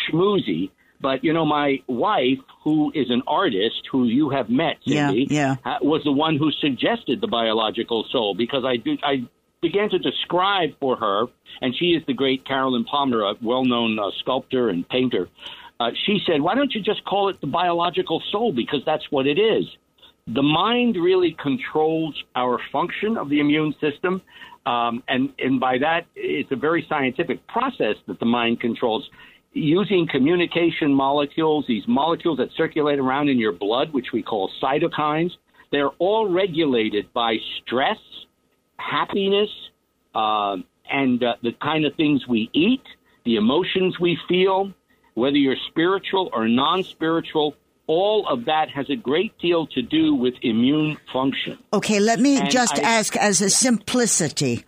schmoozy, 0.09 0.71
but 1.01 1.23
you 1.23 1.33
know, 1.33 1.45
my 1.45 1.83
wife, 1.87 2.39
who 2.65 2.91
is 2.95 3.11
an 3.11 3.23
artist, 3.27 3.83
who 3.91 4.05
you 4.05 4.31
have 4.31 4.49
met, 4.49 4.77
Cindy, 4.87 5.27
yeah, 5.29 5.57
yeah. 5.65 5.79
was 5.83 6.03
the 6.05 6.13
one 6.13 6.37
who 6.37 6.51
suggested 6.53 7.21
the 7.21 7.27
biological 7.27 8.07
soul 8.11 8.35
because 8.35 8.65
I 8.65 8.77
do 8.77 8.97
I 9.03 9.29
began 9.61 9.91
to 9.91 9.99
describe 9.99 10.71
for 10.81 10.97
her, 10.97 11.27
and 11.61 11.75
she 11.77 11.87
is 11.87 12.03
the 12.07 12.15
great 12.15 12.47
Carolyn 12.47 12.85
Palmer, 12.85 13.23
a 13.23 13.35
well-known 13.43 13.99
uh, 13.99 14.11
sculptor 14.21 14.69
and 14.69 14.89
painter. 14.89 15.29
Uh, 15.79 15.91
she 16.07 16.21
said, 16.27 16.41
"Why 16.41 16.55
don't 16.55 16.75
you 16.75 16.81
just 16.81 17.05
call 17.05 17.29
it 17.29 17.41
the 17.43 17.47
biological 17.47 18.23
soul 18.33 18.53
because 18.53 18.81
that's 18.87 19.05
what 19.11 19.27
it 19.27 19.39
is." 19.39 19.65
The 20.27 20.43
mind 20.43 20.97
really 20.97 21.37
controls 21.41 22.15
our 22.35 22.59
function 22.73 23.17
of 23.17 23.29
the 23.29 23.41
immune 23.41 23.75
system. 23.81 24.21
Um, 24.67 25.03
and, 25.09 25.33
and 25.39 25.61
by 25.61 25.79
that, 25.79 26.07
it's 26.17 26.51
a 26.51 26.57
very 26.57 26.85
scientific 26.89 27.47
process 27.47 27.95
that 28.09 28.19
the 28.19 28.27
mind 28.27 28.61
controls 28.61 29.09
using 29.53 30.07
communication 30.11 30.93
molecules, 30.93 31.65
these 31.69 31.85
molecules 31.87 32.39
that 32.39 32.49
circulate 32.57 32.99
around 32.99 33.29
in 33.29 33.39
your 33.39 33.53
blood, 33.53 33.93
which 33.93 34.09
we 34.13 34.23
call 34.23 34.51
cytokines. 34.63 35.31
They're 35.71 35.91
all 35.99 36.29
regulated 36.29 37.13
by 37.13 37.37
stress, 37.63 37.99
happiness, 38.79 39.49
uh, 40.15 40.57
and 40.91 41.23
uh, 41.23 41.37
the 41.43 41.53
kind 41.63 41.85
of 41.87 41.95
things 41.95 42.27
we 42.29 42.51
eat, 42.53 42.83
the 43.25 43.37
emotions 43.37 43.99
we 44.01 44.19
feel, 44.29 44.73
whether 45.15 45.37
you're 45.37 45.57
spiritual 45.69 46.31
or 46.33 46.49
non 46.49 46.83
spiritual 46.83 47.55
all 47.87 48.27
of 48.29 48.45
that 48.47 48.69
has 48.71 48.89
a 48.91 48.97
great 48.97 49.39
deal 49.39 49.67
to 49.69 49.83
do 49.83 50.15
with 50.15 50.35
immune 50.43 50.99
function. 51.13 51.59
Okay, 51.73 52.01
let 52.01 52.19
me 52.19 52.39
and 52.39 52.51
just 52.51 52.79
I, 52.79 52.83
ask 52.83 53.17
as 53.17 53.41
a 53.41 53.51
simplicity. 53.51 54.65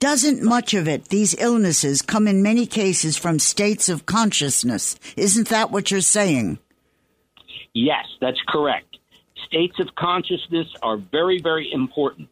Doesn't 0.00 0.42
much 0.42 0.74
of 0.74 0.86
it, 0.86 1.06
these 1.06 1.34
illnesses, 1.38 2.02
come 2.02 2.28
in 2.28 2.42
many 2.42 2.66
cases 2.66 3.16
from 3.16 3.38
states 3.38 3.88
of 3.88 4.06
consciousness? 4.06 4.96
Isn't 5.16 5.48
that 5.48 5.70
what 5.70 5.90
you're 5.90 6.00
saying? 6.00 6.58
Yes, 7.74 8.04
that's 8.20 8.40
correct. 8.48 8.98
States 9.46 9.74
of 9.80 9.88
consciousness 9.96 10.68
are 10.82 10.98
very, 10.98 11.40
very 11.40 11.72
important. 11.72 12.28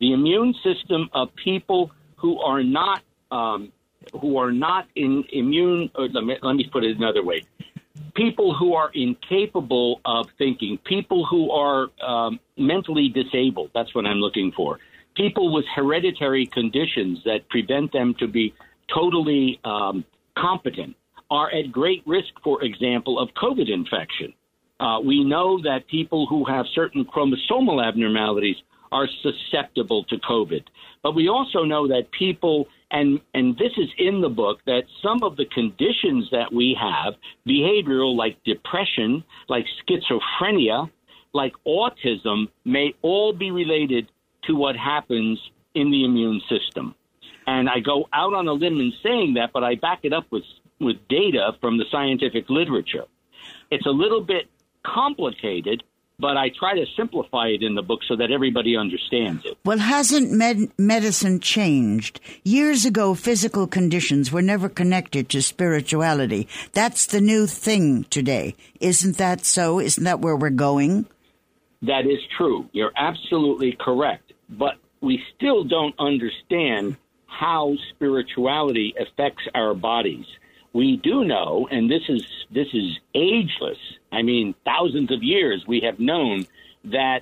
The 0.00 0.12
immune 0.12 0.54
system 0.62 1.08
of 1.12 1.34
people 1.34 1.90
who 2.16 2.38
are 2.40 2.62
not 2.62 3.02
um, 3.30 3.72
who 4.20 4.38
are 4.38 4.52
not 4.52 4.86
in 4.94 5.24
immune. 5.32 5.90
let, 5.96 6.24
me, 6.24 6.36
let 6.40 6.54
me 6.54 6.68
put 6.72 6.84
it 6.84 6.96
another 6.96 7.22
way 7.22 7.42
people 8.18 8.52
who 8.52 8.74
are 8.74 8.90
incapable 8.94 10.00
of 10.04 10.26
thinking, 10.38 10.76
people 10.84 11.24
who 11.24 11.52
are 11.52 11.86
um, 12.04 12.40
mentally 12.56 13.08
disabled. 13.08 13.70
That's 13.74 13.94
what 13.94 14.06
I'm 14.06 14.18
looking 14.18 14.52
for. 14.56 14.80
People 15.16 15.52
with 15.52 15.64
hereditary 15.74 16.46
conditions 16.46 17.20
that 17.24 17.48
prevent 17.48 17.92
them 17.92 18.14
to 18.18 18.26
be 18.26 18.54
totally 18.92 19.60
um, 19.64 20.04
competent 20.36 20.96
are 21.30 21.50
at 21.52 21.70
great 21.70 22.02
risk, 22.06 22.30
for 22.42 22.62
example, 22.64 23.20
of 23.20 23.28
COVID 23.40 23.70
infection. 23.72 24.34
Uh, 24.80 24.98
we 25.04 25.22
know 25.22 25.60
that 25.62 25.86
people 25.88 26.26
who 26.26 26.44
have 26.44 26.66
certain 26.74 27.04
chromosomal 27.04 27.86
abnormalities 27.86 28.56
are 28.92 29.08
susceptible 29.22 30.04
to 30.04 30.16
COVID. 30.18 30.64
But 31.02 31.14
we 31.14 31.28
also 31.28 31.64
know 31.64 31.88
that 31.88 32.10
people 32.10 32.68
and 32.90 33.20
and 33.34 33.56
this 33.58 33.72
is 33.76 33.88
in 33.98 34.20
the 34.20 34.28
book 34.28 34.60
that 34.66 34.84
some 35.02 35.22
of 35.22 35.36
the 35.36 35.44
conditions 35.46 36.28
that 36.30 36.52
we 36.52 36.76
have 36.80 37.14
behavioral 37.46 38.16
like 38.16 38.42
depression 38.44 39.22
like 39.48 39.66
schizophrenia 39.86 40.90
like 41.34 41.52
autism 41.66 42.48
may 42.64 42.94
all 43.02 43.32
be 43.32 43.50
related 43.50 44.08
to 44.44 44.54
what 44.54 44.76
happens 44.76 45.38
in 45.74 45.90
the 45.90 46.04
immune 46.04 46.40
system 46.48 46.94
and 47.46 47.68
i 47.68 47.78
go 47.78 48.08
out 48.12 48.32
on 48.32 48.48
a 48.48 48.52
limb 48.52 48.80
in 48.80 48.92
saying 49.02 49.34
that 49.34 49.50
but 49.52 49.62
i 49.62 49.74
back 49.74 50.00
it 50.02 50.12
up 50.12 50.24
with 50.30 50.44
with 50.80 50.96
data 51.08 51.52
from 51.60 51.76
the 51.76 51.84
scientific 51.90 52.48
literature 52.48 53.04
it's 53.70 53.86
a 53.86 53.90
little 53.90 54.22
bit 54.22 54.48
complicated 54.82 55.82
but 56.18 56.36
I 56.36 56.48
try 56.48 56.74
to 56.74 56.86
simplify 56.96 57.48
it 57.48 57.62
in 57.62 57.74
the 57.74 57.82
book 57.82 58.00
so 58.08 58.16
that 58.16 58.32
everybody 58.32 58.76
understands 58.76 59.44
it. 59.44 59.56
Well, 59.64 59.78
hasn't 59.78 60.32
med- 60.32 60.72
medicine 60.76 61.38
changed? 61.38 62.20
Years 62.42 62.84
ago, 62.84 63.14
physical 63.14 63.66
conditions 63.68 64.32
were 64.32 64.42
never 64.42 64.68
connected 64.68 65.28
to 65.30 65.42
spirituality. 65.42 66.48
That's 66.72 67.06
the 67.06 67.20
new 67.20 67.46
thing 67.46 68.04
today. 68.04 68.56
Isn't 68.80 69.16
that 69.18 69.44
so? 69.44 69.78
Isn't 69.78 70.04
that 70.04 70.20
where 70.20 70.36
we're 70.36 70.50
going? 70.50 71.06
That 71.82 72.06
is 72.06 72.18
true. 72.36 72.68
You're 72.72 72.92
absolutely 72.96 73.76
correct. 73.78 74.32
But 74.48 74.74
we 75.00 75.22
still 75.36 75.62
don't 75.62 75.94
understand 76.00 76.96
how 77.26 77.76
spirituality 77.94 78.94
affects 78.98 79.44
our 79.54 79.74
bodies 79.74 80.26
we 80.72 80.96
do 80.96 81.24
know, 81.24 81.68
and 81.70 81.90
this 81.90 82.02
is 82.08 82.22
this 82.50 82.68
is 82.72 82.98
ageless. 83.14 83.78
I 84.12 84.22
mean, 84.22 84.54
thousands 84.64 85.10
of 85.10 85.22
years 85.22 85.64
we 85.66 85.80
have 85.80 85.98
known 85.98 86.46
that 86.84 87.20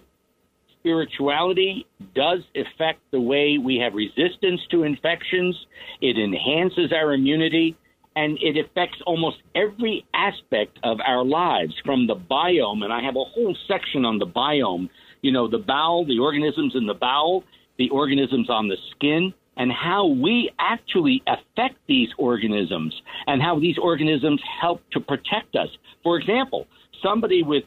spirituality 0.78 1.86
does 2.14 2.40
affect 2.54 3.00
the 3.10 3.20
way 3.20 3.58
we 3.58 3.76
have 3.78 3.94
resistance 3.94 4.60
to 4.70 4.84
infections. 4.84 5.56
It 6.00 6.16
enhances 6.18 6.92
our 6.92 7.12
immunity, 7.12 7.76
and 8.14 8.38
it 8.40 8.56
affects 8.56 8.98
almost 9.06 9.38
every 9.54 10.06
aspect 10.14 10.78
of 10.84 10.98
our 11.04 11.24
lives, 11.24 11.74
from 11.84 12.06
the 12.06 12.16
biome. 12.16 12.84
And 12.84 12.92
I 12.92 13.02
have 13.02 13.16
a 13.16 13.24
whole 13.24 13.56
section 13.66 14.04
on 14.04 14.18
the 14.18 14.26
biome. 14.26 14.88
You 15.22 15.32
know, 15.32 15.48
the 15.48 15.58
bowel, 15.58 16.04
the 16.04 16.18
organisms 16.18 16.74
in 16.76 16.86
the 16.86 16.94
bowel, 16.94 17.42
the 17.78 17.90
organisms 17.90 18.48
on 18.48 18.68
the 18.68 18.76
skin 18.92 19.34
and 19.56 19.72
how 19.72 20.06
we 20.06 20.50
actually 20.58 21.22
affect 21.26 21.76
these 21.86 22.08
organisms 22.18 22.94
and 23.26 23.42
how 23.42 23.58
these 23.58 23.78
organisms 23.78 24.40
help 24.60 24.82
to 24.90 25.00
protect 25.00 25.56
us. 25.56 25.68
For 26.02 26.18
example, 26.18 26.66
somebody 27.02 27.42
with 27.42 27.64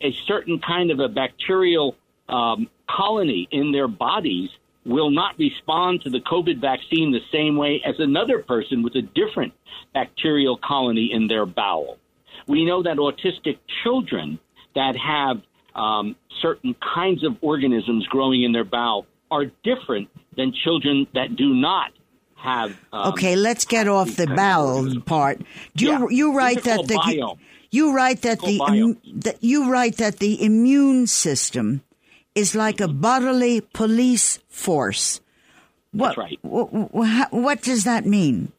a 0.00 0.12
certain 0.26 0.60
kind 0.60 0.90
of 0.90 1.00
a 1.00 1.08
bacterial 1.08 1.96
um, 2.28 2.68
colony 2.88 3.48
in 3.50 3.72
their 3.72 3.88
bodies 3.88 4.50
will 4.84 5.10
not 5.10 5.38
respond 5.38 6.02
to 6.02 6.10
the 6.10 6.20
COVID 6.20 6.60
vaccine 6.60 7.12
the 7.12 7.20
same 7.30 7.56
way 7.56 7.80
as 7.84 7.94
another 7.98 8.40
person 8.40 8.82
with 8.82 8.94
a 8.96 9.02
different 9.02 9.52
bacterial 9.94 10.58
colony 10.58 11.10
in 11.12 11.28
their 11.28 11.46
bowel. 11.46 11.98
We 12.48 12.64
know 12.64 12.82
that 12.82 12.96
autistic 12.96 13.58
children 13.84 14.40
that 14.74 14.96
have 14.96 15.40
um, 15.74 16.16
certain 16.40 16.74
kinds 16.94 17.24
of 17.24 17.36
organisms 17.40 18.06
growing 18.08 18.42
in 18.42 18.52
their 18.52 18.64
bowel 18.64 19.06
are 19.32 19.46
different 19.64 20.08
than 20.36 20.52
children 20.52 21.06
that 21.14 21.34
do 21.36 21.54
not 21.54 21.90
have. 22.36 22.70
Um, 22.92 23.12
okay, 23.12 23.34
let's 23.34 23.64
get 23.64 23.88
off 23.88 24.16
the 24.16 24.26
bowel 24.26 25.00
part. 25.00 25.40
Do 25.76 25.86
you 25.86 25.92
Yeah. 25.92 26.06
you 26.10 26.26
write 26.36 26.62
that 26.64 26.86
the 26.86 26.94
biome. 26.94 27.38
you 27.70 27.94
write 27.96 28.20
that 28.22 28.40
the, 28.40 28.58
that 29.24 29.38
you 29.42 29.70
write 29.72 29.96
that 29.96 30.18
the 30.18 30.44
immune 30.44 31.06
system 31.06 31.82
is 32.34 32.54
like 32.54 32.80
a 32.80 32.88
bodily 32.88 33.60
police 33.72 34.38
force. 34.48 35.20
What, 35.92 36.16
That's 36.16 36.18
right. 36.18 36.38
wh- 36.42 36.88
wh- 36.94 37.06
how- 37.16 37.28
what 37.30 37.62
does 37.62 37.84
that 37.84 38.04
mean? 38.06 38.52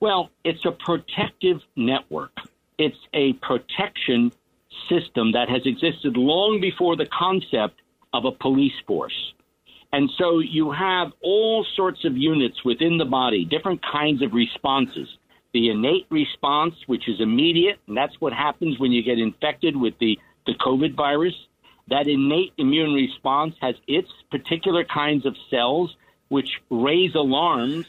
Well, 0.00 0.30
it's 0.44 0.64
a 0.64 0.72
protective 0.72 1.58
network. 1.76 2.32
It's 2.78 3.02
a 3.12 3.34
protection 3.34 4.32
system 4.88 5.32
that 5.32 5.48
has 5.48 5.62
existed 5.66 6.16
long 6.16 6.60
before 6.60 6.96
the 6.96 7.06
concept 7.06 7.76
of 8.12 8.24
a 8.24 8.32
police 8.32 8.78
force. 8.86 9.34
And 9.92 10.10
so 10.18 10.38
you 10.38 10.70
have 10.70 11.08
all 11.22 11.66
sorts 11.76 12.04
of 12.04 12.16
units 12.16 12.64
within 12.64 12.98
the 12.98 13.04
body, 13.04 13.44
different 13.44 13.80
kinds 13.82 14.22
of 14.22 14.32
responses. 14.32 15.08
The 15.52 15.70
innate 15.70 16.06
response, 16.10 16.74
which 16.86 17.08
is 17.08 17.20
immediate, 17.20 17.80
and 17.88 17.96
that's 17.96 18.14
what 18.20 18.32
happens 18.32 18.78
when 18.78 18.92
you 18.92 19.02
get 19.02 19.18
infected 19.18 19.76
with 19.76 19.94
the, 19.98 20.18
the 20.46 20.54
COVID 20.54 20.94
virus. 20.94 21.34
That 21.88 22.06
innate 22.06 22.52
immune 22.56 22.94
response 22.94 23.56
has 23.60 23.74
its 23.88 24.08
particular 24.30 24.84
kinds 24.84 25.26
of 25.26 25.34
cells 25.50 25.96
which 26.28 26.48
raise 26.70 27.16
alarms 27.16 27.84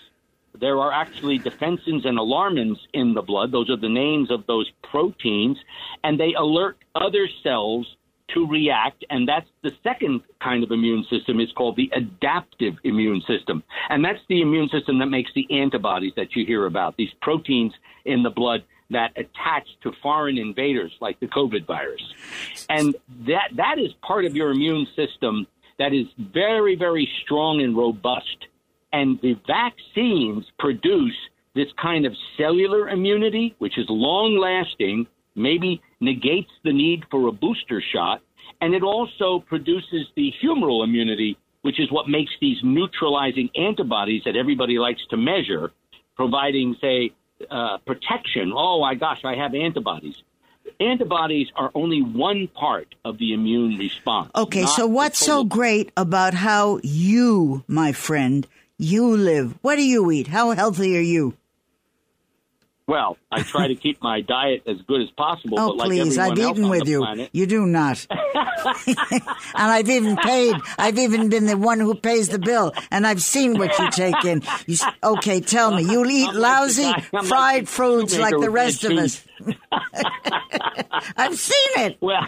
there 0.60 0.80
are 0.80 0.91
actually 0.91 1.39
defensins 1.39 2.06
and 2.06 2.18
alarmins 2.18 2.78
in 2.93 3.14
the 3.14 3.22
blood. 3.22 3.52
Those 3.52 3.70
are 3.70 3.78
the 3.78 3.89
names 3.89 4.30
of 4.32 4.45
those 4.47 4.70
proteins, 4.84 5.58
and 6.04 6.20
they 6.20 6.34
alert 6.34 6.78
other 6.93 7.28
cells 7.41 7.88
to 8.34 8.47
react. 8.47 9.03
And 9.09 9.27
that's 9.27 9.47
the 9.63 9.71
second 9.84 10.21
kind 10.41 10.63
of 10.63 10.71
immune 10.71 11.05
system 11.09 11.39
is 11.39 11.51
called 11.53 11.75
the 11.75 11.91
adaptive 11.95 12.75
immune 12.84 13.21
system. 13.27 13.63
And 13.89 14.03
that's 14.03 14.19
the 14.29 14.41
immune 14.41 14.69
system 14.69 14.99
that 14.99 15.07
makes 15.07 15.32
the 15.36 15.47
antibodies 15.51 16.13
that 16.15 16.36
you 16.36 16.45
hear 16.45 16.65
about, 16.65 16.97
these 16.97 17.11
proteins 17.21 17.73
in 18.05 18.23
the 18.23 18.29
blood 18.29 18.63
that 18.89 19.11
attach 19.15 19.67
to 19.84 19.91
foreign 20.03 20.38
invaders 20.38 20.91
like 20.99 21.19
the 21.19 21.27
COVID 21.27 21.65
virus. 21.65 22.01
And 22.69 22.95
that, 23.27 23.49
that 23.55 23.79
is 23.79 23.91
part 24.01 24.25
of 24.25 24.36
your 24.36 24.51
immune 24.51 24.86
system 24.95 25.47
that 25.79 25.93
is 25.93 26.07
very, 26.17 26.75
very 26.75 27.09
strong 27.23 27.61
and 27.61 27.75
robust. 27.75 28.47
And 28.93 29.19
the 29.21 29.36
vaccines 29.47 30.45
produce 30.59 31.15
this 31.55 31.67
kind 31.82 32.05
of 32.05 32.13
cellular 32.38 32.89
immunity, 32.89 33.55
which 33.59 33.77
is 33.77 33.86
long 33.89 34.38
lasting, 34.38 35.07
maybe 35.36 35.82
negates 36.02 36.52
the 36.64 36.74
need 36.74 37.06
for 37.10 37.28
a 37.28 37.32
booster 37.32 37.82
shot. 37.93 38.22
And 38.60 38.74
it 38.74 38.84
also 38.84 39.39
produces 39.39 40.08
the 40.16 40.34
humoral 40.43 40.84
immunity, 40.84 41.38
which 41.62 41.80
is 41.80 41.91
what 41.91 42.10
makes 42.10 42.32
these 42.41 42.58
neutralizing 42.64 43.49
antibodies 43.56 44.24
that 44.26 44.36
everybody 44.36 44.78
likes 44.78 45.02
to 45.12 45.18
measure, 45.18 45.72
providing, 46.16 46.76
say, 46.82 47.12
uh, 47.49 47.78
protection. 47.86 48.52
Oh 48.56 48.82
my 48.82 48.95
gosh, 48.95 49.22
I 49.24 49.36
have 49.36 49.56
antibodies. 49.56 50.16
Antibodies 50.80 51.47
are 51.56 51.72
only 51.76 52.02
one 52.02 52.47
part 52.47 52.93
of 53.06 53.18
the 53.18 53.34
immune 53.34 53.78
response. 53.78 54.32
Okay, 54.36 54.66
so 54.66 54.88
what's 54.88 55.20
so 55.20 55.43
great 55.43 55.91
about 55.97 56.34
how 56.34 56.80
you, 56.84 57.64
my 57.68 57.91
friend, 57.91 58.47
you 58.78 59.16
live? 59.16 59.58
What 59.62 59.76
do 59.76 59.84
you 59.84 60.10
eat? 60.12 60.28
How 60.28 60.52
healthy 60.52 60.97
are 60.97 61.02
you? 61.02 61.36
Well, 62.91 63.15
I 63.31 63.41
try 63.43 63.69
to 63.69 63.75
keep 63.75 64.01
my 64.03 64.19
diet 64.19 64.63
as 64.67 64.75
good 64.85 65.01
as 65.01 65.09
possible. 65.11 65.57
Oh, 65.57 65.67
but 65.69 65.77
like 65.77 65.87
please, 65.87 66.17
I've 66.17 66.37
eaten 66.37 66.67
with 66.67 66.89
you. 66.89 66.99
planet, 66.99 67.29
You 67.31 67.45
do 67.45 67.65
not. 67.65 68.05
and 68.11 69.23
I've 69.55 69.87
even 69.89 70.17
paid. 70.17 70.55
I've 70.77 70.97
even 70.97 71.29
been 71.29 71.45
the 71.45 71.55
one 71.55 71.79
who 71.79 71.95
pays 71.95 72.27
the 72.27 72.37
bill, 72.37 72.73
and 72.91 73.07
I've 73.07 73.21
seen 73.21 73.57
what 73.57 73.79
you 73.79 73.89
take 73.91 74.25
in. 74.25 74.43
You, 74.67 74.75
okay, 75.01 75.39
tell 75.39 75.73
me, 75.73 75.83
you 75.83 76.03
eat 76.05 76.33
lousy 76.33 76.83
like 77.13 77.23
fried 77.23 77.69
foods 77.69 78.19
like 78.19 78.37
the 78.37 78.49
rest 78.49 78.83
of 78.83 78.91
us. 78.97 79.23
I've 81.15 81.37
seen 81.39 81.85
it. 81.85 81.97
well, 82.01 82.27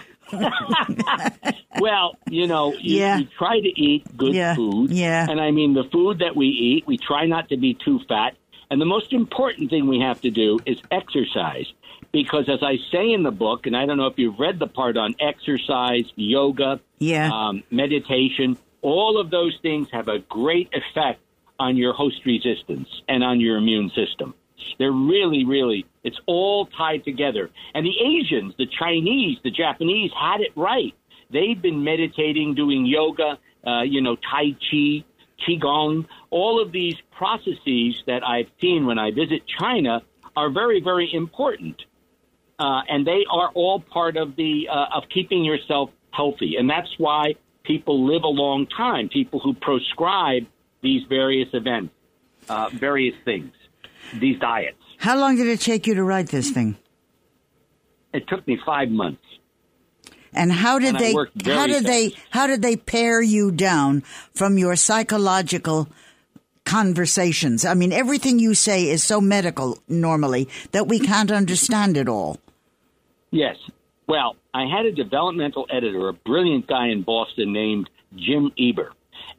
well, 1.81 2.15
you 2.29 2.47
know, 2.47 2.71
you, 2.79 2.99
Yeah. 2.99 3.17
you 3.17 3.27
try 3.37 3.59
to 3.59 3.81
eat 3.81 4.05
good 4.15 4.33
Yeah, 4.33 4.55
food. 4.55 4.91
yeah. 4.91 5.27
And 5.29 5.41
I 5.41 5.51
mean, 5.51 5.73
the 5.73 5.83
food 5.91 6.19
that 6.19 6.37
we 6.37 6.45
eat, 6.47 6.87
we 6.87 6.97
try 6.97 7.25
not 7.25 7.49
to 7.49 7.57
be 7.57 7.73
too 7.83 7.99
fat. 8.07 8.35
And 8.73 8.81
the 8.81 8.85
most 8.87 9.13
important 9.13 9.69
thing 9.69 9.85
we 9.85 9.99
have 9.99 10.19
to 10.21 10.31
do 10.31 10.57
is 10.65 10.79
exercise. 10.89 11.67
Because 12.11 12.49
as 12.49 12.63
I 12.63 12.77
say 12.91 13.11
in 13.11 13.21
the 13.21 13.29
book, 13.29 13.67
and 13.67 13.77
I 13.77 13.85
don't 13.85 13.97
know 13.97 14.07
if 14.07 14.17
you've 14.17 14.39
read 14.39 14.57
the 14.57 14.65
part 14.65 14.97
on 14.97 15.13
exercise, 15.19 16.05
yoga, 16.15 16.79
Yeah. 16.97 17.29
um, 17.31 17.61
meditation, 17.69 18.57
all 18.81 19.19
of 19.19 19.29
those 19.29 19.55
things 19.61 19.91
have 19.91 20.07
a 20.07 20.17
great 20.17 20.69
effect 20.73 21.19
on 21.59 21.77
your 21.77 21.93
host 21.93 22.25
resistance 22.25 22.89
and 23.07 23.23
on 23.23 23.39
your 23.39 23.57
immune 23.57 23.91
system. 23.91 24.33
They're 24.79 24.91
really, 24.91 25.45
really, 25.45 25.85
it's 26.03 26.19
all 26.25 26.65
tied 26.65 27.03
together. 27.05 27.51
And 27.75 27.85
the 27.85 27.95
Asians, 27.99 28.55
the 28.57 28.65
Chinese, 28.65 29.37
the 29.43 29.51
Japanese 29.51 30.09
had 30.19 30.41
it 30.41 30.51
right. 30.55 30.95
They've 31.29 31.61
been 31.61 31.83
meditating, 31.83 32.55
doing 32.55 32.87
yoga, 32.87 33.37
uh, 33.67 33.81
you 33.83 34.01
know, 34.01 34.15
Tai 34.15 34.55
Chi, 34.71 35.03
Qigong. 35.47 36.05
All 36.29 36.61
of 36.61 36.71
these 36.71 36.95
processes 37.11 38.01
that 38.07 38.23
I've 38.25 38.49
seen 38.59 38.85
when 38.85 38.99
I 38.99 39.11
visit 39.11 39.43
China 39.47 40.01
are 40.35 40.49
very, 40.49 40.81
very 40.81 41.13
important. 41.13 41.81
Uh, 42.59 42.81
and 42.87 43.05
they 43.05 43.25
are 43.31 43.49
all 43.53 43.79
part 43.79 44.15
of 44.15 44.35
the 44.35 44.69
uh, 44.71 44.97
of 44.97 45.03
keeping 45.13 45.43
yourself 45.43 45.89
healthy, 46.11 46.55
and 46.57 46.69
that's 46.69 46.93
why 46.97 47.33
people 47.63 48.05
live 48.05 48.23
a 48.23 48.27
long 48.27 48.67
time. 48.67 49.09
People 49.09 49.39
who 49.39 49.53
prescribe 49.53 50.43
these 50.81 51.01
various 51.09 51.49
events, 51.53 51.93
uh, 52.47 52.69
various 52.71 53.15
things, 53.25 53.51
these 54.19 54.39
diets. 54.39 54.77
How 54.97 55.17
long 55.17 55.35
did 55.35 55.47
it 55.47 55.61
take 55.61 55.87
you 55.87 55.95
to 55.95 56.03
write 56.03 56.29
this 56.29 56.51
thing? 56.51 56.77
It 58.13 58.27
took 58.27 58.47
me 58.47 58.59
five 58.63 58.89
months. 58.89 59.22
And 60.35 60.51
how 60.51 60.79
did 60.79 60.95
And 60.95 60.99
they 60.99 61.13
how 61.51 61.67
did 61.67 61.83
they 61.83 62.15
how 62.29 62.47
did 62.47 62.61
they 62.61 62.75
pare 62.75 63.21
you 63.21 63.51
down 63.51 64.01
from 64.33 64.57
your 64.57 64.75
psychological 64.75 65.87
conversations? 66.65 67.65
I 67.65 67.73
mean, 67.73 67.91
everything 67.91 68.39
you 68.39 68.53
say 68.53 68.89
is 68.89 69.03
so 69.03 69.21
medical 69.21 69.79
normally 69.87 70.49
that 70.71 70.87
we 70.87 70.99
can't 70.99 71.31
understand 71.31 71.97
it 71.97 72.07
all. 72.07 72.39
Yes. 73.31 73.57
Well, 74.07 74.35
I 74.53 74.65
had 74.65 74.85
a 74.85 74.91
developmental 74.91 75.65
editor, 75.69 76.09
a 76.09 76.13
brilliant 76.13 76.67
guy 76.67 76.89
in 76.89 77.03
Boston 77.03 77.53
named 77.53 77.89
Jim 78.15 78.51
Eber. 78.59 78.91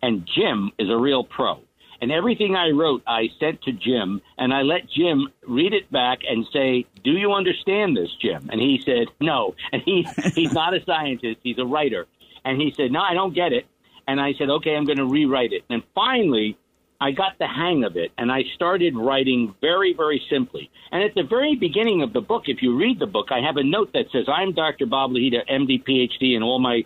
And 0.03 0.27
Jim 0.27 0.71
is 0.79 0.91
a 0.91 0.97
real 0.97 1.25
pro. 1.25 1.61
And 2.05 2.13
everything 2.13 2.55
I 2.55 2.69
wrote, 2.69 3.03
I 3.07 3.31
sent 3.41 3.63
to 3.63 3.73
Jim, 3.73 4.21
and 4.37 4.53
I 4.53 4.61
let 4.61 4.91
Jim 4.91 5.27
read 5.49 5.73
it 5.73 5.91
back 5.91 6.19
and 6.29 6.47
say, 6.53 6.85
"Do 7.03 7.13
you 7.13 7.33
understand 7.33 7.97
this, 7.97 8.11
Jim?" 8.21 8.51
And 8.53 8.61
he 8.61 8.79
said, 8.85 9.07
"No." 9.23 9.55
And 9.73 9.81
he 9.81 10.07
he's 10.35 10.53
not 10.53 10.75
a 10.75 10.85
scientist; 10.85 11.41
he's 11.43 11.57
a 11.57 11.65
writer. 11.65 12.07
And 12.45 12.61
he 12.61 12.75
said, 12.77 12.93
"No, 12.93 13.01
I 13.01 13.15
don't 13.15 13.33
get 13.33 13.55
it." 13.55 13.65
And 14.07 14.21
I 14.21 14.35
said, 14.35 14.51
"Okay, 14.51 14.77
I'm 14.77 14.85
going 14.85 14.99
to 14.99 15.07
rewrite 15.07 15.55
it." 15.55 15.63
And 15.71 15.83
finally, 15.95 16.59
I 17.01 17.13
got 17.13 17.39
the 17.39 17.47
hang 17.47 17.85
of 17.85 17.97
it, 17.97 18.13
and 18.19 18.31
I 18.31 18.43
started 18.55 18.95
writing 18.95 19.55
very, 19.63 19.95
very 19.95 20.21
simply. 20.29 20.71
And 20.93 21.03
at 21.03 21.15
the 21.15 21.23
very 21.23 21.57
beginning 21.57 22.03
of 22.03 22.13
the 22.13 22.21
book, 22.21 22.43
if 22.49 22.61
you 22.61 22.77
read 22.77 22.99
the 22.99 23.07
book, 23.07 23.29
I 23.31 23.41
have 23.41 23.57
a 23.57 23.65
note 23.65 23.95
that 23.95 24.11
says, 24.13 24.27
"I'm 24.29 24.53
Dr. 24.53 24.85
Bob 24.85 25.13
Lahita, 25.13 25.41
MD, 25.49 25.83
PhD, 25.83 26.35
and 26.35 26.45
all 26.45 26.59
my 26.59 26.85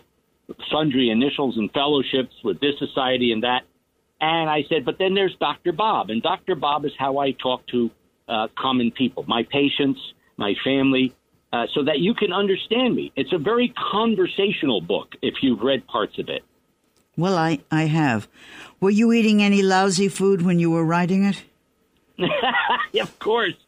sundry 0.71 1.09
initials 1.09 1.57
and 1.57 1.69
fellowships 1.73 2.35
with 2.41 2.61
this 2.61 2.79
society 2.79 3.33
and 3.33 3.43
that." 3.43 3.63
And 4.21 4.49
I 4.49 4.63
said, 4.69 4.83
but 4.85 4.97
then 4.97 5.13
there's 5.13 5.35
Dr. 5.39 5.71
Bob, 5.71 6.09
and 6.09 6.21
Dr. 6.21 6.55
Bob 6.55 6.85
is 6.85 6.91
how 6.97 7.19
I 7.19 7.31
talk 7.31 7.65
to 7.67 7.89
uh, 8.27 8.47
common 8.57 8.91
people, 8.91 9.23
my 9.27 9.43
patients, 9.43 9.99
my 10.37 10.53
family, 10.63 11.15
uh, 11.51 11.65
so 11.73 11.83
that 11.83 11.99
you 11.99 12.13
can 12.13 12.31
understand 12.33 12.95
me. 12.95 13.11
It's 13.15 13.33
a 13.33 13.37
very 13.37 13.73
conversational 13.91 14.81
book 14.81 15.15
if 15.21 15.35
you've 15.41 15.61
read 15.61 15.87
parts 15.87 16.19
of 16.19 16.29
it. 16.29 16.43
Well, 17.17 17.37
I 17.37 17.59
I 17.71 17.83
have. 17.83 18.27
Were 18.79 18.91
you 18.91 19.11
eating 19.11 19.41
any 19.41 19.61
lousy 19.61 20.07
food 20.07 20.41
when 20.41 20.59
you 20.59 20.71
were 20.71 20.85
writing 20.85 21.25
it? 21.25 21.43
of 23.01 23.19
course. 23.19 23.55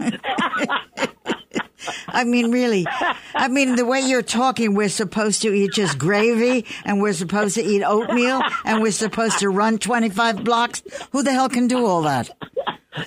I 2.08 2.24
mean, 2.24 2.52
really. 2.52 2.86
I 3.36 3.48
mean, 3.48 3.76
the 3.76 3.86
way 3.86 4.00
you're 4.02 4.22
talking, 4.22 4.74
we're 4.74 4.90
supposed 4.90 5.42
to 5.44 5.54
eat 5.54 5.72
just 5.74 5.98
gravy, 5.98 6.66
and 6.86 7.02
we're 7.02 7.14
supposed 7.14 7.56
to 7.56 7.64
eat 7.64 7.84
oatmeal, 7.84 8.42
and 8.66 8.82
we're 8.82 8.92
supposed 8.92 9.40
to 9.40 9.50
run 9.50 9.78
25 9.78 10.44
blocks. 10.44 10.84
Who 11.12 11.24
the 11.24 11.32
hell 11.32 11.50
can 11.50 11.68
do 11.68 11.86
all 11.86 12.02
that? 12.04 12.30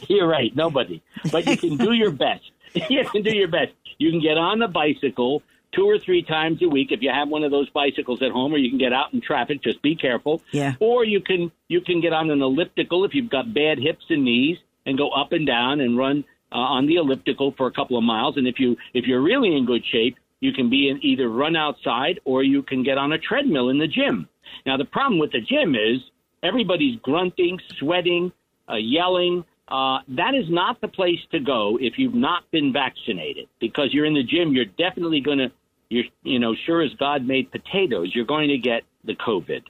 You're 0.09 0.27
right, 0.29 0.55
nobody. 0.57 1.03
But 1.31 1.47
you 1.47 1.57
can 1.57 1.77
do 1.77 1.93
your 1.93 2.11
best. 2.11 2.51
you 2.89 3.05
can 3.11 3.23
do 3.23 3.35
your 3.35 3.49
best. 3.49 3.73
You 3.99 4.11
can 4.11 4.21
get 4.21 4.37
on 4.39 4.59
the 4.59 4.69
bicycle, 4.69 5.43
two 5.73 5.85
or 5.89 5.99
three 5.99 6.23
times 6.23 6.63
a 6.63 6.69
week 6.69 6.91
if 6.93 7.03
you 7.03 7.11
have 7.11 7.29
one 7.29 7.45
of 7.45 7.51
those 7.51 7.69
bicycles 7.71 8.23
at 8.23 8.31
home 8.31 8.53
or 8.55 8.59
you 8.59 8.71
can 8.71 8.79
get 8.79 8.93
out 8.93 9.13
in 9.13 9.21
traffic 9.21 9.61
just 9.61 9.83
be 9.83 9.97
careful 9.97 10.41
Yeah. 10.53 10.75
or 10.79 11.05
you 11.05 11.21
can 11.21 11.51
you 11.67 11.81
can 11.81 12.01
get 12.01 12.13
on 12.13 12.31
an 12.31 12.41
elliptical 12.43 13.05
if 13.05 13.13
you've 13.13 13.29
got 13.29 13.53
bad 13.53 13.81
hips 13.81 14.05
and 14.09 14.25
knees 14.25 14.59
and 14.87 14.97
go 14.97 15.11
up 15.11 15.33
and 15.33 15.45
down 15.45 15.81
and 15.81 15.99
run 15.99 16.25
uh, 16.55 16.59
on 16.59 16.87
the 16.87 16.95
elliptical 16.97 17.53
for 17.57 17.67
a 17.67 17.73
couple 17.73 17.99
of 17.99 18.05
miles. 18.05 18.37
And 18.37 18.47
if 18.47 18.59
you 18.59 18.77
if 18.95 19.07
you're 19.07 19.23
really 19.23 19.57
in 19.57 19.67
good 19.67 19.85
shape 19.85 20.17
you 20.45 20.53
can 20.53 20.69
be 20.69 20.91
in 20.91 21.03
either 21.03 21.29
run 21.31 21.57
outside 21.57 22.21
or 22.27 22.43
you 22.43 22.63
can 22.63 22.83
get 22.83 22.99
on 22.99 23.13
a 23.13 23.19
treadmill 23.19 23.71
in 23.71 23.79
the 23.79 23.87
gym. 23.87 24.29
Now 24.67 24.77
the 24.77 24.85
problem 24.85 25.19
with 25.19 25.33
the 25.33 25.41
gym 25.41 25.75
is 25.75 26.01
everybody's 26.43 27.01
grunting 27.01 27.59
sweating 27.79 28.31
uh, 28.69 28.77
yelling. 28.77 29.45
Uh, 29.69 29.99
that 30.09 30.35
is 30.35 30.45
not 30.51 30.79
the 30.83 30.89
place 30.89 31.21
to 31.33 31.41
go 31.41 31.79
if 31.81 31.95
you've 31.97 32.15
not 32.15 32.51
been 32.51 32.73
vaccinated. 32.75 33.49
Because 33.59 33.95
you're 33.95 34.05
in 34.05 34.15
the 34.15 34.23
gym 34.23 34.53
you're 34.53 34.67
definitely 34.67 35.21
going 35.21 35.39
to 35.39 35.51
you're 35.89 36.05
you 36.23 36.39
know 36.39 36.55
sure 36.67 36.83
as 36.83 36.93
god 36.99 37.27
made 37.27 37.51
potatoes 37.51 38.13
you're 38.15 38.27
going 38.27 38.49
to 38.49 38.59
get 38.59 38.83
the 39.05 39.15
covid. 39.15 39.63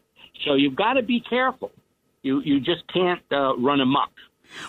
So 0.44 0.54
you've 0.54 0.76
got 0.76 0.94
to 0.94 1.02
be 1.02 1.20
careful. 1.20 1.70
You 2.22 2.40
you 2.40 2.58
just 2.58 2.82
can't 2.92 3.22
uh, 3.30 3.56
run 3.56 3.80
amok 3.80 4.10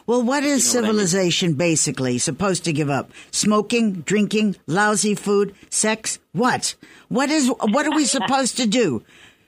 Well, 0.06 0.22
what 0.24 0.44
is 0.44 0.74
You 0.74 0.82
know 0.82 0.88
what 0.88 0.90
I 0.90 0.92
mean? 0.92 1.08
civilization 1.08 1.54
basically 1.54 2.18
supposed 2.18 2.64
to 2.66 2.74
give 2.74 2.90
up? 2.90 3.12
Smoking, 3.32 4.02
drinking, 4.02 4.56
lousy 4.68 5.16
food, 5.16 5.54
sex? 5.70 6.20
What? 6.34 6.76
What 7.10 7.30
is 7.30 7.50
what 7.50 7.86
are 7.86 7.96
we 7.96 8.06
supposed 8.06 8.58
to 8.58 8.68
do? 8.68 9.04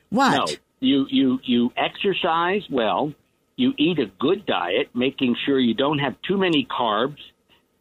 What? 0.09 0.49
No, 0.49 0.55
you 0.79 1.05
you 1.09 1.39
you 1.43 1.71
exercise 1.75 2.63
well. 2.69 3.13
You 3.55 3.73
eat 3.77 3.97
a 3.97 4.05
good 4.19 4.45
diet, 4.45 4.89
making 4.93 5.35
sure 5.45 5.59
you 5.59 5.73
don't 5.73 5.97
have 5.99 6.15
too 6.21 6.37
many 6.37 6.65
carbs. 6.65 7.17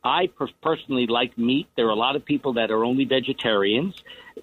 I 0.03 0.29
per- 0.29 0.49
personally 0.63 1.07
like 1.07 1.37
meat. 1.37 1.67
There 1.77 1.87
are 1.87 1.91
a 1.91 1.97
lot 1.97 2.17
of 2.17 2.25
people 2.25 2.55
that 2.55 2.71
are 2.71 2.85
only 2.85 3.05
vegetarians. 3.05 3.95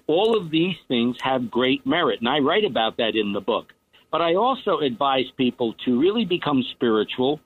All 0.06 0.36
of 0.36 0.50
these 0.50 0.76
things 0.88 1.16
have 1.22 1.50
great 1.50 1.84
merit, 1.86 2.20
and 2.20 2.28
I 2.28 2.38
write 2.38 2.64
about 2.64 2.98
that 2.98 3.16
in 3.16 3.32
the 3.32 3.40
book. 3.40 3.72
But 4.12 4.20
I 4.22 4.34
also 4.36 4.78
advise 4.78 5.24
people 5.36 5.72
to 5.84 5.98
really 5.98 6.24
become 6.24 6.62
spiritual, 6.70 7.40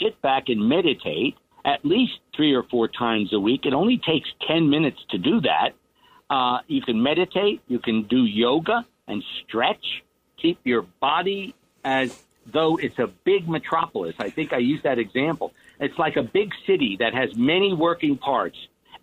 sit 0.00 0.20
back 0.22 0.48
and 0.48 0.68
meditate 0.68 1.36
at 1.64 1.84
least 1.84 2.18
three 2.36 2.54
or 2.54 2.62
four 2.64 2.88
times 2.88 3.32
a 3.32 3.40
week. 3.40 3.64
It 3.64 3.72
only 3.72 3.98
takes 3.98 4.28
10 4.46 4.68
minutes 4.68 4.98
to 5.10 5.18
do 5.18 5.40
that. 5.42 5.70
Uh, 6.28 6.58
you 6.66 6.82
can 6.82 7.02
meditate, 7.02 7.62
you 7.68 7.78
can 7.78 8.04
do 8.04 8.24
yoga 8.24 8.84
and 9.06 9.22
stretch, 9.42 10.02
keep 10.36 10.58
your 10.64 10.82
body 11.00 11.54
as 11.84 12.24
though 12.46 12.76
it's 12.76 12.98
a 12.98 13.06
big 13.06 13.48
metropolis. 13.48 14.14
I 14.18 14.30
think 14.30 14.52
I 14.52 14.58
used 14.58 14.84
that 14.84 14.98
example. 14.98 15.52
It's 15.80 15.98
like 15.98 16.16
a 16.16 16.22
big 16.22 16.52
city 16.66 16.96
that 17.00 17.14
has 17.14 17.34
many 17.36 17.72
working 17.72 18.16
parts. 18.16 18.56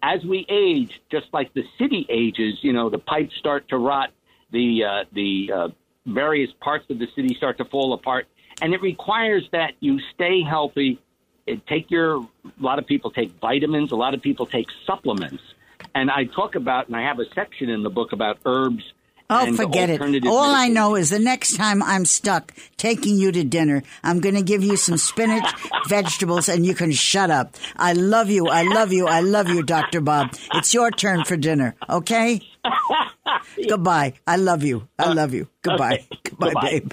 As 0.03 0.23
we 0.23 0.45
age, 0.49 0.99
just 1.11 1.27
like 1.31 1.53
the 1.53 1.63
city 1.77 2.05
ages, 2.09 2.59
you 2.61 2.73
know, 2.73 2.89
the 2.89 2.97
pipes 2.97 3.35
start 3.37 3.67
to 3.69 3.77
rot, 3.77 4.11
the 4.51 4.83
uh, 4.83 5.03
the 5.13 5.51
uh, 5.53 5.67
various 6.05 6.49
parts 6.59 6.85
of 6.89 6.97
the 6.99 7.07
city 7.15 7.35
start 7.35 7.57
to 7.59 7.65
fall 7.65 7.93
apart, 7.93 8.27
and 8.61 8.73
it 8.73 8.81
requires 8.81 9.47
that 9.51 9.73
you 9.79 9.99
stay 10.13 10.43
healthy. 10.43 10.99
It 11.47 11.65
take 11.67 11.89
your 11.89 12.17
a 12.17 12.27
lot 12.59 12.79
of 12.79 12.85
people 12.85 13.11
take 13.11 13.31
vitamins, 13.41 13.91
a 13.91 13.95
lot 13.95 14.13
of 14.13 14.21
people 14.21 14.45
take 14.45 14.67
supplements, 14.85 15.43
and 15.95 16.09
I 16.11 16.25
talk 16.25 16.55
about 16.55 16.87
and 16.87 16.95
I 16.95 17.01
have 17.01 17.19
a 17.19 17.25
section 17.33 17.69
in 17.69 17.83
the 17.83 17.89
book 17.89 18.13
about 18.13 18.37
herbs. 18.45 18.83
Oh, 19.33 19.53
forget 19.53 19.89
it. 19.89 20.25
All 20.27 20.53
I 20.53 20.67
know 20.67 20.95
is 20.95 21.09
the 21.09 21.17
next 21.17 21.55
time 21.55 21.81
I'm 21.81 22.03
stuck 22.03 22.53
taking 22.75 23.15
you 23.15 23.31
to 23.31 23.45
dinner, 23.45 23.81
I'm 24.03 24.19
going 24.19 24.35
to 24.35 24.41
give 24.41 24.61
you 24.61 24.75
some 24.75 24.97
spinach, 24.97 25.49
vegetables, 25.87 26.49
and 26.49 26.65
you 26.65 26.75
can 26.75 26.91
shut 26.91 27.31
up. 27.31 27.55
I 27.77 27.93
love 27.93 28.29
you. 28.29 28.47
I 28.49 28.63
love 28.63 28.91
you. 28.91 29.07
I 29.07 29.21
love 29.21 29.47
you, 29.47 29.63
Dr. 29.63 30.01
Bob. 30.01 30.35
It's 30.55 30.73
your 30.73 30.91
turn 30.91 31.23
for 31.23 31.37
dinner, 31.37 31.75
okay? 31.89 32.41
Goodbye. 33.69 34.15
I 34.27 34.35
love 34.35 34.63
you. 34.63 34.89
I 34.99 35.13
love 35.13 35.33
you. 35.33 35.47
Goodbye. 35.61 35.93
Okay. 35.93 36.07
Goodbye, 36.25 36.47
Goodbye. 36.47 36.69
babe. 36.69 36.91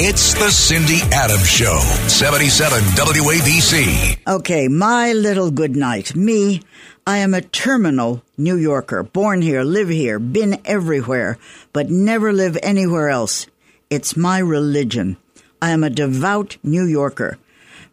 It's 0.00 0.32
the 0.34 0.48
Cindy 0.48 1.00
Adams 1.12 1.50
Show, 1.50 1.76
77 2.06 2.78
WABC. 2.94 4.20
Okay, 4.28 4.68
my 4.68 5.12
little 5.12 5.50
good 5.50 5.74
night. 5.74 6.14
Me, 6.14 6.62
I 7.04 7.18
am 7.18 7.34
a 7.34 7.42
terminal 7.42 8.22
New 8.36 8.54
Yorker, 8.56 9.02
born 9.02 9.42
here, 9.42 9.64
live 9.64 9.88
here, 9.88 10.20
been 10.20 10.60
everywhere, 10.64 11.36
but 11.72 11.90
never 11.90 12.32
live 12.32 12.56
anywhere 12.62 13.08
else. 13.08 13.48
It's 13.90 14.16
my 14.16 14.38
religion. 14.38 15.16
I 15.60 15.70
am 15.70 15.82
a 15.82 15.90
devout 15.90 16.58
New 16.62 16.84
Yorker, 16.84 17.36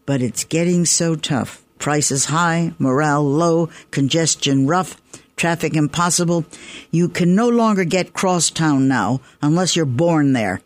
but 0.06 0.22
it's 0.22 0.44
getting 0.44 0.86
so 0.86 1.16
tough. 1.16 1.64
Prices 1.80 2.26
high, 2.26 2.74
morale 2.78 3.26
low, 3.26 3.70
congestion 3.90 4.68
rough, 4.68 5.02
traffic 5.36 5.76
impossible. 5.76 6.46
You 6.92 7.10
can 7.10 7.34
no 7.34 7.50
longer 7.50 7.84
get 7.84 8.14
crosstown 8.14 8.88
now 8.88 9.22
unless 9.42 9.76
you're 9.76 9.86
born 9.86 10.34
there. 10.34 10.62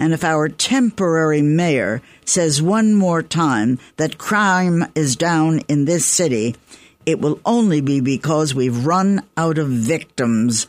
And 0.00 0.14
if 0.14 0.24
our 0.24 0.48
temporary 0.48 1.42
mayor 1.42 2.00
says 2.24 2.62
one 2.62 2.94
more 2.94 3.22
time 3.22 3.78
that 3.98 4.16
crime 4.16 4.86
is 4.94 5.14
down 5.14 5.60
in 5.68 5.84
this 5.84 6.06
city, 6.06 6.56
it 7.04 7.20
will 7.20 7.38
only 7.44 7.82
be 7.82 8.00
because 8.00 8.54
we've 8.54 8.86
run 8.86 9.22
out 9.36 9.58
of 9.58 9.68
victims. 9.68 10.68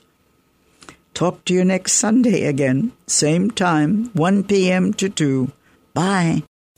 Talk 1.14 1.46
to 1.46 1.54
you 1.54 1.64
next 1.64 1.94
Sunday 1.94 2.44
again. 2.44 2.92
Same 3.08 3.50
time, 3.50 4.12
1 4.16 4.44
p.m. 4.44 4.94
to 4.96 5.08
2. 5.08 5.50
Bye. 5.94 6.44